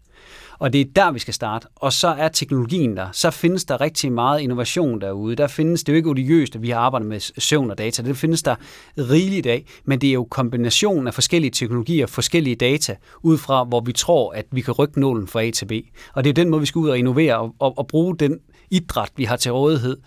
Og 0.60 0.74
det 0.74 0.82
er 0.82 0.86
der, 0.96 1.12
vi 1.12 1.20
skal 1.20 1.34
starte. 1.34 1.68
Og 1.76 1.94
så 1.94 2.08
er 2.08 2.28
teknologien 2.28 2.98
der. 2.98 3.08
Så 3.12 3.32
findes 3.32 3.66
der 3.66 3.82
rigtig 3.82 4.12
meget 4.12 4.42
innovation 4.42 5.02
derude. 5.02 5.36
Der 5.36 5.48
findes, 5.48 5.84
det 5.84 5.92
er 5.92 5.94
jo 5.94 5.98
ikke 5.98 6.10
odiøst, 6.10 6.56
at 6.56 6.62
vi 6.62 6.70
har 6.70 6.80
arbejdet 6.80 7.08
med 7.08 7.20
søvn 7.20 7.72
og 7.72 7.78
data. 7.78 8.02
Det 8.02 8.18
findes 8.18 8.44
der 8.44 8.56
rigeligt 8.98 9.48
af, 9.48 9.66
men 9.86 10.02
det 10.02 10.10
er 10.10 10.14
jo 10.14 10.28
kombinationen 10.30 11.08
af 11.08 11.14
forskellige 11.14 11.52
teknologier, 11.52 12.06
forskellige 12.06 12.56
data, 12.56 12.96
ud 13.22 13.38
fra 13.38 13.64
hvor 13.64 13.82
vi 13.82 13.94
tror, 13.94 14.34
at 14.34 14.46
vi 14.52 14.62
kan 14.62 14.74
rykke 14.74 15.00
nålen 15.00 15.28
fra 15.28 15.44
A 15.44 15.52
til 15.52 15.66
B. 15.66 15.72
Og 16.14 16.24
det 16.24 16.30
er 16.30 16.34
den 16.34 16.50
måde, 16.50 16.60
vi 16.60 16.66
skal 16.66 16.80
ud 16.80 16.90
og 16.90 16.98
innovere 16.98 17.38
og, 17.38 17.56
og, 17.60 17.78
og 17.78 17.88
bruge 17.88 18.18
den 18.18 18.40
idræt, 18.72 19.12
vi 19.16 19.24
har 19.24 19.36
til 19.36 19.52
rådighed 19.52 19.98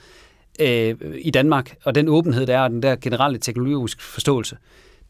øh, 0.61 0.97
i 1.19 1.31
Danmark, 1.31 1.77
og 1.85 1.95
den 1.95 2.09
åbenhed, 2.09 2.47
der 2.47 2.59
er, 2.59 2.63
og 2.63 2.71
den 2.71 2.83
der 2.83 2.97
generelle 2.97 3.39
teknologiske 3.39 4.03
forståelse 4.03 4.57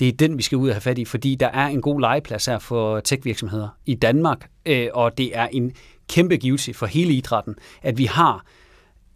det 0.00 0.08
er 0.08 0.12
den, 0.12 0.38
vi 0.38 0.42
skal 0.42 0.58
ud 0.58 0.68
og 0.68 0.74
have 0.74 0.80
fat 0.80 0.98
i, 0.98 1.04
fordi 1.04 1.34
der 1.34 1.46
er 1.46 1.66
en 1.66 1.80
god 1.80 2.00
legeplads 2.00 2.46
her 2.46 2.58
for 2.58 3.00
tech-virksomheder 3.00 3.68
i 3.86 3.94
Danmark, 3.94 4.50
øh, 4.66 4.88
og 4.94 5.18
det 5.18 5.36
er 5.36 5.48
en 5.52 5.72
kæmpe 6.08 6.36
givelse 6.36 6.74
for 6.74 6.86
hele 6.86 7.12
idrætten, 7.12 7.54
at 7.82 7.98
vi 7.98 8.04
har 8.04 8.44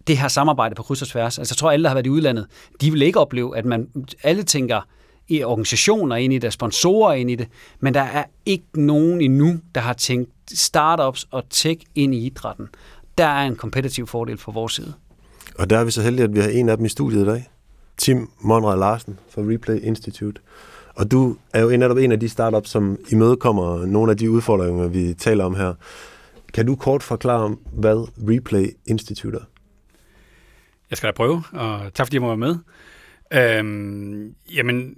det 0.07 0.19
her 0.19 0.29
samarbejde 0.29 0.75
på 0.75 0.83
kryds 0.83 1.03
og 1.03 1.09
tværs. 1.09 1.39
Altså 1.39 1.53
jeg 1.53 1.57
tror, 1.57 1.71
alle, 1.71 1.83
der 1.83 1.89
har 1.89 1.95
været 1.95 2.07
i 2.07 2.11
udlandet, 2.11 2.47
de 2.81 2.91
vil 2.91 3.03
ikke 3.03 3.21
opleve, 3.21 3.57
at 3.57 3.65
man 3.65 3.89
alle 4.23 4.43
tænker 4.43 4.81
i 5.29 5.45
organisationer 5.45 6.17
ind 6.17 6.33
i 6.33 6.39
det, 6.39 6.53
sponsorer 6.53 7.15
ind 7.15 7.31
i 7.31 7.35
det, 7.35 7.49
men 7.81 7.95
der 7.95 8.01
er 8.01 8.25
ikke 8.47 8.67
nogen 8.75 9.21
endnu, 9.21 9.59
der 9.75 9.81
har 9.81 9.93
tænkt 9.93 10.31
startups 10.55 11.27
og 11.31 11.45
tech 11.51 11.81
ind 11.95 12.15
i 12.15 12.27
idrætten. 12.27 12.69
Der 13.19 13.27
er 13.27 13.47
en 13.47 13.57
kompetitiv 13.57 14.07
fordel 14.07 14.39
fra 14.39 14.53
vores 14.53 14.73
side. 14.73 14.95
Og 15.59 15.71
der 15.71 15.79
er 15.79 15.85
vi 15.85 15.91
så 15.91 16.03
heldige, 16.03 16.25
at 16.25 16.35
vi 16.35 16.41
har 16.41 16.49
en 16.49 16.69
af 16.69 16.77
dem 16.77 16.87
i 16.87 16.89
studiet 16.89 17.23
i 17.23 17.27
dag. 17.27 17.51
Tim 17.97 18.31
Monrad 18.41 18.79
Larsen 18.79 19.19
fra 19.31 19.43
Replay 19.43 19.81
Institute. 19.81 20.41
Og 20.95 21.11
du 21.11 21.37
er 21.53 21.63
jo 21.63 21.77
netop 21.77 21.97
en 21.97 22.13
af 22.13 22.21
de 22.21 22.29
startups, 22.29 22.71
som 22.71 22.99
imødekommer 23.09 23.87
nogle 23.87 24.11
af 24.11 24.17
de 24.17 24.31
udfordringer, 24.31 24.89
vi 24.89 25.15
taler 25.15 25.45
om 25.45 25.55
her. 25.55 25.75
Kan 26.55 26.67
du 26.67 26.77
kort 26.77 27.03
forklare, 27.03 27.57
hvad 27.73 28.09
Replay 28.31 28.67
Institute 28.87 29.37
er? 29.37 29.43
Jeg 30.91 30.99
skal 30.99 31.07
da 31.07 31.13
prøve, 31.13 31.43
og 31.53 31.81
tak 31.95 32.07
fordi 32.07 32.17
jeg 32.17 32.23
må 32.23 32.29
være 32.29 32.37
med. 32.37 32.57
Øhm, 33.33 34.35
jamen, 34.55 34.95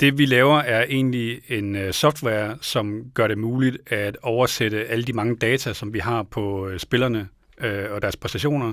det 0.00 0.18
vi 0.18 0.26
laver 0.26 0.58
er 0.58 0.84
egentlig 0.88 1.40
en 1.48 1.74
uh, 1.74 1.90
software, 1.90 2.56
som 2.60 3.02
gør 3.14 3.26
det 3.26 3.38
muligt 3.38 3.92
at 3.92 4.16
oversætte 4.22 4.84
alle 4.86 5.04
de 5.04 5.12
mange 5.12 5.36
data, 5.36 5.72
som 5.72 5.94
vi 5.94 5.98
har 5.98 6.22
på 6.22 6.66
uh, 6.66 6.76
spillerne 6.76 7.28
øh, 7.62 7.92
og 7.92 8.02
deres 8.02 8.16
præstationer, 8.16 8.72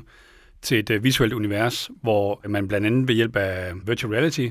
til 0.62 0.80
et 0.80 0.89
øh, 0.89 1.04
visuelt 1.04 1.34
univers, 1.34 1.89
hvor 2.02 2.41
man 2.47 2.67
blandt 2.67 2.88
andet 2.88 3.08
ved 3.08 3.15
hjælp 3.15 3.36
af 3.36 3.71
virtual 3.86 4.13
reality 4.13 4.47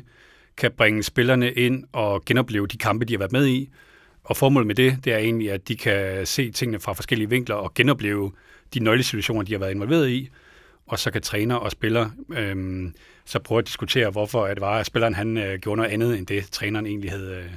kan 0.57 0.72
bringe 0.77 1.03
spillerne 1.03 1.53
ind 1.53 1.85
og 1.92 2.25
genopleve 2.25 2.66
de 2.66 2.79
kampe, 2.79 3.05
de 3.05 3.12
har 3.12 3.18
været 3.18 3.33
med 3.33 3.46
i. 3.46 3.70
Og 4.25 4.37
formålet 4.37 4.66
med 4.66 4.75
det, 4.75 4.99
det 5.05 5.12
er 5.12 5.18
egentlig, 5.18 5.53
at 5.53 5.68
de 5.68 5.77
kan 5.77 6.27
se 6.27 6.51
tingene 6.51 6.81
fra 6.81 6.92
forskellige 6.92 7.31
vinkler 7.31 7.57
og 7.57 7.75
genopleve 7.75 8.33
de 8.75 8.81
nøglesituationer, 8.81 9.42
de 9.42 9.53
har 9.53 9.59
været 9.59 9.70
involveret 9.70 10.09
i. 10.09 10.31
Og 10.87 10.99
så 10.99 11.11
kan 11.11 11.22
træner 11.22 11.55
og 11.55 11.70
spiller 11.70 12.11
øh, 12.33 12.87
så 13.25 13.38
prøve 13.38 13.59
at 13.59 13.66
diskutere, 13.66 14.11
hvorfor 14.11 14.46
det 14.46 14.61
var, 14.61 14.79
at 14.79 14.87
spilleren 14.87 15.14
han, 15.14 15.38
øh, 15.38 15.59
gjorde 15.59 15.77
noget 15.77 15.90
andet, 15.90 16.18
end 16.18 16.27
det 16.27 16.51
træneren 16.51 16.87
egentlig 16.87 17.11
havde, 17.11 17.31
øh, 17.44 17.51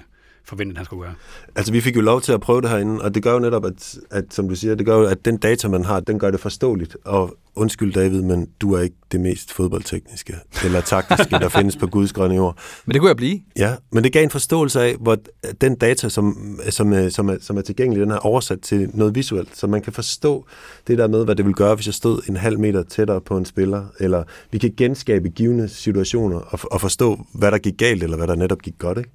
forventet, 0.45 0.77
han 0.77 0.85
skulle 0.85 1.03
gøre. 1.03 1.13
Altså, 1.55 1.71
vi 1.71 1.81
fik 1.81 1.95
jo 1.95 2.01
lov 2.01 2.21
til 2.21 2.31
at 2.31 2.41
prøve 2.41 2.61
det 2.61 2.69
herinde, 2.69 3.01
og 3.01 3.15
det 3.15 3.23
gør 3.23 3.33
jo 3.33 3.39
netop, 3.39 3.65
at, 3.65 3.95
at 4.11 4.25
som 4.29 4.49
du 4.49 4.55
siger, 4.55 4.75
det 4.75 4.85
gør 4.85 4.97
jo, 4.97 5.05
at 5.05 5.25
den 5.25 5.37
data, 5.37 5.67
man 5.67 5.85
har, 5.85 5.99
den 5.99 6.19
gør 6.19 6.31
det 6.31 6.39
forståeligt. 6.39 6.97
Og 7.05 7.37
undskyld, 7.55 7.93
David, 7.93 8.21
men 8.21 8.49
du 8.61 8.73
er 8.73 8.81
ikke 8.81 8.95
det 9.11 9.19
mest 9.21 9.53
fodboldtekniske 9.53 10.35
eller 10.65 10.81
taktiske, 10.81 11.35
der 11.35 11.49
findes 11.49 11.75
på 11.75 11.87
Guds 11.87 12.13
grønne 12.13 12.35
jord. 12.35 12.57
Men 12.85 12.93
det 12.93 13.01
kunne 13.01 13.07
jeg 13.07 13.17
blive. 13.17 13.39
Ja, 13.57 13.75
men 13.91 14.03
det 14.03 14.13
gav 14.13 14.23
en 14.23 14.29
forståelse 14.29 14.81
af, 14.81 14.95
hvor 14.99 15.17
den 15.61 15.75
data, 15.75 16.09
som, 16.09 16.57
som, 16.69 16.93
er, 16.93 17.09
som, 17.09 17.29
er, 17.29 17.37
som 17.41 17.57
er 17.57 17.61
tilgængelig, 17.61 18.01
den 18.01 18.11
er 18.11 18.17
oversat 18.17 18.59
til 18.61 18.89
noget 18.93 19.15
visuelt, 19.15 19.57
så 19.57 19.67
man 19.67 19.81
kan 19.81 19.93
forstå 19.93 20.45
det 20.87 20.97
der 20.97 21.07
med, 21.07 21.25
hvad 21.25 21.35
det 21.35 21.45
vil 21.45 21.53
gøre, 21.53 21.75
hvis 21.75 21.85
jeg 21.85 21.93
stod 21.93 22.21
en 22.29 22.35
halv 22.35 22.59
meter 22.59 22.83
tættere 22.83 23.21
på 23.21 23.37
en 23.37 23.45
spiller, 23.45 23.85
eller 23.99 24.23
vi 24.51 24.57
kan 24.57 24.73
genskabe 24.77 25.29
givende 25.29 25.69
situationer 25.69 26.37
og, 26.37 26.59
og 26.71 26.81
forstå, 26.81 27.19
hvad 27.33 27.51
der 27.51 27.57
gik 27.57 27.77
galt, 27.77 28.03
eller 28.03 28.17
hvad 28.17 28.27
der 28.27 28.35
netop 28.35 28.61
gik 28.61 28.77
godt, 28.77 28.97
ikke? 28.97 29.09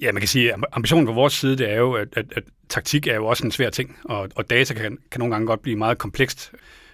Ja, 0.00 0.12
man 0.12 0.20
kan 0.20 0.28
sige, 0.28 0.52
at 0.52 0.60
ambitionen 0.72 1.06
på 1.06 1.12
vores 1.12 1.32
side, 1.32 1.58
det 1.58 1.70
er 1.70 1.76
jo, 1.76 1.92
at, 1.92 2.08
at, 2.12 2.26
at 2.36 2.42
taktik 2.68 3.06
er 3.06 3.14
jo 3.14 3.26
også 3.26 3.44
en 3.44 3.50
svær 3.50 3.70
ting, 3.70 3.98
og, 4.04 4.28
og 4.34 4.50
data 4.50 4.74
kan, 4.74 4.98
kan 5.10 5.18
nogle 5.18 5.34
gange 5.34 5.46
godt 5.46 5.62
blive 5.62 5.76
meget 5.76 5.98
komplekst, 5.98 6.52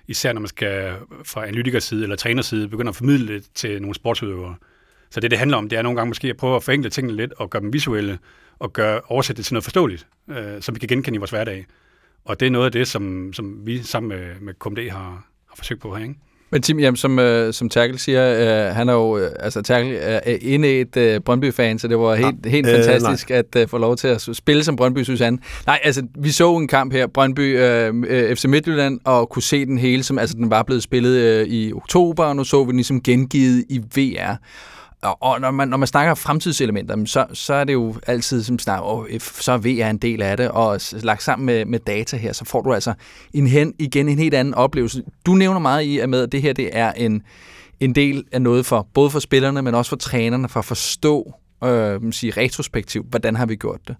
især 0.08 0.32
når 0.32 0.40
man 0.40 0.48
skal 0.48 0.96
fra 1.24 1.46
analytikers 1.46 1.84
side 1.84 2.02
eller 2.02 2.16
træners 2.16 2.46
side 2.46 2.68
begynde 2.68 2.88
at 2.88 2.96
formidle 2.96 3.34
det 3.34 3.44
til 3.54 3.82
nogle 3.82 3.94
sportsudøvere. 3.94 4.54
Så 5.10 5.20
det, 5.20 5.30
det 5.30 5.38
handler 5.38 5.56
om, 5.56 5.68
det 5.68 5.78
er 5.78 5.82
nogle 5.82 5.96
gange 5.96 6.08
måske 6.08 6.28
at 6.28 6.36
prøve 6.36 6.56
at 6.56 6.62
forenkle 6.62 6.90
tingene 6.90 7.16
lidt 7.16 7.32
og 7.32 7.50
gøre 7.50 7.62
dem 7.62 7.72
visuelle 7.72 8.18
og 8.58 8.72
gøre, 8.72 9.00
oversætte 9.06 9.36
det 9.36 9.46
til 9.46 9.54
noget 9.54 9.64
forståeligt, 9.64 10.06
øh, 10.30 10.62
som 10.62 10.74
vi 10.74 10.80
kan 10.80 10.88
genkende 10.88 11.16
i 11.16 11.18
vores 11.18 11.30
hverdag. 11.30 11.66
Og 12.24 12.40
det 12.40 12.46
er 12.46 12.50
noget 12.50 12.66
af 12.66 12.72
det, 12.72 12.88
som, 12.88 13.32
som 13.32 13.66
vi 13.66 13.82
sammen 13.82 14.08
med, 14.08 14.40
med 14.40 14.54
KMD 14.54 14.90
har, 14.90 15.26
har 15.48 15.56
forsøgt 15.56 15.80
på 15.80 15.94
her. 15.94 16.02
Ikke? 16.02 16.14
Men 16.52 16.62
Tim, 16.62 16.78
jamen, 16.78 16.96
som, 16.96 17.18
øh, 17.18 17.52
som 17.54 17.68
Terkel 17.68 17.98
siger, 17.98 18.68
øh, 18.68 18.74
han 18.74 18.88
er 18.88 18.92
jo, 18.92 19.18
øh, 19.18 19.30
altså 19.40 19.62
Terkel 19.62 19.98
er 20.00 20.36
inde 20.40 20.76
i 20.76 20.80
et 20.80 20.96
øh, 20.96 21.20
Brøndby-fan, 21.20 21.78
så 21.78 21.88
det 21.88 21.98
var 21.98 22.14
helt, 22.14 22.36
ja, 22.44 22.50
helt 22.50 22.66
øh, 22.68 22.74
fantastisk 22.74 23.30
nej. 23.30 23.38
at 23.38 23.56
øh, 23.56 23.68
få 23.68 23.78
lov 23.78 23.96
til 23.96 24.08
at 24.08 24.28
spille 24.32 24.64
som 24.64 24.76
Brøndby, 24.76 25.02
synes 25.02 25.20
han. 25.20 25.38
Nej, 25.66 25.80
altså, 25.82 26.02
vi 26.18 26.30
så 26.30 26.56
en 26.56 26.68
kamp 26.68 26.92
her, 26.92 27.06
Brøndby 27.06 27.58
øh 27.58 28.36
FC 28.36 28.44
Midtjylland, 28.44 29.00
og 29.04 29.28
kunne 29.28 29.42
se 29.42 29.66
den 29.66 29.78
hele, 29.78 30.02
som 30.02 30.18
altså 30.18 30.36
den 30.36 30.50
var 30.50 30.62
blevet 30.62 30.82
spillet 30.82 31.16
øh, 31.16 31.46
i 31.46 31.72
oktober, 31.72 32.24
og 32.24 32.36
nu 32.36 32.44
så 32.44 32.64
vi 32.64 32.68
den 32.68 32.76
ligesom 32.76 33.02
gengivet 33.02 33.64
i 33.68 33.78
VR. 33.78 34.36
Og, 35.02 35.22
og 35.22 35.40
når, 35.40 35.50
man, 35.50 35.68
når 35.68 35.76
man 35.76 35.86
snakker 35.86 36.14
fremtidselementer, 36.14 37.04
så, 37.06 37.26
så 37.32 37.54
er 37.54 37.64
det 37.64 37.72
jo 37.72 37.94
altid 38.06 38.42
som 38.42 38.58
snak, 38.58 38.80
oh, 38.82 39.06
så 39.20 39.52
er 39.52 39.58
VR 39.58 39.90
en 39.90 39.98
del 39.98 40.22
af 40.22 40.36
det, 40.36 40.50
og 40.50 40.80
lagt 40.92 41.22
sammen 41.22 41.46
med, 41.46 41.64
med 41.64 41.78
data 41.78 42.16
her, 42.16 42.32
så 42.32 42.44
får 42.44 42.62
du 42.62 42.72
altså 42.72 42.94
en 43.34 43.46
hen, 43.46 43.74
igen 43.78 44.08
en 44.08 44.18
helt 44.18 44.34
anden 44.34 44.54
oplevelse. 44.54 45.02
Du 45.26 45.34
nævner 45.34 45.58
meget 45.58 45.82
i, 45.82 45.98
at 45.98 46.08
med, 46.08 46.22
at 46.22 46.32
det 46.32 46.42
her 46.42 46.52
det 46.52 46.70
er 46.72 46.92
en, 46.92 47.22
en 47.80 47.94
del 47.94 48.24
af 48.32 48.42
noget 48.42 48.66
for 48.66 48.88
både 48.94 49.10
for 49.10 49.18
spillerne, 49.18 49.62
men 49.62 49.74
også 49.74 49.88
for 49.88 49.96
trænerne, 49.96 50.48
for 50.48 50.58
at 50.58 50.64
forstå 50.64 51.34
øh, 51.64 52.12
sige, 52.12 52.32
retrospektivt, 52.36 53.06
hvordan 53.10 53.36
har 53.36 53.46
vi 53.46 53.56
gjort 53.56 53.80
det. 53.88 53.96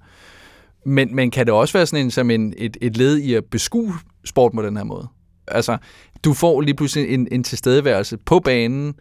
Men, 0.87 1.17
men 1.17 1.31
kan 1.31 1.47
det 1.47 1.55
også 1.55 1.79
være 1.79 1.87
sådan 1.87 2.05
en, 2.05 2.11
som 2.11 2.31
en, 2.31 2.55
et, 2.57 2.77
et 2.81 2.97
led 2.97 3.17
i 3.17 3.35
at 3.35 3.45
beskue 3.45 3.95
sport 4.25 4.53
på 4.55 4.63
den 4.63 4.77
her 4.77 4.85
måde? 4.85 5.09
Altså, 5.49 5.77
du 6.25 6.33
får 6.33 6.61
lige 6.61 6.75
pludselig 6.75 7.15
en, 7.15 7.29
en 7.33 7.45
tilstedeværelse 7.45 8.17
på 8.17 8.41
banen, 8.41 8.95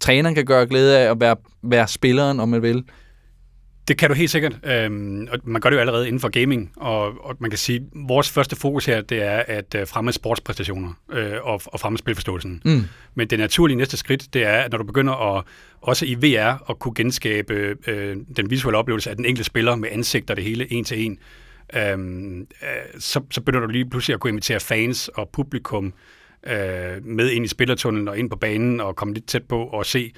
træneren 0.00 0.34
kan 0.34 0.44
gøre 0.44 0.66
glæde 0.66 0.98
af 0.98 1.10
at 1.10 1.20
være, 1.20 1.36
være 1.62 1.88
spilleren, 1.88 2.40
om 2.40 2.48
man 2.48 2.62
vil. 2.62 2.84
Det 3.88 3.98
kan 3.98 4.08
du 4.08 4.14
helt 4.14 4.30
sikkert, 4.30 4.58
øhm, 4.64 5.28
og 5.30 5.38
man 5.44 5.60
gør 5.60 5.70
det 5.70 5.76
jo 5.76 5.80
allerede 5.80 6.06
inden 6.06 6.20
for 6.20 6.28
gaming, 6.28 6.72
og, 6.76 7.24
og 7.24 7.36
man 7.38 7.50
kan 7.50 7.58
sige, 7.58 7.76
at 7.76 7.82
vores 8.08 8.30
første 8.30 8.56
fokus 8.56 8.86
her, 8.86 9.00
det 9.00 9.22
er 9.22 9.42
at 9.46 9.74
øh, 9.74 9.86
fremme 9.86 10.12
sportspræstationer 10.12 10.92
øh, 11.12 11.32
og, 11.42 11.60
og 11.66 11.80
fremme 11.80 11.98
spilforståelsen. 11.98 12.62
Mm. 12.64 12.82
Men 13.14 13.30
det 13.30 13.38
naturlige 13.38 13.76
næste 13.76 13.96
skridt, 13.96 14.34
det 14.34 14.44
er, 14.44 14.56
at 14.56 14.70
når 14.70 14.78
du 14.78 14.84
begynder 14.84 15.36
at, 15.36 15.44
også 15.80 16.06
i 16.06 16.14
VR, 16.14 16.70
at 16.70 16.78
kunne 16.78 16.94
genskabe 16.94 17.76
øh, 17.86 18.16
den 18.36 18.50
visuelle 18.50 18.78
oplevelse 18.78 19.10
af 19.10 19.16
den 19.16 19.24
enkelte 19.24 19.44
spiller 19.44 19.76
med 19.76 19.88
ansigt 19.92 20.30
og 20.30 20.36
det 20.36 20.44
hele 20.44 20.72
en 20.72 20.84
til 20.84 21.06
en, 21.06 21.18
øhm, 21.76 22.40
øh, 22.40 22.46
så, 22.98 23.20
så 23.30 23.40
begynder 23.40 23.66
du 23.66 23.72
lige 23.72 23.90
pludselig 23.90 24.14
at 24.14 24.20
kunne 24.20 24.30
invitere 24.30 24.60
fans 24.60 25.08
og 25.08 25.28
publikum 25.28 25.92
øh, 26.46 27.06
med 27.06 27.30
ind 27.30 27.44
i 27.44 27.48
spillertunnelen 27.48 28.08
og 28.08 28.18
ind 28.18 28.30
på 28.30 28.36
banen 28.36 28.80
og 28.80 28.96
komme 28.96 29.14
lidt 29.14 29.26
tæt 29.26 29.42
på 29.42 29.64
og 29.64 29.86
se 29.86 30.12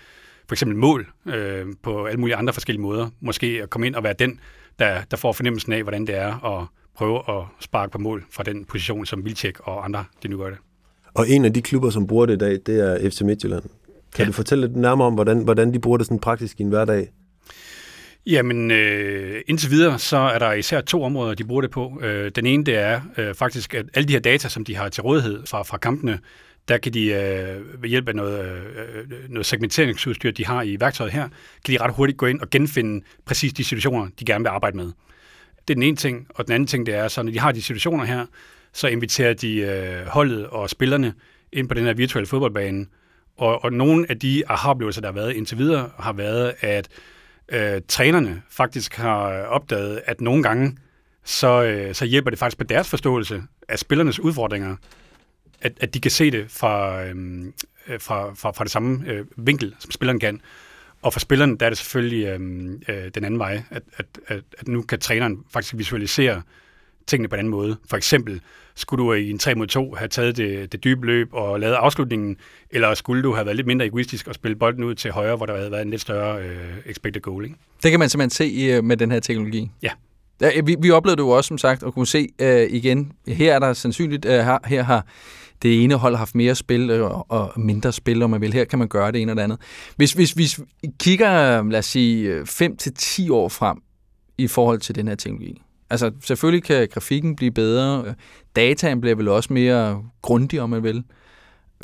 for 0.48 0.54
eksempel 0.54 0.76
mål 0.76 1.06
øh, 1.26 1.66
på 1.82 2.04
alle 2.04 2.20
mulige 2.20 2.36
andre 2.36 2.52
forskellige 2.52 2.82
måder. 2.82 3.10
Måske 3.20 3.60
at 3.62 3.70
komme 3.70 3.86
ind 3.86 3.94
og 3.94 4.04
være 4.04 4.14
den, 4.18 4.40
der, 4.78 5.02
der 5.10 5.16
får 5.16 5.32
fornemmelsen 5.32 5.72
af, 5.72 5.82
hvordan 5.82 6.06
det 6.06 6.16
er 6.16 6.44
at 6.44 6.66
prøve 6.96 7.18
at 7.28 7.44
sparke 7.60 7.92
på 7.92 7.98
mål 7.98 8.24
fra 8.30 8.42
den 8.42 8.64
position, 8.64 9.06
som 9.06 9.24
Vilcek 9.24 9.60
og 9.60 9.84
andre 9.84 10.04
de 10.22 10.28
nu 10.28 10.38
gør 10.38 10.50
det. 10.50 10.58
Og 11.14 11.28
en 11.28 11.44
af 11.44 11.52
de 11.52 11.62
klubber, 11.62 11.90
som 11.90 12.06
bruger 12.06 12.26
det 12.26 12.34
i 12.34 12.38
dag, 12.38 12.58
det 12.66 12.80
er 12.80 13.10
FC 13.10 13.20
Midtjylland. 13.20 13.62
Kan 14.14 14.24
ja. 14.24 14.26
du 14.26 14.32
fortælle 14.32 14.66
lidt 14.66 14.76
nærmere 14.76 15.06
om, 15.06 15.14
hvordan, 15.14 15.38
hvordan 15.38 15.72
de 15.72 15.78
bruger 15.78 15.98
det 15.98 16.06
sådan 16.06 16.18
praktisk 16.18 16.60
i 16.60 16.62
en 16.62 16.68
hverdag? 16.68 17.10
Jamen, 18.26 18.70
øh, 18.70 19.42
indtil 19.46 19.70
videre, 19.70 19.98
så 19.98 20.16
er 20.16 20.38
der 20.38 20.52
især 20.52 20.80
to 20.80 21.02
områder, 21.02 21.34
de 21.34 21.44
bruger 21.44 21.62
det 21.62 21.70
på. 21.70 22.00
Øh, 22.02 22.30
den 22.30 22.46
ene, 22.46 22.64
det 22.64 22.76
er 22.76 23.00
øh, 23.16 23.34
faktisk, 23.34 23.74
at 23.74 23.86
alle 23.94 24.08
de 24.08 24.12
her 24.12 24.20
data, 24.20 24.48
som 24.48 24.64
de 24.64 24.76
har 24.76 24.88
til 24.88 25.02
rådighed 25.02 25.46
fra, 25.46 25.62
fra 25.62 25.78
kampene, 25.78 26.18
der 26.68 26.78
kan 26.78 26.94
de 26.94 27.06
øh, 27.06 27.82
ved 27.82 27.88
hjælp 27.88 28.08
af 28.08 28.14
noget, 28.14 28.44
øh, 28.48 29.30
noget 29.30 29.46
segmenteringsudstyr, 29.46 30.30
de 30.30 30.46
har 30.46 30.62
i 30.62 30.76
værktøjet 30.80 31.12
her, 31.12 31.28
kan 31.64 31.74
de 31.74 31.82
ret 31.82 31.94
hurtigt 31.94 32.18
gå 32.18 32.26
ind 32.26 32.40
og 32.40 32.50
genfinde 32.50 33.04
præcis 33.24 33.52
de 33.52 33.64
situationer, 33.64 34.08
de 34.20 34.24
gerne 34.24 34.44
vil 34.44 34.48
arbejde 34.48 34.76
med. 34.76 34.86
Det 35.68 35.70
er 35.70 35.74
den 35.74 35.82
ene 35.82 35.96
ting. 35.96 36.26
Og 36.34 36.46
den 36.46 36.54
anden 36.54 36.66
ting, 36.66 36.86
det 36.86 36.94
er, 36.94 37.08
så 37.08 37.22
når 37.22 37.32
de 37.32 37.38
har 37.38 37.52
de 37.52 37.62
situationer 37.62 38.04
her, 38.04 38.26
så 38.72 38.88
inviterer 38.88 39.34
de 39.34 39.56
øh, 39.56 40.06
holdet 40.06 40.46
og 40.46 40.70
spillerne 40.70 41.14
ind 41.52 41.68
på 41.68 41.74
den 41.74 41.84
her 41.84 41.94
virtuelle 41.94 42.26
fodboldbane. 42.26 42.86
Og, 43.36 43.64
og 43.64 43.72
nogle 43.72 44.06
af 44.08 44.18
de 44.18 44.42
aha-oplevelser, 44.48 45.00
der 45.00 45.08
har 45.08 45.14
været 45.14 45.32
indtil 45.32 45.58
videre, 45.58 45.90
har 45.98 46.12
været, 46.12 46.54
at 46.60 46.88
øh, 47.48 47.80
trænerne 47.88 48.42
faktisk 48.50 48.96
har 48.96 49.42
opdaget, 49.42 50.00
at 50.04 50.20
nogle 50.20 50.42
gange, 50.42 50.76
så, 51.24 51.62
øh, 51.62 51.94
så 51.94 52.04
hjælper 52.04 52.30
det 52.30 52.38
faktisk 52.38 52.58
på 52.58 52.64
deres 52.64 52.88
forståelse 52.88 53.42
af 53.68 53.78
spillernes 53.78 54.20
udfordringer, 54.20 54.76
at, 55.60 55.72
at 55.80 55.94
de 55.94 56.00
kan 56.00 56.10
se 56.10 56.30
det 56.30 56.50
fra, 56.50 57.04
øhm, 57.04 57.52
øh, 57.88 58.00
fra, 58.00 58.34
fra, 58.34 58.50
fra 58.50 58.64
det 58.64 58.72
samme 58.72 59.04
øh, 59.06 59.26
vinkel, 59.36 59.74
som 59.78 59.90
spilleren 59.90 60.20
kan. 60.20 60.40
Og 61.02 61.12
for 61.12 61.20
spilleren, 61.20 61.56
der 61.56 61.66
er 61.66 61.70
det 61.70 61.78
selvfølgelig 61.78 62.26
øh, 62.26 62.40
øh, 62.88 63.10
den 63.14 63.24
anden 63.24 63.38
vej, 63.38 63.62
at, 63.70 63.82
at, 63.96 64.06
at, 64.26 64.42
at 64.58 64.68
nu 64.68 64.82
kan 64.82 64.98
træneren 64.98 65.44
faktisk 65.50 65.74
visualisere 65.76 66.42
tingene 67.06 67.28
på 67.28 67.34
en 67.34 67.38
anden 67.38 67.50
måde. 67.50 67.76
For 67.90 67.96
eksempel, 67.96 68.40
skulle 68.74 69.04
du 69.04 69.12
i 69.12 69.30
en 69.30 69.38
3 69.38 69.54
mod 69.54 69.66
2 69.66 69.94
have 69.94 70.08
taget 70.08 70.36
det, 70.36 70.72
det 70.72 70.84
dybe 70.84 71.06
løb 71.06 71.28
og 71.32 71.60
lavet 71.60 71.74
afslutningen, 71.74 72.36
eller 72.70 72.94
skulle 72.94 73.22
du 73.22 73.34
have 73.34 73.46
været 73.46 73.56
lidt 73.56 73.66
mindre 73.66 73.86
egoistisk 73.86 74.28
og 74.28 74.34
spille 74.34 74.56
bolden 74.56 74.84
ud 74.84 74.94
til 74.94 75.10
højre, 75.10 75.36
hvor 75.36 75.46
der 75.46 75.56
havde 75.56 75.70
været 75.70 75.82
en 75.82 75.90
lidt 75.90 76.00
større 76.00 76.42
øh, 76.42 76.76
expected 76.86 77.22
goal? 77.22 77.44
Ikke? 77.44 77.56
Det 77.82 77.90
kan 77.90 78.00
man 78.00 78.08
simpelthen 78.08 78.30
se 78.30 78.72
øh, 78.72 78.84
med 78.84 78.96
den 78.96 79.10
her 79.10 79.20
teknologi? 79.20 79.70
Ja. 79.82 79.90
ja 80.40 80.60
vi, 80.60 80.76
vi 80.80 80.90
oplevede 80.90 81.16
det 81.16 81.22
jo 81.22 81.28
også, 81.28 81.48
som 81.48 81.58
sagt, 81.58 81.82
at 81.82 81.94
kunne 81.94 82.06
se 82.06 82.28
øh, 82.38 82.66
igen, 82.70 83.12
her 83.28 83.54
er 83.54 83.58
der 83.58 83.72
sandsynligt, 83.72 84.24
øh, 84.24 84.32
her, 84.32 84.58
her 84.64 84.82
har 84.82 85.06
det 85.62 85.84
ene 85.84 85.94
hold 85.94 86.16
haft 86.16 86.34
mere 86.34 86.54
spil 86.54 86.90
øh, 86.90 87.10
og 87.30 87.52
mindre 87.56 87.92
spil, 87.92 88.22
om 88.22 88.30
man 88.30 88.40
vil. 88.40 88.52
Her 88.52 88.64
kan 88.64 88.78
man 88.78 88.88
gøre 88.88 89.12
det 89.12 89.22
ene 89.22 89.30
eller 89.32 89.42
andet. 89.42 89.58
Hvis, 89.96 90.12
hvis, 90.12 90.32
hvis 90.32 90.58
vi 90.58 90.88
kigger, 91.00 91.62
lad 91.62 91.78
os 91.78 91.86
sige, 91.86 92.42
5-10 92.42 93.32
år 93.32 93.48
frem 93.48 93.78
i 94.38 94.46
forhold 94.46 94.80
til 94.80 94.94
den 94.94 95.08
her 95.08 95.14
teknologi, 95.14 95.62
Altså, 95.90 96.10
selvfølgelig 96.24 96.64
kan 96.64 96.88
grafikken 96.88 97.36
blive 97.36 97.50
bedre. 97.50 98.14
Dataen 98.56 99.00
bliver 99.00 99.16
vel 99.16 99.28
også 99.28 99.52
mere 99.52 100.04
grundig, 100.22 100.60
om 100.60 100.70
man 100.70 100.82
vil. 100.82 101.04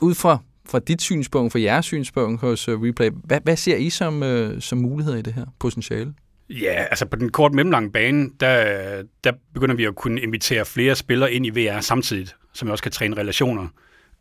Ud 0.02 0.14
fra, 0.14 0.38
fra 0.68 0.78
dit 0.78 1.02
synspunkt, 1.02 1.52
fra 1.52 1.60
jeres 1.60 1.86
synspunkt 1.86 2.40
hos 2.40 2.68
øh, 2.68 2.82
Replay, 2.82 3.10
hvad, 3.24 3.40
hvad 3.44 3.56
ser 3.56 3.76
I 3.76 3.90
som, 3.90 4.22
øh, 4.22 4.60
som 4.60 4.78
muligheder 4.78 5.18
i 5.18 5.22
det 5.22 5.32
her 5.32 5.44
potentiale? 5.58 6.14
Ja, 6.50 6.84
altså 6.90 7.06
på 7.06 7.16
den 7.16 7.30
kort 7.30 7.54
mellemlange 7.54 7.90
bane, 7.90 8.30
der, 8.40 9.02
der 9.24 9.32
begynder 9.54 9.74
vi 9.74 9.84
at 9.84 9.94
kunne 9.94 10.20
invitere 10.20 10.64
flere 10.64 10.94
spillere 10.94 11.32
ind 11.32 11.46
i 11.46 11.50
VR 11.50 11.80
samtidig, 11.80 12.28
som 12.52 12.70
også 12.70 12.82
kan 12.82 12.92
træne 12.92 13.16
relationer. 13.16 13.68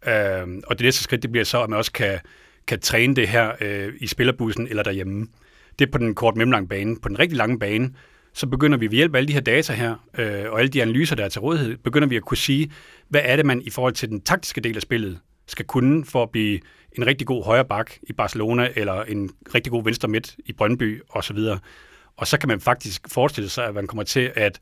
Øh, 0.08 0.62
og 0.68 0.80
det 0.80 0.86
næste 0.86 1.04
skridt, 1.04 1.24
det 1.24 1.32
bliver 1.32 1.46
så, 1.46 1.64
at 1.64 1.70
man 1.70 1.78
også 1.78 1.92
kan, 1.92 2.20
kan 2.68 2.80
træne 2.80 3.16
det 3.16 3.28
her 3.28 3.52
øh, 3.62 3.94
i 4.00 4.08
spillerbussen 4.08 4.68
eller 4.68 4.84
derhjemme. 4.84 5.28
Det 5.80 5.88
er 5.88 5.92
på 5.92 5.98
den 5.98 6.16
kort 6.16 6.36
mellemlange 6.36 6.68
bane. 6.68 6.98
På 7.02 7.10
den 7.10 7.20
rigtig 7.20 7.38
lange 7.38 7.60
bane, 7.60 7.90
så 8.34 8.48
begynder 8.48 8.78
vi 8.78 8.88
ved 8.88 8.96
hjælp 8.96 9.16
af 9.16 9.18
alle 9.18 9.28
de 9.28 9.34
her 9.34 9.42
data 9.42 9.74
her, 9.74 9.96
øh, 10.18 10.52
og 10.52 10.60
alle 10.60 10.70
de 10.70 10.82
analyser, 10.82 11.16
der 11.16 11.26
er 11.26 11.30
til 11.30 11.42
rådighed, 11.42 11.78
begynder 11.78 12.08
vi 12.08 12.16
at 12.16 12.22
kunne 12.22 12.38
sige, 12.38 12.72
hvad 13.10 13.22
er 13.24 13.36
det, 13.36 13.46
man 13.46 13.62
i 13.62 13.70
forhold 13.70 13.94
til 13.94 14.10
den 14.10 14.22
taktiske 14.22 14.62
del 14.62 14.76
af 14.76 14.82
spillet 14.82 15.20
skal 15.48 15.66
kunne 15.66 16.06
for 16.06 16.24
at 16.24 16.30
blive 16.30 16.60
en 16.98 17.08
rigtig 17.08 17.28
god 17.28 17.44
højre 17.44 17.66
bak 17.66 17.92
i 18.04 18.14
Barcelona, 18.14 18.70
eller 18.76 19.04
en 19.04 19.30
rigtig 19.56 19.72
god 19.72 19.84
venstre 19.84 20.08
midt 20.08 20.36
i 20.46 20.54
Brøndby 20.54 21.02
osv. 21.10 21.38
Og 22.18 22.28
så 22.28 22.38
kan 22.38 22.48
man 22.48 22.60
faktisk 22.60 23.08
forestille 23.10 23.50
sig, 23.50 23.66
at 23.66 23.76
man 23.76 23.88
kommer 23.88 24.04
til 24.04 24.32
at 24.36 24.60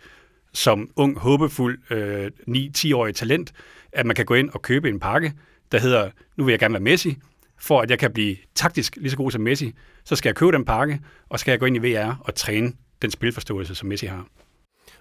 som 0.53 0.89
ung, 0.95 1.19
håbefuld 1.19 1.91
øh, 1.91 2.31
9-10-årig 2.47 3.15
talent, 3.15 3.53
at 3.91 4.05
man 4.05 4.15
kan 4.15 4.25
gå 4.25 4.33
ind 4.33 4.49
og 4.49 4.61
købe 4.61 4.89
en 4.89 4.99
pakke, 4.99 5.33
der 5.71 5.79
hedder, 5.79 6.09
nu 6.37 6.43
vil 6.43 6.51
jeg 6.51 6.59
gerne 6.59 6.73
være 6.73 6.83
Messi, 6.83 7.17
for 7.59 7.81
at 7.81 7.89
jeg 7.89 7.99
kan 7.99 8.13
blive 8.13 8.35
taktisk 8.55 8.95
lige 8.95 9.11
så 9.11 9.17
god 9.17 9.31
som 9.31 9.41
Messi, 9.41 9.73
så 10.03 10.15
skal 10.15 10.29
jeg 10.29 10.35
købe 10.35 10.51
den 10.51 10.65
pakke, 10.65 10.99
og 11.29 11.39
skal 11.39 11.51
jeg 11.51 11.59
gå 11.59 11.65
ind 11.65 11.85
i 11.85 11.93
VR 11.93 12.21
og 12.21 12.35
træne 12.35 12.73
den 13.01 13.11
spilforståelse, 13.11 13.75
som 13.75 13.89
Messi 13.89 14.05
har. 14.05 14.25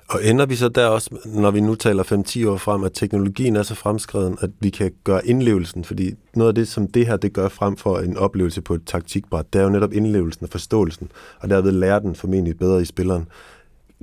Og 0.09 0.25
ender 0.25 0.47
vi 0.47 0.57
så 0.57 0.69
der 0.69 0.87
også, 0.87 1.11
når 1.25 1.51
vi 1.51 1.61
nu 1.61 1.75
taler 1.75 2.03
5-10 2.03 2.49
år 2.49 2.57
frem, 2.57 2.85
at 2.85 2.93
teknologien 2.95 3.57
er 3.57 3.63
så 3.63 3.75
fremskreden, 3.75 4.39
at 4.41 4.51
vi 4.61 4.71
kan 4.71 4.93
gøre 5.05 5.27
indlevelsen, 5.27 5.85
fordi 5.85 6.15
noget 6.35 6.49
af 6.49 6.55
det, 6.55 6.69
som 6.69 6.87
det 6.87 7.07
her 7.07 7.17
det 7.17 7.33
gør 7.33 7.49
frem 7.49 7.77
for 7.77 7.99
en 7.99 8.17
oplevelse 8.17 8.63
på 8.63 8.75
et 8.75 8.83
taktikbræt, 8.87 9.53
det 9.53 9.59
er 9.59 9.63
jo 9.63 9.71
netop 9.71 9.93
indlevelsen 9.93 10.45
og 10.45 10.51
forståelsen, 10.51 11.11
og 11.41 11.51
derved 11.51 11.73
lærer 11.73 11.99
den 11.99 12.15
formentlig 12.15 12.59
bedre 12.59 12.83
i 12.83 12.85
spilleren. 12.85 13.29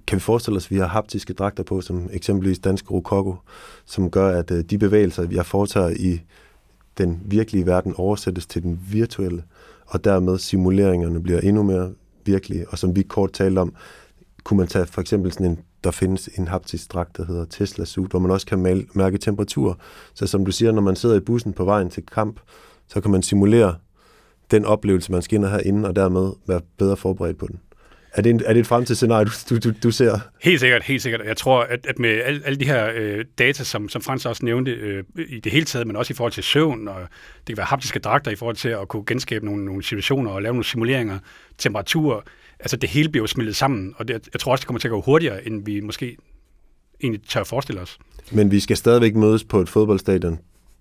kan 0.08 0.15
vi 0.15 0.19
forestille 0.19 0.58
os, 0.58 0.65
at 0.65 0.71
vi 0.71 0.77
har 0.77 0.88
haptiske 0.88 1.34
dragter 1.34 1.63
på, 1.63 1.81
som 1.81 2.10
eksempelvis 2.13 2.60
dansk 2.60 2.91
Rokoko, 2.91 3.36
som 3.86 4.12
gør, 4.12 4.39
at 4.39 4.51
øh, 4.51 4.63
de 4.63 4.77
bevægelser, 4.77 5.27
jeg 5.31 5.45
foretager 5.45 5.89
i 5.89 6.21
den 6.97 7.21
virkelige 7.25 7.65
verden, 7.65 7.93
oversættes 7.97 8.45
til 8.45 8.63
den 8.63 8.79
virtuelle, 8.91 9.43
og 9.86 10.03
dermed 10.03 10.38
simuleringerne 10.38 11.23
bliver 11.23 11.39
endnu 11.39 11.63
mere 11.63 11.91
virkelige. 12.26 12.70
Og 12.70 12.78
som 12.78 12.96
vi 12.96 13.04
kort 13.04 13.34
talte 13.34 13.60
om, 13.60 13.76
kunne 14.44 14.58
man 14.58 14.68
tage 14.68 14.86
for 14.86 15.02
eksempel 15.02 15.32
sådan 15.32 15.46
en, 15.46 15.60
der 15.84 15.92
findes 15.92 16.30
en 16.38 16.48
haptisk 16.48 16.94
dragt, 16.94 17.18
der 17.18 17.26
hedder 17.26 17.46
Tesla 17.46 17.86
Suit, 17.86 18.10
hvor 18.10 18.20
man 18.20 18.32
også 18.32 18.48
kan 18.48 18.86
mærke 18.94 19.18
temperatur. 19.18 19.80
Så 20.14 20.28
som 20.28 20.46
du 20.46 20.52
siger, 20.52 20.72
når 20.72 20.82
man 20.82 20.96
sidder 20.96 21.16
i 21.16 21.20
bussen 21.20 21.54
på 21.54 21.66
vejen 21.66 21.90
til 21.90 22.06
kamp, 22.06 22.40
så 22.88 23.02
kan 23.02 23.12
man 23.12 23.24
simulere 23.24 23.76
den 24.52 24.66
oplevelse, 24.66 25.12
man 25.12 25.22
skal 25.22 25.36
ind 25.36 25.46
og 25.46 25.52
have 25.52 25.64
inden, 25.64 25.86
og 25.86 25.96
dermed 25.96 26.32
være 26.48 26.62
bedre 26.78 26.98
forberedt 26.98 27.38
på 27.38 27.48
den. 27.48 27.60
Er 28.15 28.21
det, 28.21 28.30
en, 28.30 28.41
er 28.45 28.54
det 28.54 28.60
et 28.60 28.67
fremtidsscenarie, 28.67 29.28
du, 29.49 29.58
du, 29.58 29.73
du 29.84 29.91
ser? 29.91 30.19
Helt 30.41 30.60
sikkert, 30.60 30.84
helt 30.84 31.01
sikkert. 31.01 31.21
Jeg 31.25 31.38
tror, 31.38 31.62
at, 31.62 31.86
at 31.86 31.99
med 31.99 32.10
alle, 32.10 32.41
alle 32.45 32.60
de 32.60 32.65
her 32.65 32.91
øh, 32.95 33.25
data, 33.39 33.63
som, 33.63 33.89
som 33.89 34.01
Frans 34.01 34.25
også 34.25 34.45
nævnte 34.45 34.71
øh, 34.71 35.04
i 35.15 35.39
det 35.39 35.51
hele 35.51 35.65
taget, 35.65 35.88
men 35.88 35.95
også 35.95 36.13
i 36.13 36.15
forhold 36.15 36.32
til 36.32 36.43
søvn, 36.43 36.88
og 36.88 37.01
det 37.38 37.47
kan 37.47 37.58
være 37.58 37.65
haptiske 37.65 37.99
dragter 37.99 38.32
i 38.32 38.36
forhold 38.36 38.56
til 38.56 38.69
at 38.69 38.88
kunne 38.88 39.04
genskabe 39.06 39.45
nogle, 39.45 39.65
nogle 39.65 39.84
situationer 39.84 40.32
og 40.32 40.41
lave 40.41 40.54
nogle 40.54 40.65
simuleringer, 40.65 41.19
temperatur, 41.58 42.23
altså 42.60 42.78
det 42.78 42.89
hele 42.89 43.10
bliver 43.10 43.23
jo 43.23 43.28
smeltet 43.28 43.56
sammen, 43.56 43.93
og 43.97 44.08
det, 44.08 44.30
jeg 44.34 44.39
tror 44.39 44.51
også, 44.51 44.62
det 44.62 44.67
kommer 44.67 44.80
til 44.80 44.88
at 44.88 44.91
gå 44.91 45.01
hurtigere, 45.01 45.47
end 45.47 45.65
vi 45.65 45.80
måske 45.80 46.17
egentlig 47.04 47.21
tør 47.28 47.43
forestille 47.43 47.82
os. 47.82 47.97
Men 48.32 48.51
vi 48.51 48.60
skal 48.60 48.78
stadigvæk 48.78 49.15
mødes 49.15 49.43
på 49.43 49.60
et 49.60 49.69
fodboldstadion 49.69 50.39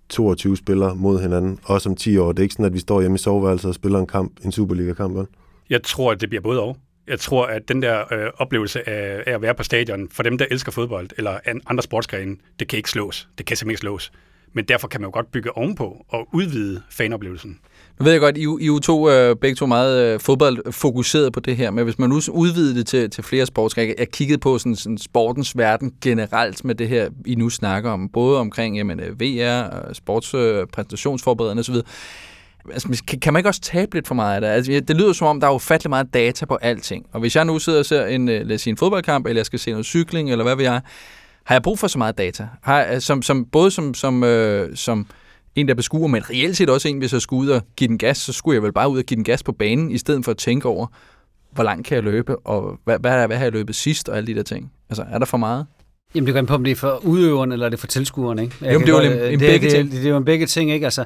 22 0.08 0.56
spillere 0.56 0.96
mod 0.96 1.20
hinanden, 1.20 1.58
også 1.64 1.88
om 1.88 1.96
10 1.96 2.16
år. 2.16 2.32
Det 2.32 2.38
er 2.38 2.42
ikke 2.42 2.52
sådan, 2.52 2.66
at 2.66 2.74
vi 2.74 2.78
står 2.78 3.00
hjemme 3.00 3.14
i 3.14 3.18
soveværelset 3.18 3.68
og 3.68 3.74
spiller 3.74 3.98
en 3.98 4.06
kamp, 4.06 4.32
en 4.44 4.52
Superliga-kamp, 4.52 5.16
vel? 5.16 5.26
Jeg 5.70 5.82
tror, 5.82 6.12
at 6.12 6.20
det 6.20 6.28
bliver 6.28 6.42
både 6.42 6.60
og. 6.60 6.76
Jeg 7.06 7.20
tror, 7.20 7.46
at 7.46 7.68
den 7.68 7.82
der 7.82 8.12
øh, 8.12 8.30
oplevelse 8.36 8.88
af, 8.88 9.22
af 9.26 9.34
at 9.34 9.42
være 9.42 9.54
på 9.54 9.62
stadion, 9.62 10.08
for 10.12 10.22
dem, 10.22 10.38
der 10.38 10.46
elsker 10.50 10.72
fodbold 10.72 11.08
eller 11.16 11.38
andre 11.66 11.82
sportsgrene, 11.82 12.36
det 12.58 12.68
kan 12.68 12.76
ikke 12.76 12.90
slås. 12.90 13.28
Det 13.38 13.46
kan 13.46 13.56
simpelthen 13.56 13.70
ikke 13.70 13.80
slås. 13.80 14.12
Men 14.52 14.64
derfor 14.64 14.88
kan 14.88 15.00
man 15.00 15.08
jo 15.08 15.12
godt 15.12 15.32
bygge 15.32 15.56
ovenpå 15.56 16.04
og 16.08 16.28
udvide 16.32 16.82
fanoplevelsen. 16.90 17.58
Nu 17.98 18.04
ved 18.04 18.12
jeg 18.12 18.20
godt, 18.20 18.36
I, 18.36 18.40
I 18.40 18.66
er 18.66 18.80
to, 18.82 19.10
øh, 19.10 19.36
begge 19.36 19.56
to 19.56 19.66
meget 19.66 20.14
øh, 20.14 20.20
fodboldfokuseret 20.20 21.32
på 21.32 21.40
det 21.40 21.56
her, 21.56 21.70
men 21.70 21.84
hvis 21.84 21.98
man 21.98 22.10
nu 22.10 22.20
udvider 22.30 22.74
det 22.74 22.86
til, 22.86 23.10
til 23.10 23.24
flere 23.24 23.46
sportsgrene, 23.46 23.94
jeg 23.98 24.10
kiggede 24.10 24.38
på 24.38 24.58
sådan, 24.58 24.76
sådan 24.76 24.98
sportens 24.98 25.56
verden 25.56 25.92
generelt 26.00 26.64
med 26.64 26.74
det 26.74 26.88
her, 26.88 27.08
I 27.26 27.34
nu 27.34 27.50
snakker 27.50 27.90
om, 27.90 28.08
både 28.08 28.40
omkring 28.40 28.76
jamen, 28.76 29.00
øh, 29.00 29.20
VR, 29.20 29.92
sportspræsentationsforberedende 29.92 31.60
øh, 31.68 31.74
osv., 31.74 31.82
altså, 32.72 33.02
kan, 33.06 33.20
kan 33.20 33.32
man 33.32 33.40
ikke 33.40 33.48
også 33.48 33.60
tabe 33.60 33.94
lidt 33.94 34.06
for 34.06 34.14
meget 34.14 34.34
af 34.34 34.40
det? 34.40 34.48
Altså, 34.48 34.80
det 34.88 34.96
lyder 34.96 35.12
som 35.12 35.26
om, 35.26 35.40
der 35.40 35.46
er 35.46 35.52
ufattelig 35.52 35.90
meget 35.90 36.14
data 36.14 36.46
på 36.46 36.54
alting. 36.54 37.06
Og 37.12 37.20
hvis 37.20 37.36
jeg 37.36 37.44
nu 37.44 37.58
sidder 37.58 37.78
og 37.78 37.86
ser 37.86 38.06
en, 38.06 38.28
øh, 38.28 38.46
lad 38.46 38.54
os 38.54 38.60
sige, 38.60 38.70
en 38.70 38.76
fodboldkamp, 38.76 39.26
eller 39.26 39.38
jeg 39.38 39.46
skal 39.46 39.58
se 39.58 39.70
noget 39.70 39.86
cykling, 39.86 40.30
eller 40.30 40.44
hvad 40.44 40.56
ved 40.56 40.64
jeg, 40.64 40.80
har 41.44 41.54
jeg 41.54 41.62
brug 41.62 41.78
for 41.78 41.86
så 41.86 41.98
meget 41.98 42.18
data? 42.18 42.48
Har, 42.62 42.86
øh, 42.92 43.00
som, 43.00 43.22
som, 43.22 43.44
både 43.44 43.70
som, 43.70 43.94
som, 43.94 44.24
øh, 44.24 44.76
som 44.76 45.06
en, 45.54 45.68
der 45.68 45.74
beskuer, 45.74 46.08
men 46.08 46.30
reelt 46.30 46.56
set 46.56 46.70
også 46.70 46.88
en, 46.88 46.98
hvis 46.98 47.12
jeg 47.12 47.20
skulle 47.20 47.42
ud 47.42 47.48
og 47.48 47.62
give 47.76 47.88
den 47.88 47.98
gas, 47.98 48.18
så 48.18 48.32
skulle 48.32 48.54
jeg 48.54 48.62
vel 48.62 48.72
bare 48.72 48.88
ud 48.88 48.98
og 48.98 49.04
give 49.04 49.16
den 49.16 49.24
gas 49.24 49.42
på 49.42 49.52
banen, 49.52 49.90
i 49.90 49.98
stedet 49.98 50.24
for 50.24 50.30
at 50.30 50.36
tænke 50.36 50.68
over, 50.68 50.86
hvor 51.50 51.64
langt 51.64 51.86
kan 51.86 51.94
jeg 51.94 52.04
løbe, 52.04 52.36
og 52.36 52.78
hvad, 52.84 52.98
hvad, 52.98 53.26
hvad 53.26 53.36
har 53.36 53.44
jeg 53.44 53.52
løbet 53.52 53.74
sidst, 53.74 54.08
og 54.08 54.16
alle 54.16 54.26
de 54.26 54.34
der 54.34 54.42
ting. 54.42 54.72
Altså, 54.90 55.04
er 55.10 55.18
der 55.18 55.26
for 55.26 55.36
meget? 55.36 55.66
Jamen, 56.14 56.26
det 56.26 56.34
kan 56.34 56.46
på, 56.46 56.54
om 56.54 56.64
det 56.64 56.70
er 56.70 56.76
for 56.76 57.00
udøveren, 57.04 57.52
eller 57.52 57.66
er 57.66 57.70
det 57.70 57.78
for 57.78 57.86
tilskueren, 57.86 58.38
ikke? 58.38 58.56
Jeg 58.60 58.72
Jamen, 58.72 58.86
det 58.86 58.92
jo 58.92 58.98
en, 58.98 59.12
en 59.12 59.18
det, 59.30 59.38
begge 59.38 59.66
det, 59.66 59.74
ting. 59.74 59.84
Det, 59.84 59.92
det, 59.92 60.02
det 60.02 60.10
jo 60.10 60.16
en 60.16 60.24
begge 60.24 60.46
ting, 60.46 60.72
ikke? 60.72 60.86
Altså, 60.86 61.04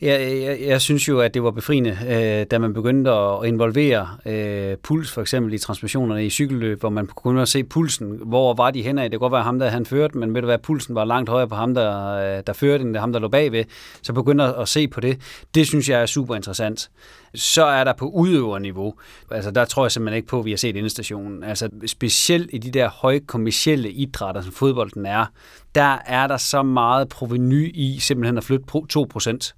jeg, 0.00 0.20
jeg, 0.42 0.58
jeg 0.60 0.80
synes 0.80 1.08
jo, 1.08 1.20
at 1.20 1.34
det 1.34 1.42
var 1.42 1.50
befriende, 1.50 1.98
øh, 2.08 2.46
da 2.50 2.58
man 2.58 2.74
begyndte 2.74 3.10
at 3.10 3.46
involvere 3.46 4.08
øh, 4.26 4.76
puls, 4.82 5.12
for 5.12 5.20
eksempel 5.20 5.54
i 5.54 5.58
transmissionerne 5.58 6.26
i 6.26 6.30
cykelløb, 6.30 6.80
hvor 6.80 6.90
man 6.90 7.06
kunne 7.06 7.46
se 7.46 7.64
pulsen. 7.64 8.18
Hvor 8.22 8.54
var 8.54 8.70
de 8.70 8.82
henad? 8.82 9.04
Det 9.04 9.10
kan 9.10 9.18
godt 9.18 9.32
være 9.32 9.42
ham, 9.42 9.58
der 9.58 9.68
han 9.68 9.86
førte, 9.86 10.18
men 10.18 10.34
ved 10.34 10.40
du 10.40 10.46
hvad, 10.46 10.58
pulsen 10.58 10.94
var 10.94 11.04
langt 11.04 11.30
højere 11.30 11.48
på 11.48 11.54
ham, 11.54 11.74
der, 11.74 12.14
øh, 12.36 12.42
der 12.46 12.52
førte, 12.52 12.84
end 12.84 12.96
ham, 12.96 13.12
der 13.12 13.20
lå 13.20 13.28
bagved. 13.28 13.64
Så 14.02 14.12
begyndte 14.12 14.44
at 14.44 14.68
se 14.68 14.88
på 14.88 15.00
det. 15.00 15.18
Det 15.54 15.66
synes 15.66 15.88
jeg 15.88 16.02
er 16.02 16.06
super 16.06 16.34
interessant 16.34 16.90
så 17.34 17.64
er 17.64 17.84
der 17.84 17.92
på 17.92 18.08
udøverniveau, 18.08 18.94
altså 19.30 19.50
der 19.50 19.64
tror 19.64 19.84
jeg 19.84 19.92
simpelthen 19.92 20.16
ikke 20.16 20.28
på, 20.28 20.38
at 20.38 20.44
vi 20.44 20.50
har 20.50 20.56
set 20.56 20.76
endestationen. 20.76 21.42
Altså 21.42 21.68
specielt 21.86 22.50
i 22.52 22.58
de 22.58 22.70
der 22.70 22.88
høje 22.88 23.20
kommersielle 23.20 23.90
idrætter, 23.90 24.40
som 24.42 24.52
fodbolden 24.52 25.06
er, 25.06 25.26
der 25.74 25.98
er 26.06 26.26
der 26.26 26.36
så 26.36 26.62
meget 26.62 27.08
proveny 27.08 27.70
i 27.74 27.98
simpelthen 28.00 28.38
at 28.38 28.44
flytte 28.44 28.64
2%. 28.96 29.52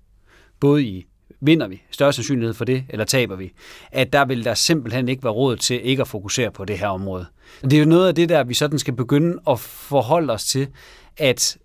Både 0.60 0.84
i 0.84 1.06
vinder 1.40 1.68
vi, 1.68 1.82
større 1.90 2.12
sandsynlighed 2.12 2.54
for 2.54 2.64
det, 2.64 2.84
eller 2.88 3.04
taber 3.04 3.36
vi, 3.36 3.52
at 3.92 4.12
der 4.12 4.24
vil 4.24 4.44
der 4.44 4.54
simpelthen 4.54 5.08
ikke 5.08 5.24
være 5.24 5.32
råd 5.32 5.56
til 5.56 5.80
ikke 5.86 6.00
at 6.00 6.08
fokusere 6.08 6.50
på 6.50 6.64
det 6.64 6.78
her 6.78 6.88
område. 6.88 7.26
Det 7.62 7.72
er 7.72 7.78
jo 7.78 7.84
noget 7.84 8.08
af 8.08 8.14
det 8.14 8.28
der, 8.28 8.44
vi 8.44 8.54
sådan 8.54 8.78
skal 8.78 8.94
begynde 8.94 9.38
at 9.50 9.60
forholde 9.60 10.32
os 10.32 10.44
til, 10.44 10.68
at 11.16 11.58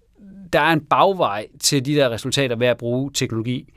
der 0.54 0.60
er 0.60 0.74
en 0.74 0.82
bagvej 0.82 1.48
til 1.60 1.86
de 1.86 1.96
der 1.96 2.10
resultater 2.10 2.56
ved 2.56 2.68
at 2.68 2.78
bruge 2.78 3.12
teknologi. 3.14 3.74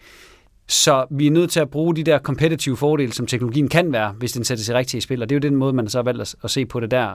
Så 0.72 1.06
vi 1.10 1.26
er 1.26 1.30
nødt 1.30 1.50
til 1.50 1.60
at 1.60 1.70
bruge 1.70 1.96
de 1.96 2.04
der 2.04 2.18
competitive 2.18 2.76
fordele, 2.76 3.12
som 3.12 3.26
teknologien 3.26 3.68
kan 3.68 3.92
være, 3.92 4.14
hvis 4.18 4.32
den 4.32 4.44
sætter 4.44 4.64
sig 4.64 4.74
rigtigt 4.74 4.94
i 4.94 5.00
spil, 5.00 5.22
og 5.22 5.28
det 5.28 5.34
er 5.34 5.36
jo 5.36 5.50
den 5.50 5.58
måde, 5.58 5.72
man 5.72 5.88
så 5.88 5.98
har 5.98 6.02
valgt 6.02 6.34
at 6.44 6.50
se 6.50 6.66
på 6.66 6.80
det 6.80 6.90
der. 6.90 7.14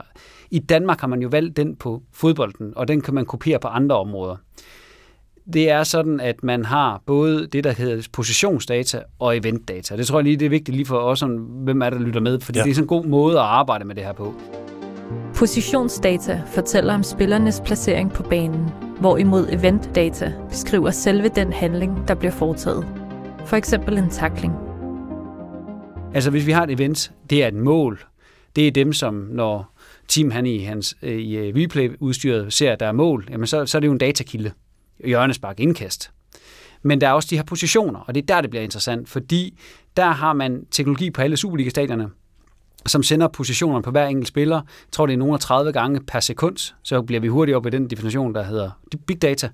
I 0.50 0.58
Danmark 0.58 1.00
har 1.00 1.08
man 1.08 1.22
jo 1.22 1.28
valgt 1.28 1.56
den 1.56 1.76
på 1.76 2.02
fodbolden, 2.12 2.72
og 2.76 2.88
den 2.88 3.00
kan 3.00 3.14
man 3.14 3.26
kopiere 3.26 3.58
på 3.60 3.68
andre 3.68 3.96
områder. 3.96 4.36
Det 5.52 5.70
er 5.70 5.82
sådan, 5.82 6.20
at 6.20 6.42
man 6.42 6.64
har 6.64 7.02
både 7.06 7.46
det, 7.46 7.64
der 7.64 7.72
hedder 7.72 8.08
positionsdata 8.12 9.02
og 9.18 9.36
eventdata. 9.36 9.96
Det 9.96 10.06
tror 10.06 10.18
jeg 10.18 10.24
lige, 10.24 10.36
det 10.36 10.46
er 10.46 10.50
vigtigt 10.50 10.76
lige 10.76 10.86
for 10.86 10.98
os, 10.98 11.24
hvem 11.64 11.82
er 11.82 11.90
der 11.90 11.98
lytter 11.98 12.20
med, 12.20 12.40
fordi 12.40 12.58
ja. 12.58 12.64
det 12.64 12.70
er 12.70 12.74
sådan 12.74 12.84
en 12.84 12.88
god 12.88 13.04
måde 13.04 13.38
at 13.38 13.44
arbejde 13.44 13.84
med 13.84 13.94
det 13.94 14.04
her 14.04 14.12
på. 14.12 14.34
Positionsdata 15.34 16.42
fortæller 16.46 16.94
om 16.94 17.02
spillernes 17.02 17.62
placering 17.64 18.12
på 18.12 18.22
banen, 18.22 18.70
hvorimod 19.00 19.48
eventdata 19.50 20.32
beskriver 20.48 20.90
selve 20.90 21.28
den 21.28 21.52
handling, 21.52 22.08
der 22.08 22.14
bliver 22.14 22.32
foretaget. 22.32 23.07
For 23.48 23.56
eksempel 23.56 23.98
en 23.98 24.10
takling. 24.10 24.54
Altså 26.14 26.30
hvis 26.30 26.46
vi 26.46 26.52
har 26.52 26.62
et 26.64 26.70
event, 26.70 27.12
det 27.30 27.42
er 27.42 27.48
et 27.48 27.54
mål. 27.54 28.04
Det 28.56 28.66
er 28.66 28.70
dem, 28.70 28.92
som 28.92 29.14
når 29.14 29.74
team 30.08 30.30
han 30.30 30.46
i 30.46 30.58
hans 30.58 30.96
øh, 31.02 31.18
i 31.18 31.36
øh, 31.36 31.54
replay-udstyret 31.56 32.52
ser, 32.52 32.72
at 32.72 32.80
der 32.80 32.86
er 32.86 32.92
mål, 32.92 33.26
jamen 33.30 33.46
så, 33.46 33.66
så 33.66 33.78
er 33.78 33.80
det 33.80 33.86
jo 33.86 33.92
en 33.92 33.98
datakilde. 33.98 34.52
Hjørnespark, 35.04 35.60
indkast. 35.60 36.10
Men 36.82 37.00
der 37.00 37.08
er 37.08 37.12
også 37.12 37.28
de 37.30 37.36
her 37.36 37.42
positioner, 37.42 38.00
og 38.00 38.14
det 38.14 38.22
er 38.22 38.26
der, 38.34 38.40
det 38.40 38.50
bliver 38.50 38.62
interessant, 38.62 39.08
fordi 39.08 39.58
der 39.96 40.10
har 40.10 40.32
man 40.32 40.66
teknologi 40.70 41.10
på 41.10 41.22
alle 41.22 41.36
Superliga-stadionerne, 41.36 42.10
som 42.86 43.02
sender 43.02 43.28
positionerne 43.28 43.82
på 43.82 43.90
hver 43.90 44.06
enkelt 44.06 44.28
spiller. 44.28 44.56
Jeg 44.56 44.92
tror, 44.92 45.06
det 45.06 45.12
er 45.12 45.18
nogle 45.18 45.34
af 45.34 45.40
30 45.40 45.72
gange 45.72 46.00
per 46.00 46.20
sekund, 46.20 46.74
så 46.82 47.02
bliver 47.02 47.20
vi 47.20 47.28
hurtigt 47.28 47.56
op 47.56 47.66
i 47.66 47.70
den 47.70 47.90
definition, 47.90 48.34
der 48.34 48.42
hedder 48.42 48.70
big 49.06 49.22
data. 49.22 49.48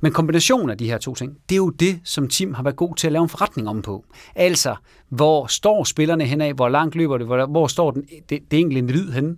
Men 0.00 0.12
kombinationen 0.12 0.70
af 0.70 0.78
de 0.78 0.86
her 0.86 0.98
to 0.98 1.14
ting, 1.14 1.36
det 1.48 1.54
er 1.54 1.56
jo 1.56 1.70
det, 1.70 2.00
som 2.04 2.28
Tim 2.28 2.54
har 2.54 2.62
været 2.62 2.76
god 2.76 2.96
til 2.96 3.06
at 3.06 3.12
lave 3.12 3.22
en 3.22 3.28
forretning 3.28 3.68
om 3.68 3.82
på. 3.82 4.04
Altså, 4.34 4.74
hvor 5.08 5.46
står 5.46 5.84
spillerne 5.84 6.24
henad, 6.24 6.52
hvor 6.52 6.68
langt 6.68 6.94
løber 6.94 7.18
det, 7.18 7.26
hvor, 7.26 7.46
hvor 7.46 7.66
står 7.66 7.90
den, 7.90 8.02
det, 8.28 8.38
det 8.50 8.58
enkelte 8.58 8.78
individ 8.78 9.12
henne, 9.12 9.36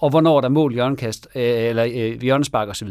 og 0.00 0.10
hvornår 0.10 0.36
er 0.36 0.40
der 0.40 0.48
mål, 0.48 0.72
hjørnekast, 0.72 1.28
øh, 1.34 1.42
eller 1.42 1.84
øh, 1.84 2.22
hjørnespark 2.22 2.68
osv. 2.68 2.88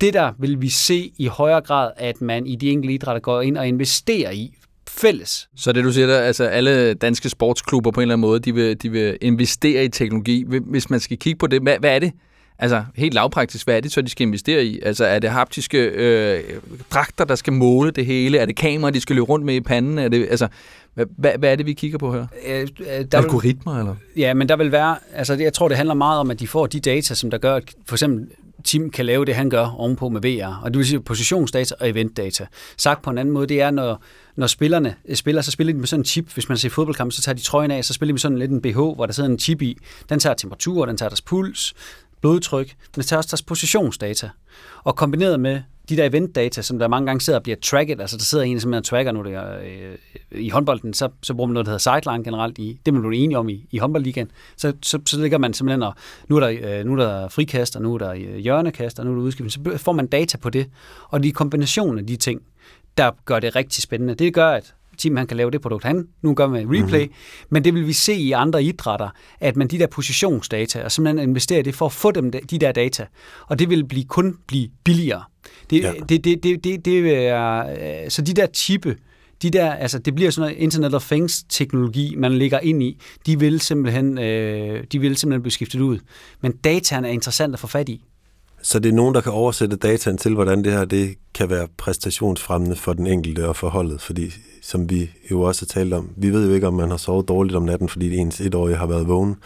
Det 0.00 0.14
der 0.14 0.32
vil 0.38 0.60
vi 0.60 0.68
se 0.68 1.12
i 1.18 1.26
højere 1.26 1.60
grad, 1.60 1.90
at 1.96 2.20
man 2.20 2.46
i 2.46 2.56
de 2.56 2.70
enkelte 2.70 2.94
idrætter 2.94 3.20
går 3.20 3.40
ind 3.40 3.58
og 3.58 3.68
investerer 3.68 4.30
i 4.30 4.54
fælles. 4.88 5.48
Så 5.56 5.72
det 5.72 5.84
du 5.84 5.92
siger 5.92 6.06
der, 6.06 6.18
altså 6.18 6.44
alle 6.44 6.94
danske 6.94 7.28
sportsklubber 7.28 7.90
på 7.90 8.00
en 8.00 8.02
eller 8.02 8.14
anden 8.14 8.28
måde, 8.28 8.40
de 8.40 8.54
vil, 8.54 8.82
de 8.82 8.90
vil 8.90 9.18
investere 9.20 9.84
i 9.84 9.88
teknologi. 9.88 10.44
Hvis 10.66 10.90
man 10.90 11.00
skal 11.00 11.18
kigge 11.18 11.38
på 11.38 11.46
det, 11.46 11.62
hvad, 11.62 11.76
hvad 11.80 11.94
er 11.94 11.98
det? 11.98 12.12
Altså 12.58 12.84
helt 12.94 13.14
lavpraktisk, 13.14 13.66
hvad 13.66 13.76
er 13.76 13.80
det 13.80 13.92
så, 13.92 14.02
de 14.02 14.10
skal 14.10 14.26
investere 14.26 14.64
i? 14.64 14.80
Altså 14.82 15.04
er 15.04 15.18
det 15.18 15.30
haptiske 15.30 15.78
øh, 15.78 16.40
dragter, 16.90 17.24
der 17.24 17.34
skal 17.34 17.52
måle 17.52 17.90
det 17.90 18.06
hele? 18.06 18.38
Er 18.38 18.46
det 18.46 18.56
kamera, 18.56 18.90
de 18.90 19.00
skal 19.00 19.16
løbe 19.16 19.26
rundt 19.26 19.46
med 19.46 19.54
i 19.54 19.60
panden? 19.60 19.98
Er 19.98 20.08
det, 20.08 20.26
altså, 20.30 20.48
hvad, 20.94 21.38
hvad 21.38 21.52
er 21.52 21.56
det, 21.56 21.66
vi 21.66 21.72
kigger 21.72 21.98
på 21.98 22.12
her? 22.12 22.26
Øh, 22.46 22.60
øh 22.60 23.04
der 23.12 23.18
Algoritmer, 23.18 23.72
vil, 23.72 23.80
eller? 23.80 23.94
Ja, 24.16 24.34
men 24.34 24.48
der 24.48 24.56
vil 24.56 24.72
være... 24.72 24.96
Altså, 25.14 25.34
jeg 25.34 25.52
tror, 25.52 25.68
det 25.68 25.76
handler 25.76 25.94
meget 25.94 26.20
om, 26.20 26.30
at 26.30 26.40
de 26.40 26.48
får 26.48 26.66
de 26.66 26.80
data, 26.80 27.14
som 27.14 27.30
der 27.30 27.38
gør, 27.38 27.54
at 27.54 27.64
for 27.86 27.94
eksempel 27.94 28.26
Tim 28.64 28.90
kan 28.90 29.06
lave 29.06 29.24
det, 29.24 29.34
han 29.34 29.50
gør 29.50 29.74
ovenpå 29.78 30.08
med 30.08 30.20
VR. 30.20 30.60
Og 30.62 30.70
det 30.70 30.78
vil 30.78 30.86
sige 30.86 31.00
positionsdata 31.00 31.74
og 31.80 31.88
eventdata. 31.88 32.46
Sagt 32.76 33.02
på 33.02 33.10
en 33.10 33.18
anden 33.18 33.34
måde, 33.34 33.46
det 33.46 33.60
er, 33.60 33.70
når, 33.70 34.02
når 34.36 34.46
spillerne 34.46 34.94
spiller, 35.14 35.42
så 35.42 35.50
spiller 35.50 35.72
de 35.72 35.78
med 35.78 35.86
sådan 35.86 36.00
en 36.00 36.04
chip. 36.04 36.32
Hvis 36.34 36.48
man 36.48 36.58
ser 36.58 36.70
fodboldkamp, 36.70 37.12
så 37.12 37.22
tager 37.22 37.36
de 37.36 37.42
trøjen 37.42 37.70
af, 37.70 37.84
så 37.84 37.92
spiller 37.92 38.10
de 38.10 38.12
med 38.12 38.20
sådan 38.20 38.38
lidt 38.38 38.50
en 38.50 38.62
BH, 38.62 38.74
hvor 38.74 39.06
der 39.06 39.12
sidder 39.12 39.28
en 39.30 39.38
chip 39.38 39.62
i. 39.62 39.78
Den 40.08 40.20
tager 40.20 40.34
temperatur, 40.34 40.86
den 40.86 40.96
tager 40.96 41.08
deres 41.08 41.22
puls, 41.22 41.74
blodtryk, 42.20 42.66
men 42.66 43.00
det 43.00 43.06
tager 43.06 43.18
også 43.18 43.28
deres 43.30 43.42
positionsdata. 43.42 44.30
Og 44.84 44.96
kombineret 44.96 45.40
med 45.40 45.60
de 45.88 45.96
der 45.96 46.04
eventdata, 46.04 46.62
som 46.62 46.78
der 46.78 46.88
mange 46.88 47.06
gange 47.06 47.20
sidder 47.20 47.38
og 47.38 47.42
bliver 47.42 47.56
tracket, 47.62 48.00
altså 48.00 48.16
der 48.16 48.22
sidder 48.22 48.44
en, 48.44 48.60
som 48.60 48.74
er 48.74 48.80
tracker 48.80 49.12
nu 49.12 49.22
der, 49.22 49.58
øh, 49.58 50.40
i 50.40 50.48
håndbolden, 50.48 50.94
så, 50.94 51.08
så 51.22 51.34
bruger 51.34 51.46
man 51.46 51.54
noget, 51.54 51.66
der 51.66 51.72
hedder 51.72 52.00
sideline 52.00 52.24
generelt, 52.24 52.58
i, 52.58 52.80
det 52.86 52.94
man 52.94 53.02
blevet 53.02 53.24
enige 53.24 53.38
om 53.38 53.48
i, 53.48 53.66
i 53.70 53.78
håndboldligaen, 53.78 54.30
så, 54.56 54.72
så, 54.82 54.98
så 55.06 55.20
ligger 55.20 55.38
man 55.38 55.52
simpelthen, 55.52 55.82
og 55.82 55.94
nu 56.28 56.36
er 56.36 56.40
der, 56.40 56.78
øh, 56.78 56.86
nu 56.86 56.92
er 56.92 56.96
der 56.96 57.28
frikast, 57.28 57.76
og 57.76 57.82
nu 57.82 57.94
er 57.94 57.98
der 57.98 58.10
øh, 58.10 58.36
hjørnekast, 58.36 58.98
og 58.98 59.06
nu 59.06 59.12
er 59.12 59.16
der 59.16 59.22
udskiftning, 59.22 59.52
så 59.52 59.78
får 59.78 59.92
man 59.92 60.06
data 60.06 60.38
på 60.38 60.50
det, 60.50 60.66
og 61.08 61.22
de 61.22 61.32
kombinationer 61.32 62.00
af 62.00 62.06
de 62.06 62.16
ting, 62.16 62.42
der 62.96 63.10
gør 63.24 63.40
det 63.40 63.56
rigtig 63.56 63.82
spændende. 63.82 64.14
Det 64.14 64.34
gør, 64.34 64.50
at 64.50 64.74
Tim 64.98 65.16
han 65.16 65.26
kan 65.26 65.36
lave 65.36 65.50
det 65.50 65.60
produkt, 65.60 65.84
han 65.84 66.08
nu 66.22 66.34
gør 66.34 66.46
med 66.46 66.60
replay, 66.60 67.02
mm-hmm. 67.02 67.46
men 67.50 67.64
det 67.64 67.74
vil 67.74 67.86
vi 67.86 67.92
se 67.92 68.14
i 68.14 68.32
andre 68.32 68.62
idrætter, 68.62 69.08
at 69.40 69.56
man 69.56 69.68
de 69.68 69.78
der 69.78 69.86
positionsdata, 69.86 70.84
og 70.84 70.92
simpelthen 70.92 71.28
investerer 71.28 71.58
i 71.58 71.62
det 71.62 71.74
for 71.74 71.86
at 71.86 71.92
få 71.92 72.10
dem, 72.10 72.30
de 72.30 72.58
der 72.58 72.72
data, 72.72 73.06
og 73.46 73.58
det 73.58 73.70
vil 73.70 73.84
blive, 73.84 74.04
kun 74.04 74.38
blive 74.46 74.68
billigere. 74.84 75.22
Det, 75.70 75.82
ja. 75.82 75.92
det, 76.08 76.24
det, 76.24 76.42
det, 76.42 76.64
det, 76.64 76.84
det 76.84 77.26
er, 77.26 77.66
øh, 78.04 78.10
så 78.10 78.22
de 78.22 78.32
der 78.32 78.46
chippe, 78.54 78.96
de 79.42 79.50
der, 79.50 79.72
altså 79.72 79.98
det 79.98 80.14
bliver 80.14 80.30
sådan 80.30 80.50
noget 80.50 80.62
Internet 80.62 80.94
of 80.94 81.06
Things 81.06 81.44
teknologi, 81.48 82.14
man 82.16 82.32
ligger 82.32 82.58
ind 82.58 82.82
i, 82.82 83.00
de 83.26 83.38
vil 83.38 83.60
simpelthen, 83.60 84.18
øh, 84.18 84.84
de 84.92 84.98
vil 84.98 85.16
simpelthen 85.16 85.42
blive 85.42 85.52
skiftet 85.52 85.80
ud. 85.80 85.98
Men 86.40 86.52
dataen 86.52 87.04
er 87.04 87.08
interessant 87.08 87.54
at 87.54 87.60
få 87.60 87.66
fat 87.66 87.88
i. 87.88 88.04
Så 88.62 88.78
det 88.78 88.88
er 88.88 88.92
nogen, 88.92 89.14
der 89.14 89.20
kan 89.20 89.32
oversætte 89.32 89.76
dataen 89.76 90.18
til, 90.18 90.34
hvordan 90.34 90.64
det 90.64 90.72
her 90.72 90.84
det 90.84 91.14
kan 91.34 91.50
være 91.50 91.68
præstationsfremmende 91.76 92.76
for 92.76 92.92
den 92.92 93.06
enkelte 93.06 93.48
og 93.48 93.56
for 93.56 93.68
holdet, 93.68 94.00
fordi 94.00 94.32
som 94.68 94.90
vi 94.90 95.10
jo 95.30 95.42
også 95.42 95.62
har 95.62 95.66
talt 95.66 95.94
om, 95.94 96.10
vi 96.16 96.30
ved 96.30 96.48
jo 96.48 96.54
ikke, 96.54 96.66
om 96.66 96.74
man 96.74 96.90
har 96.90 96.96
sovet 96.96 97.28
dårligt 97.28 97.56
om 97.56 97.62
natten, 97.62 97.88
fordi 97.88 98.16
ens 98.16 98.40
etårige 98.40 98.76
har 98.76 98.86
været 98.86 99.08
vågen. 99.08 99.36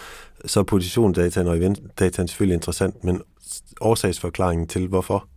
Så 0.45 0.61
er 0.61 0.65
positionsdataen 0.65 1.47
og 1.47 1.57
eventdataen 1.57 2.29
selvfølgelig 2.29 2.55
interessant, 2.55 3.05
men 3.05 3.21
årsagsforklaringen 3.81 4.67
til, 4.67 4.87
hvorfor 4.87 5.29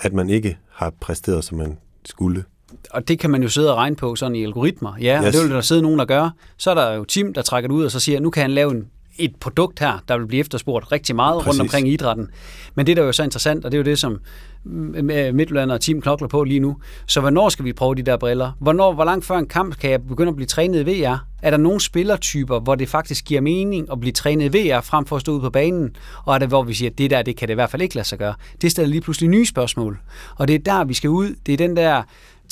at 0.00 0.12
man 0.12 0.30
ikke 0.30 0.58
har 0.70 0.92
præsteret, 1.00 1.44
som 1.44 1.58
man 1.58 1.78
skulle. 2.04 2.44
Og 2.90 3.08
det 3.08 3.18
kan 3.18 3.30
man 3.30 3.42
jo 3.42 3.48
sidde 3.48 3.70
og 3.70 3.76
regne 3.76 3.96
på 3.96 4.16
sådan 4.16 4.34
i 4.34 4.44
algoritmer. 4.44 4.96
Ja, 5.00 5.18
yes. 5.18 5.26
og 5.26 5.32
det 5.32 5.42
vil 5.42 5.50
der 5.50 5.60
sidde 5.60 5.82
nogen, 5.82 5.98
der 5.98 6.04
gør. 6.04 6.30
Så 6.56 6.70
er 6.70 6.74
der 6.74 6.92
jo 6.92 7.04
Tim, 7.04 7.34
der 7.34 7.42
trækker 7.42 7.68
det 7.68 7.74
ud 7.74 7.84
og 7.84 7.90
så 7.90 8.00
siger, 8.00 8.20
nu 8.20 8.30
kan 8.30 8.42
han 8.42 8.50
lave 8.50 8.70
en 8.70 8.86
et 9.24 9.36
produkt 9.40 9.78
her, 9.78 9.98
der 10.08 10.18
vil 10.18 10.26
blive 10.26 10.40
efterspurgt 10.40 10.92
rigtig 10.92 11.16
meget 11.16 11.42
Præcis. 11.42 11.48
rundt 11.48 11.60
omkring 11.60 11.88
i 11.88 11.92
idrætten. 11.92 12.28
Men 12.74 12.86
det, 12.86 12.96
der 12.96 13.02
er 13.02 13.06
jo 13.06 13.12
så 13.12 13.22
interessant, 13.22 13.64
og 13.64 13.72
det 13.72 13.78
er 13.78 13.80
jo 13.80 13.84
det, 13.84 13.98
som 13.98 14.20
Midtjylland 14.64 15.72
og 15.72 15.80
Team 15.80 16.00
knokler 16.00 16.28
på 16.28 16.44
lige 16.44 16.60
nu. 16.60 16.76
Så 17.06 17.20
hvornår 17.20 17.48
skal 17.48 17.64
vi 17.64 17.72
prøve 17.72 17.94
de 17.94 18.02
der 18.02 18.16
briller? 18.16 18.52
Hvornår, 18.60 18.92
hvor 18.92 19.04
langt 19.04 19.24
før 19.24 19.36
en 19.36 19.46
kamp 19.46 19.78
kan 19.78 19.90
jeg 19.90 20.02
begynde 20.02 20.28
at 20.28 20.36
blive 20.36 20.46
trænet 20.46 20.88
i 20.88 21.02
VR? 21.02 21.26
Er 21.42 21.50
der 21.50 21.56
nogle 21.56 21.80
spillertyper, 21.80 22.60
hvor 22.60 22.74
det 22.74 22.88
faktisk 22.88 23.24
giver 23.24 23.40
mening 23.40 23.92
at 23.92 24.00
blive 24.00 24.12
trænet 24.12 24.54
i 24.54 24.58
VR, 24.58 24.80
frem 24.80 25.04
for 25.04 25.16
at 25.16 25.22
stå 25.22 25.32
ude 25.32 25.40
på 25.40 25.50
banen? 25.50 25.96
Og 26.24 26.34
er 26.34 26.38
det, 26.38 26.48
hvor 26.48 26.62
vi 26.62 26.74
siger, 26.74 26.90
at 26.90 26.98
det 26.98 27.10
der, 27.10 27.22
det 27.22 27.36
kan 27.36 27.48
det 27.48 27.54
i 27.54 27.54
hvert 27.54 27.70
fald 27.70 27.82
ikke 27.82 27.94
lade 27.94 28.08
sig 28.08 28.18
gøre? 28.18 28.34
Det 28.62 28.70
stiller 28.70 28.88
lige 28.88 29.00
pludselig 29.00 29.30
nye 29.30 29.46
spørgsmål. 29.46 29.98
Og 30.36 30.48
det 30.48 30.54
er 30.54 30.58
der, 30.58 30.84
vi 30.84 30.94
skal 30.94 31.10
ud. 31.10 31.34
Det 31.46 31.52
er 31.52 31.56
den 31.56 31.76
der 31.76 32.02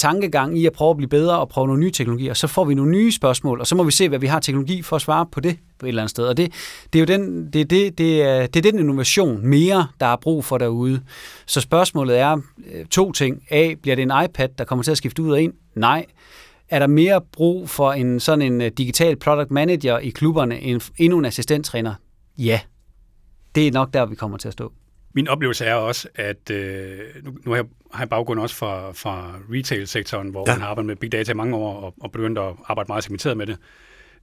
tankegang 0.01 0.59
i 0.59 0.67
at 0.67 0.73
prøve 0.73 0.91
at 0.91 0.97
blive 0.97 1.09
bedre 1.09 1.39
og 1.39 1.49
prøve 1.49 1.67
nogle 1.67 1.81
nye 1.81 1.91
teknologier. 1.91 2.35
Så 2.35 2.47
får 2.47 2.65
vi 2.65 2.75
nogle 2.75 2.91
nye 2.91 3.13
spørgsmål, 3.13 3.61
og 3.61 3.67
så 3.67 3.75
må 3.75 3.83
vi 3.83 3.91
se, 3.91 4.09
hvad 4.09 4.19
vi 4.19 4.27
har 4.27 4.41
teknologi 4.41 4.83
for 4.83 4.97
at 4.97 5.03
svare 5.03 5.27
på 5.33 5.41
det 5.41 5.57
på 5.79 5.87
et 5.87 5.89
eller 5.89 6.03
andet 6.03 6.11
sted. 6.11 6.25
Og 6.25 6.37
det, 6.37 6.53
det 6.93 6.99
er 6.99 7.01
jo 7.01 7.19
den, 7.19 7.53
det, 7.53 7.71
det, 7.71 7.99
det, 7.99 8.23
er, 8.23 8.47
det 8.47 8.67
er 8.67 8.71
den 8.71 8.81
innovation 8.81 9.47
mere, 9.47 9.87
der 10.01 10.07
er 10.07 10.17
brug 10.17 10.45
for 10.45 10.59
derude. 10.59 11.01
Så 11.47 11.61
spørgsmålet 11.61 12.19
er 12.19 12.37
øh, 12.73 12.85
to 12.87 13.13
ting. 13.13 13.43
A, 13.51 13.75
bliver 13.83 13.97
det 13.97 14.03
en 14.03 14.13
iPad, 14.25 14.49
der 14.59 14.65
kommer 14.65 14.83
til 14.83 14.91
at 14.91 14.97
skifte 14.97 15.23
ud 15.23 15.33
af 15.33 15.41
en? 15.41 15.53
Nej. 15.75 16.07
Er 16.69 16.79
der 16.79 16.87
mere 16.87 17.21
brug 17.33 17.71
for 17.71 17.93
en 17.93 18.21
sådan 18.21 18.43
en 18.53 18.61
øh, 18.61 18.71
digital 18.79 19.17
product 19.17 19.51
manager 19.51 19.99
i 19.99 20.09
klubberne 20.09 20.61
end 20.61 20.91
endnu 20.97 21.19
en 21.19 21.25
assistenttræner? 21.25 21.95
Ja. 22.39 22.61
Det 23.55 23.67
er 23.67 23.73
nok 23.73 23.93
der, 23.93 24.07
vi 24.07 24.15
kommer 24.15 24.39
til 24.39 24.49
at 24.49 24.53
stå. 24.53 24.73
Min 25.13 25.29
oplevelse 25.29 25.65
er 25.65 25.75
også, 25.75 26.09
at 26.15 26.51
øh, 26.51 26.99
nu, 27.23 27.31
nu 27.45 27.51
har, 27.51 27.57
jeg, 27.57 27.65
har 27.93 28.03
jeg 28.03 28.09
baggrund 28.09 28.41
også 28.41 28.57
fra, 28.57 28.93
fra 28.93 29.35
retail-sektoren, 29.53 30.29
hvor 30.29 30.45
ja. 30.47 30.55
man 30.55 30.61
har 30.61 30.69
arbejdet 30.69 30.87
med 30.87 30.97
big 30.97 31.13
data 31.13 31.33
i 31.33 31.35
mange 31.35 31.57
år 31.57 31.81
og, 31.81 31.95
og 32.01 32.13
begyndt 32.13 32.39
at 32.39 32.55
arbejde 32.65 32.89
meget 32.89 33.05
segmenteret 33.05 33.37
med 33.37 33.47
det. 33.47 33.59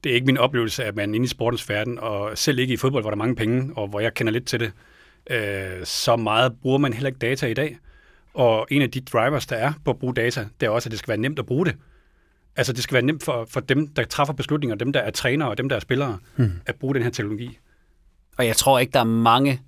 Det 0.04 0.10
er 0.10 0.14
ikke 0.14 0.26
min 0.26 0.38
oplevelse, 0.38 0.84
at 0.84 0.96
man 0.96 1.16
inde 1.16 1.24
i 1.24 1.28
sportens 1.28 1.70
verden, 1.70 2.00
og 2.00 2.38
selv 2.38 2.60
ikke 2.60 2.74
i 2.74 2.78
fodbold, 2.78 3.04
hvor 3.04 3.10
der 3.10 3.16
er 3.16 3.18
mange 3.18 3.36
penge, 3.36 3.72
og 3.76 3.88
hvor 3.88 4.00
jeg 4.00 4.14
kender 4.14 4.34
lidt 4.34 4.46
til 4.46 4.60
det, 4.60 4.72
øh, 5.30 5.86
så 5.86 6.16
meget 6.16 6.54
bruger 6.62 6.78
man 6.78 6.94
heller 6.94 7.08
ikke 7.08 7.20
data 7.20 7.48
i 7.48 7.54
dag. 7.54 7.78
Og 8.34 8.68
en 8.72 8.82
af 8.82 8.92
de 8.92 9.02
drivers, 9.02 9.46
der 9.46 9.56
er 9.56 9.74
på 9.86 9.92
at 9.92 10.00
bruge 10.00 10.14
data, 10.14 10.48
det 10.60 10.66
er 10.66 10.70
også, 10.70 10.88
at 10.88 10.92
det 10.92 11.00
skal 11.00 11.08
være 11.08 11.18
nemt 11.18 11.40
at 11.40 11.46
bruge 11.46 11.66
det. 11.66 11.76
Altså 12.56 12.74
det 12.74 12.84
skal 12.84 12.94
være 12.94 13.06
nemt 13.06 13.24
for, 13.24 13.46
for 13.50 13.60
dem, 13.60 13.88
der 13.88 14.04
træffer 14.04 14.34
beslutninger, 14.34 14.76
dem, 14.76 14.94
der 14.94 15.00
er 15.00 15.12
trænere 15.12 15.50
og 15.50 15.58
dem, 15.58 15.70
der 15.70 15.76
er 15.76 15.80
spillere, 15.80 16.18
hmm. 16.36 16.52
at 16.66 16.76
bruge 16.76 16.96
den 16.96 17.04
her 17.04 17.10
teknologi. 17.10 17.58
Og 18.38 18.48
jeg 18.48 18.56
tror 18.56 18.80
ikke, 18.80 18.92
der 18.92 19.00
er 19.00 19.04
mange 19.04 19.62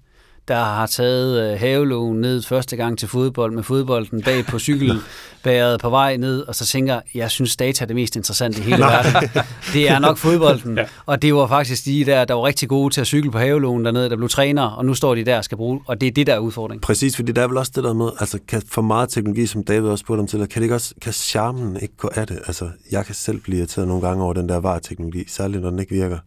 der 0.50 0.64
har 0.64 0.88
taget 0.88 1.52
øh, 1.54 1.60
havelågen 1.60 2.22
ned 2.22 2.42
første 2.44 2.76
gang 2.76 2.98
til 2.98 3.08
fodbold 3.08 3.54
med 3.54 3.64
fodbolden 3.64 4.24
bag 4.24 4.46
på 4.46 4.60
cykelbæret 4.60 5.80
på 5.82 5.90
vej 5.90 6.18
ned, 6.18 6.42
og 6.42 6.56
så 6.56 6.66
tænker, 6.66 7.02
jeg 7.14 7.32
synes 7.32 7.56
data 7.56 7.84
er 7.84 7.88
det 7.88 7.96
mest 7.96 8.16
interessante 8.16 8.60
i 8.60 8.64
hele 8.64 8.84
verden. 8.84 9.30
Det 9.74 9.90
er 9.90 10.00
nok 10.00 10.18
fodbolden. 10.18 10.78
ja. 10.78 10.86
Og 11.06 11.22
det 11.22 11.36
var 11.36 11.48
faktisk 11.48 11.86
de 11.86 12.06
der, 12.06 12.26
der 12.26 12.34
var 12.34 12.46
rigtig 12.46 12.70
gode 12.70 12.94
til 12.94 13.02
at 13.02 13.08
cykle 13.08 13.32
på 13.32 13.38
havelågen 13.40 13.86
dernede, 13.86 14.10
der 14.10 14.16
blev 14.16 14.30
træner, 14.30 14.64
og 14.64 14.86
nu 14.86 14.94
står 14.94 15.16
de 15.16 15.26
der 15.26 15.38
og 15.38 15.44
skal 15.44 15.58
bruge, 15.58 15.82
og 15.86 16.02
det 16.02 16.08
er 16.08 16.12
det, 16.12 16.28
der 16.28 16.34
er 16.34 16.40
udfordringen. 16.40 16.82
Præcis, 16.82 17.16
fordi 17.16 17.32
der 17.32 17.42
er 17.42 17.48
vel 17.48 17.58
også 17.58 17.72
det 17.76 17.84
der 17.84 17.94
med, 17.94 18.10
altså 18.20 18.40
kan 18.48 18.62
for 18.68 18.82
meget 18.82 19.10
teknologi, 19.10 19.46
som 19.46 19.64
David 19.64 19.90
også 19.90 20.02
spurgte 20.02 20.20
om 20.20 20.28
til, 20.28 20.40
kan 20.40 20.48
det 20.48 20.62
ikke 20.62 20.76
også, 20.76 20.94
kan 21.02 21.14
charmen 21.14 21.78
ikke 21.82 21.98
gå 21.98 22.10
af 22.16 22.28
det? 22.28 22.40
Altså, 22.48 22.70
jeg 22.92 23.06
kan 23.06 23.16
selv 23.16 23.40
blive 23.40 23.58
irriteret 23.58 23.88
nogle 23.88 24.08
gange 24.08 24.24
over 24.24 24.34
den 24.34 24.50
der 24.50 24.58
var-teknologi, 24.58 25.24
særligt 25.28 25.62
når 25.62 25.70
den 25.70 25.80
ikke 25.80 25.96
virker. 25.96 26.18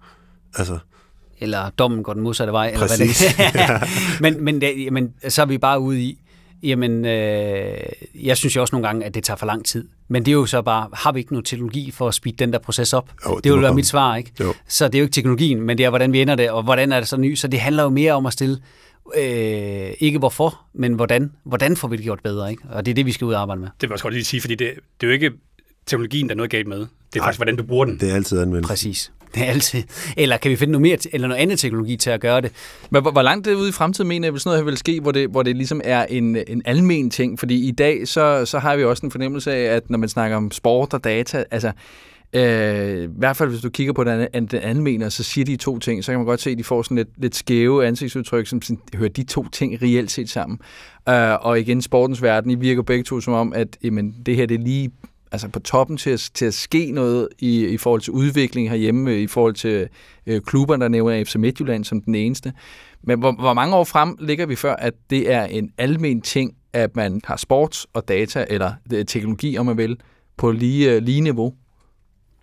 Altså, 0.55 0.79
eller 1.43 1.71
dommen 1.71 2.03
går 2.03 2.13
den 2.13 2.23
modsatte 2.23 2.53
vej. 2.53 2.75
Præcis. 2.77 3.23
Eller 3.23 3.57
hvad 3.57 3.81
det 3.81 3.89
men, 4.23 4.45
men, 4.45 4.61
det, 4.61 4.93
men 4.93 5.13
så 5.29 5.43
er 5.43 5.47
vi 5.47 5.59
bare 5.59 5.81
ude 5.81 6.03
i, 6.03 6.19
jamen, 6.63 7.05
øh, 7.05 7.77
jeg 8.15 8.37
synes 8.37 8.57
jo 8.57 8.61
også 8.61 8.75
nogle 8.75 8.87
gange, 8.89 9.05
at 9.05 9.15
det 9.15 9.25
tager 9.25 9.37
for 9.37 9.47
lang 9.47 9.65
tid. 9.65 9.89
Men 10.09 10.25
det 10.25 10.31
er 10.31 10.37
jo 10.37 10.47
så 10.47 10.63
bare, 10.63 10.89
har 10.93 11.13
vi 11.13 11.19
ikke 11.19 11.33
nogen 11.33 11.45
teknologi 11.45 11.91
for 11.91 12.09
at 12.09 12.15
speede 12.15 12.37
den 12.37 12.53
der 12.53 12.59
proces 12.59 12.93
op? 12.93 13.11
Jo, 13.27 13.37
det, 13.37 13.45
det 13.45 13.53
vil 13.53 13.63
være 13.63 13.75
mit 13.75 13.87
svar, 13.87 14.17
ikke? 14.17 14.33
Jo. 14.41 14.55
Så 14.69 14.89
det 14.89 14.95
er 14.95 14.99
jo 14.99 15.05
ikke 15.05 15.13
teknologien, 15.13 15.61
men 15.61 15.79
det 15.79 15.85
er, 15.85 15.89
hvordan 15.89 16.13
vi 16.13 16.23
ender 16.23 16.35
det, 16.35 16.51
og 16.51 16.63
hvordan 16.63 16.93
er 16.93 16.99
det 16.99 17.09
så 17.09 17.17
ny. 17.17 17.35
Så 17.35 17.49
det 17.49 17.61
handler 17.61 17.83
jo 17.83 17.89
mere 17.89 18.13
om 18.13 18.27
at 18.27 18.33
stille, 18.33 18.59
øh, 19.17 19.91
ikke 19.99 20.19
hvorfor, 20.19 20.61
men 20.75 20.93
hvordan. 20.93 21.33
Hvordan 21.45 21.77
får 21.77 21.89
vi 21.89 21.97
det 21.97 22.05
gjort 22.05 22.21
bedre, 22.25 22.51
ikke? 22.51 22.63
Og 22.71 22.87
det 22.87 22.93
er 22.93 22.95
det, 22.95 23.07
vi 23.07 23.13
skal 23.13 23.25
ud 23.25 23.33
og 23.33 23.41
arbejde 23.41 23.61
med. 23.61 23.69
Det 23.69 23.83
vil 23.83 23.87
jeg 23.89 23.93
også 23.93 24.03
godt 24.03 24.15
lige 24.15 24.25
sige, 24.25 24.41
fordi 24.41 24.55
det, 24.55 24.71
det 25.01 25.07
er 25.07 25.07
jo 25.07 25.13
ikke 25.13 25.31
teknologien, 25.87 26.29
der 26.29 26.35
er 26.35 26.37
noget 26.37 26.51
galt 26.51 26.67
med. 26.67 26.79
Det 26.79 26.87
er 26.87 27.19
Nej, 27.19 27.27
faktisk, 27.27 27.39
hvordan 27.39 27.57
du 27.57 27.63
bruger 27.63 27.85
den. 27.85 28.01
Det 28.01 28.11
er 28.11 28.15
altid 28.15 28.39
anvendt. 28.41 28.67
Præcis. 28.67 29.13
Det 29.35 29.43
er 29.43 29.47
altid. 29.47 29.83
Eller 30.17 30.37
kan 30.37 30.51
vi 30.51 30.57
finde 30.57 30.73
noget 30.73 30.83
mere, 30.83 30.99
eller 31.13 31.29
noget 31.29 31.43
andet 31.43 31.59
teknologi 31.59 31.97
til 31.97 32.11
at 32.11 32.21
gøre 32.21 32.41
det? 32.41 32.53
Men 32.91 33.03
hvor, 33.03 33.11
hvor 33.11 33.23
langt 33.23 33.47
det 33.47 33.55
ude 33.55 33.69
i 33.69 33.73
fremtiden 33.73 34.09
mener 34.09 34.27
jeg, 34.27 34.31
hvis 34.31 34.45
noget 34.45 34.61
her 34.61 34.65
vil 34.65 34.77
ske, 34.77 35.01
hvor 35.01 35.13
det, 35.13 35.31
hvor 35.31 35.43
det 35.43 35.57
ligesom 35.57 35.81
er 35.85 36.05
en, 36.05 36.37
en 36.47 36.63
almen 36.65 37.11
ting? 37.11 37.39
Fordi 37.39 37.69
i 37.69 37.71
dag, 37.71 38.09
så, 38.09 38.45
så 38.45 38.59
har 38.59 38.77
vi 38.77 38.85
også 38.85 39.07
en 39.07 39.13
fornemmelse 39.13 39.53
af, 39.53 39.77
at 39.77 39.91
når 39.91 39.99
man 39.99 40.09
snakker 40.09 40.37
om 40.37 40.51
sport 40.51 40.95
og 40.95 41.05
data, 41.05 41.45
altså 41.51 41.73
Øh, 42.35 43.05
I 43.05 43.09
hvert 43.19 43.37
fald, 43.37 43.51
hvis 43.51 43.61
du 43.61 43.71
kigger 43.71 43.93
på 43.93 44.05
den, 44.05 44.29
den 44.33 44.61
almene, 44.63 45.11
så 45.11 45.23
siger 45.23 45.45
de 45.45 45.57
to 45.57 45.79
ting, 45.79 46.05
så 46.05 46.13
kan 46.13 46.19
man 46.19 46.27
godt 46.27 46.41
se, 46.41 46.51
at 46.51 46.59
de 46.59 46.65
får 46.65 46.83
sådan 46.83 46.97
lidt, 46.97 47.09
lidt 47.17 47.35
skæve 47.35 47.87
ansigtsudtryk, 47.87 48.47
som 48.47 48.63
sådan, 48.63 48.81
hører 48.95 49.09
de 49.09 49.25
to 49.25 49.49
ting 49.49 49.83
reelt 49.83 50.11
set 50.11 50.31
sammen. 50.31 50.59
Øh, 51.09 51.47
og 51.47 51.61
igen, 51.61 51.83
sportens 51.83 52.23
verden, 52.23 52.51
I 52.51 52.55
virker 52.55 52.83
begge 52.83 53.05
to 53.05 53.21
som 53.21 53.35
om, 53.35 53.53
at 53.53 53.77
jamen, 53.83 54.15
det 54.27 54.37
her 54.37 54.47
det 54.47 54.55
er 54.55 54.65
lige 54.65 54.91
altså 55.33 55.49
på 55.49 55.61
toppen 55.61 55.97
til 55.97 56.11
at, 56.11 56.31
til 56.35 56.45
at 56.45 56.55
ske 56.55 56.91
noget 56.91 57.29
i, 57.39 57.67
i 57.67 57.77
forhold 57.77 58.01
til 58.01 58.13
udvikling 58.13 58.71
herhjemme, 58.71 59.23
i 59.23 59.27
forhold 59.27 59.55
til 59.55 59.89
øh, 60.27 60.41
klubberne, 60.41 60.83
der 60.83 60.89
nævner 60.89 61.25
FC 61.25 61.35
Midtjylland 61.35 61.85
som 61.85 62.03
den 62.03 62.15
eneste. 62.15 62.53
Men 63.03 63.19
hvor, 63.19 63.33
hvor 63.33 63.53
mange 63.53 63.77
år 63.77 63.85
frem 63.85 64.17
ligger 64.21 64.47
vi 64.47 64.57
før, 64.57 64.77
at 64.77 64.95
det 65.11 65.33
er 65.33 65.45
en 65.45 65.73
almen 65.79 66.21
ting, 66.21 66.57
at 66.73 66.97
man 66.97 67.21
har 67.25 67.37
sports 67.37 67.87
og 67.93 68.09
data, 68.09 68.47
eller 68.51 68.73
øh, 68.93 69.05
teknologi, 69.05 69.59
om 69.59 69.67
man 69.67 69.77
vil, 69.77 70.01
på 70.37 70.51
lige, 70.51 70.93
øh, 70.93 71.03
lige 71.03 71.21
niveau? 71.21 71.55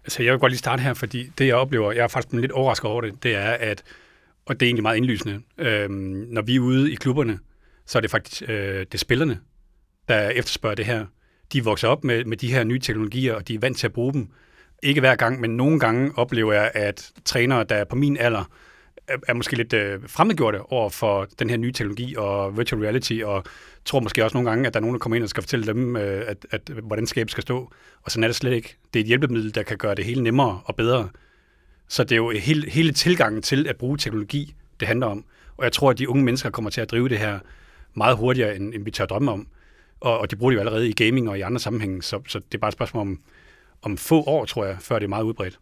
Altså, 0.04 0.24
jeg 0.24 0.32
vil 0.32 0.40
godt 0.40 0.52
lige 0.52 0.60
starte 0.60 0.82
her, 0.82 0.94
fordi 0.94 1.32
det, 1.38 1.48
jeg 1.48 1.56
oplever, 1.56 1.92
jeg 1.92 2.04
er 2.04 2.08
faktisk 2.08 2.34
lidt 2.34 2.52
overrasket 2.52 2.90
over 2.90 3.02
det, 3.02 3.24
det 3.24 3.36
er, 3.36 3.52
at, 3.52 3.84
og 4.46 4.60
det 4.60 4.66
er 4.66 4.68
egentlig 4.68 4.84
meget 4.84 4.98
indlysende, 4.98 5.42
øh, 5.58 5.90
når 5.90 6.42
vi 6.42 6.56
er 6.56 6.60
ude 6.60 6.92
i 6.92 6.96
klubberne, 6.96 7.40
så 7.86 7.98
er 7.98 8.02
det 8.02 8.12
faktisk 8.12 8.44
øh, 8.48 8.86
det 8.92 9.00
spillerne, 9.00 9.40
der 10.08 10.30
efterspørger 10.30 10.76
det 10.76 10.86
her 10.86 11.06
de 11.54 11.64
vokser 11.64 11.88
op 11.88 12.04
med, 12.04 12.26
med 12.26 12.38
de 12.38 12.54
her 12.54 12.64
nye 12.64 12.80
teknologier, 12.80 13.34
og 13.34 13.48
de 13.48 13.56
er 13.56 13.60
vant 13.60 13.78
til 13.78 13.88
at 13.88 13.94
bruge 13.94 14.14
dem. 14.14 14.28
Ikke 14.84 15.00
hver 15.00 15.16
gang, 15.16 15.42
men 15.42 15.58
nogle 15.58 15.80
gange 15.80 16.12
oplever 16.16 16.54
jeg, 16.54 16.72
at 16.74 17.12
trænere, 17.26 17.64
der 17.64 17.76
er 17.76 17.84
på 17.84 17.96
min 17.96 18.18
alder, 18.18 18.44
er, 19.08 19.18
er 19.28 19.34
måske 19.34 19.56
lidt 19.56 19.74
øh, 19.74 20.00
fremmedgjorte 20.08 20.62
over 20.62 20.90
for 20.90 21.28
den 21.40 21.50
her 21.50 21.58
nye 21.58 21.72
teknologi 21.72 22.16
og 22.18 22.58
virtual 22.58 22.82
reality, 22.82 23.20
og 23.24 23.44
tror 23.86 24.00
måske 24.00 24.24
også 24.24 24.38
nogle 24.38 24.50
gange, 24.50 24.68
at 24.68 24.74
der 24.74 24.80
er 24.80 24.82
nogen, 24.82 24.94
der 24.94 25.00
kommer 25.00 25.16
ind 25.16 25.24
og 25.24 25.30
skal 25.30 25.44
fortælle 25.44 25.66
dem, 25.66 25.96
øh, 25.96 26.24
at, 26.28 26.46
at, 26.52 26.62
hvordan 26.84 27.08
skabet 27.08 27.32
skal 27.32 27.42
stå. 27.42 27.72
Og 28.04 28.12
sådan 28.12 28.24
er 28.24 28.28
det 28.28 28.36
slet 28.36 28.54
ikke. 28.54 28.78
Det 28.94 29.00
er 29.00 29.04
et 29.04 29.08
hjælpemiddel, 29.08 29.56
der 29.56 29.64
kan 29.64 29.78
gøre 29.78 29.96
det 29.96 30.06
hele 30.06 30.24
nemmere 30.24 30.62
og 30.66 30.76
bedre. 30.76 31.10
Så 31.88 32.04
det 32.04 32.12
er 32.12 32.16
jo 32.16 32.30
hele, 32.30 32.70
hele 32.70 32.92
tilgangen 32.92 33.42
til 33.42 33.68
at 33.68 33.78
bruge 33.78 33.98
teknologi, 33.98 34.56
det 34.80 34.88
handler 34.88 35.08
om. 35.08 35.26
Og 35.58 35.64
jeg 35.64 35.72
tror, 35.72 35.90
at 35.90 35.98
de 35.98 36.10
unge 36.10 36.24
mennesker 36.24 36.50
kommer 36.50 36.72
til 36.72 36.82
at 36.82 36.92
drive 36.92 37.10
det 37.10 37.18
her 37.18 37.40
meget 37.94 38.18
hurtigere, 38.18 38.56
end, 38.56 38.74
end 38.74 38.84
vi 38.84 38.92
tør 38.92 39.06
drømme 39.06 39.32
om. 39.32 39.48
Og, 40.00 40.20
og 40.20 40.32
de 40.32 40.36
bruger 40.36 40.52
det 40.52 40.56
jo 40.56 40.60
allerede 40.60 40.90
i 40.90 40.94
gaming 40.94 41.30
og 41.30 41.38
i 41.38 41.42
andre 41.42 41.60
sammenhænge, 41.60 42.04
så, 42.04 42.22
så 42.28 42.40
det 42.40 42.54
er 42.54 42.60
bare 42.60 42.68
et 42.68 42.74
spørgsmål 42.74 43.02
om, 43.02 43.20
om 43.82 43.98
få 43.98 44.24
år, 44.24 44.46
tror 44.46 44.66
jeg, 44.66 44.78
før 44.80 45.00
det 45.00 45.06
er 45.06 45.10
meget 45.10 45.24
udbredt. 45.24 45.60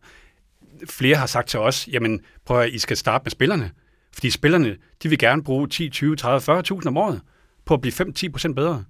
Flere 0.90 1.16
har 1.16 1.26
sagt 1.26 1.50
til 1.50 1.60
os, 1.60 1.88
jamen 1.92 2.22
prøv 2.46 2.60
at 2.60 2.70
I 2.70 2.80
skal 2.80 2.98
starte 2.98 3.24
med 3.24 3.32
spillerne, 3.32 3.72
fordi 4.14 4.30
spillerne, 4.30 4.78
de 5.04 5.10
vil 5.10 5.20
gerne 5.20 5.44
bruge 5.44 5.68
10, 5.68 5.90
20, 5.90 6.16
30, 6.16 6.60
40.000 6.60 6.88
om 6.88 6.98
året 6.98 7.22
på 7.66 7.74
at 7.74 7.82
blive 7.82 7.94
5-10% 7.94 8.54
bedre. 8.54 8.84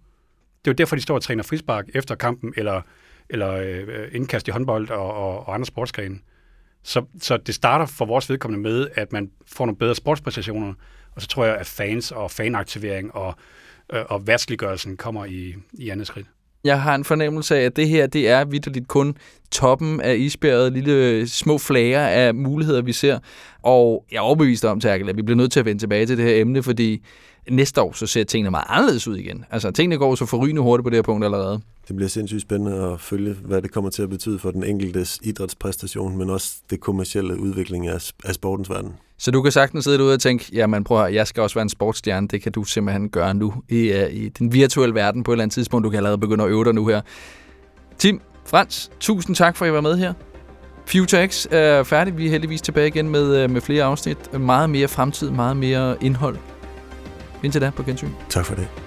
Det 0.65 0.71
er 0.71 0.71
jo 0.71 0.73
derfor, 0.73 0.95
de 0.95 1.01
står 1.01 1.15
og 1.15 1.21
træner 1.21 1.43
frispark 1.43 1.86
efter 1.95 2.15
kampen, 2.15 2.53
eller, 2.57 2.81
eller 3.29 3.51
øh, 3.51 4.07
indkast 4.12 4.47
i 4.47 4.51
håndbold 4.51 4.89
og, 4.89 5.13
og, 5.13 5.47
og 5.47 5.53
andre 5.53 5.65
sportsgrene. 5.65 6.19
Så, 6.83 7.05
så 7.21 7.38
det 7.38 7.55
starter 7.55 7.86
for 7.86 8.05
vores 8.05 8.29
vedkommende 8.29 8.63
med, 8.63 8.88
at 8.95 9.13
man 9.13 9.31
får 9.47 9.65
nogle 9.65 9.77
bedre 9.77 9.95
sportspræstationer, 9.95 10.73
og 11.15 11.21
så 11.21 11.27
tror 11.27 11.45
jeg, 11.45 11.57
at 11.57 11.65
fans 11.65 12.12
og 12.12 12.31
fanaktivering 12.31 13.15
og 13.15 13.36
øh, 13.93 14.02
og 14.10 14.28
værtsliggørelsen 14.28 14.97
kommer 14.97 15.26
i, 15.26 15.56
i 15.73 15.89
andet 15.89 16.08
skridt. 16.08 16.28
Jeg 16.63 16.82
har 16.82 16.95
en 16.95 17.04
fornemmelse 17.04 17.58
af, 17.58 17.62
at 17.62 17.76
det 17.76 17.89
her, 17.89 18.08
det 18.08 18.30
er 18.30 18.45
vidderligt 18.45 18.88
kun 18.88 19.17
toppen 19.52 20.02
af 20.02 20.15
isbjerget, 20.15 20.73
lille 20.73 21.28
små 21.28 21.58
flager 21.58 22.08
af 22.08 22.36
muligheder, 22.36 22.82
vi 22.82 22.93
ser. 22.93 23.19
Og 23.62 24.06
jeg 24.12 24.17
er 24.17 24.21
overbevist 24.21 24.65
om, 24.65 24.80
Terkel, 24.80 25.10
at 25.10 25.17
vi 25.17 25.21
bliver 25.21 25.38
nødt 25.38 25.52
til 25.52 25.60
at 25.60 25.65
vende 25.65 25.82
tilbage 25.82 26.06
til 26.06 26.17
det 26.17 26.26
her 26.26 26.41
emne, 26.41 26.63
fordi 26.63 27.04
næste 27.50 27.82
år 27.82 27.93
så 27.93 28.08
ser 28.08 28.23
tingene 28.23 28.52
meget 28.52 28.65
anderledes 28.69 29.08
ud 29.08 29.17
igen. 29.17 29.46
Altså, 29.52 29.71
tingene 29.71 29.98
går 29.98 30.15
så 30.15 30.25
forrygende 30.25 30.62
hurtigt 30.62 30.83
på 30.83 30.90
det 30.90 30.98
her 30.98 31.02
punkt 31.02 31.25
allerede. 31.25 31.62
Det 31.88 31.96
bliver 31.96 32.10
sindssygt 32.10 32.42
spændende 32.42 32.94
at 32.94 33.02
følge, 33.02 33.33
hvad 33.33 33.62
det 33.62 33.71
kommer 33.71 33.90
til 33.90 34.04
at 34.04 34.10
betyde 34.10 34.40
for 34.40 34.52
den 34.52 34.63
enkeltes 34.63 35.19
idrætspræstation, 35.23 36.17
men 36.17 36.29
også 36.29 36.54
det 36.69 36.79
kommercielle 36.79 37.40
udvikling 37.40 37.88
af, 37.88 38.12
af 38.25 38.33
sportens 38.33 38.69
verden. 38.69 38.94
Så 39.20 39.32
du 39.32 39.42
kan 39.42 39.52
sagtens 39.52 39.84
sidde 39.84 39.98
derude 39.98 40.13
og 40.13 40.20
tænke, 40.20 40.46
jamen 40.54 40.84
prøv 40.84 41.06
at 41.06 41.13
jeg 41.13 41.28
skal 41.28 41.44
også 41.44 41.54
være 41.54 41.63
en 41.63 41.70
sportsstjerne, 41.70 42.28
det 42.28 42.42
kan 42.42 42.52
du 42.52 42.63
simpelthen 42.63 43.10
gøre 43.10 43.34
nu 43.34 43.54
i, 43.70 43.92
uh, 43.92 44.13
i 44.13 44.30
den 44.30 44.54
virtuelle 44.54 44.96
verden 44.96 45.24
på 45.24 45.32
et 45.32 45.34
eller 45.36 45.44
andet 45.44 45.54
tidspunkt. 45.54 45.84
Du 45.84 45.90
kan 45.90 45.98
allerede 45.98 46.18
begynde 46.18 46.44
at 46.44 46.50
øve 46.50 46.65
dig 46.65 46.74
nu 46.74 46.88
her. 46.88 47.02
Tim, 47.98 48.22
Frans, 48.46 48.92
tusind 49.00 49.36
tak 49.36 49.58
for, 49.58 49.65
at 49.65 49.70
I 49.70 49.74
var 49.74 49.82
med 49.82 49.98
her. 49.98 50.13
FutureX 50.86 51.46
er 51.52 51.84
færdig. 51.84 52.18
Vi 52.18 52.26
er 52.26 52.30
heldigvis 52.30 52.62
tilbage 52.62 52.88
igen 52.88 53.10
med, 53.10 53.44
øh, 53.44 53.50
med 53.50 53.62
flere 53.62 53.84
afsnit. 53.84 54.40
Meget 54.40 54.70
mere 54.70 54.88
fremtid, 54.88 55.30
meget 55.30 55.58
mere 55.58 55.98
indhold. 56.02 56.38
Indtil 57.44 57.62
da, 57.62 57.70
på 57.70 57.84
gensyn. 57.84 58.10
Tak 58.30 58.46
for 58.46 58.56
det. 58.56 58.87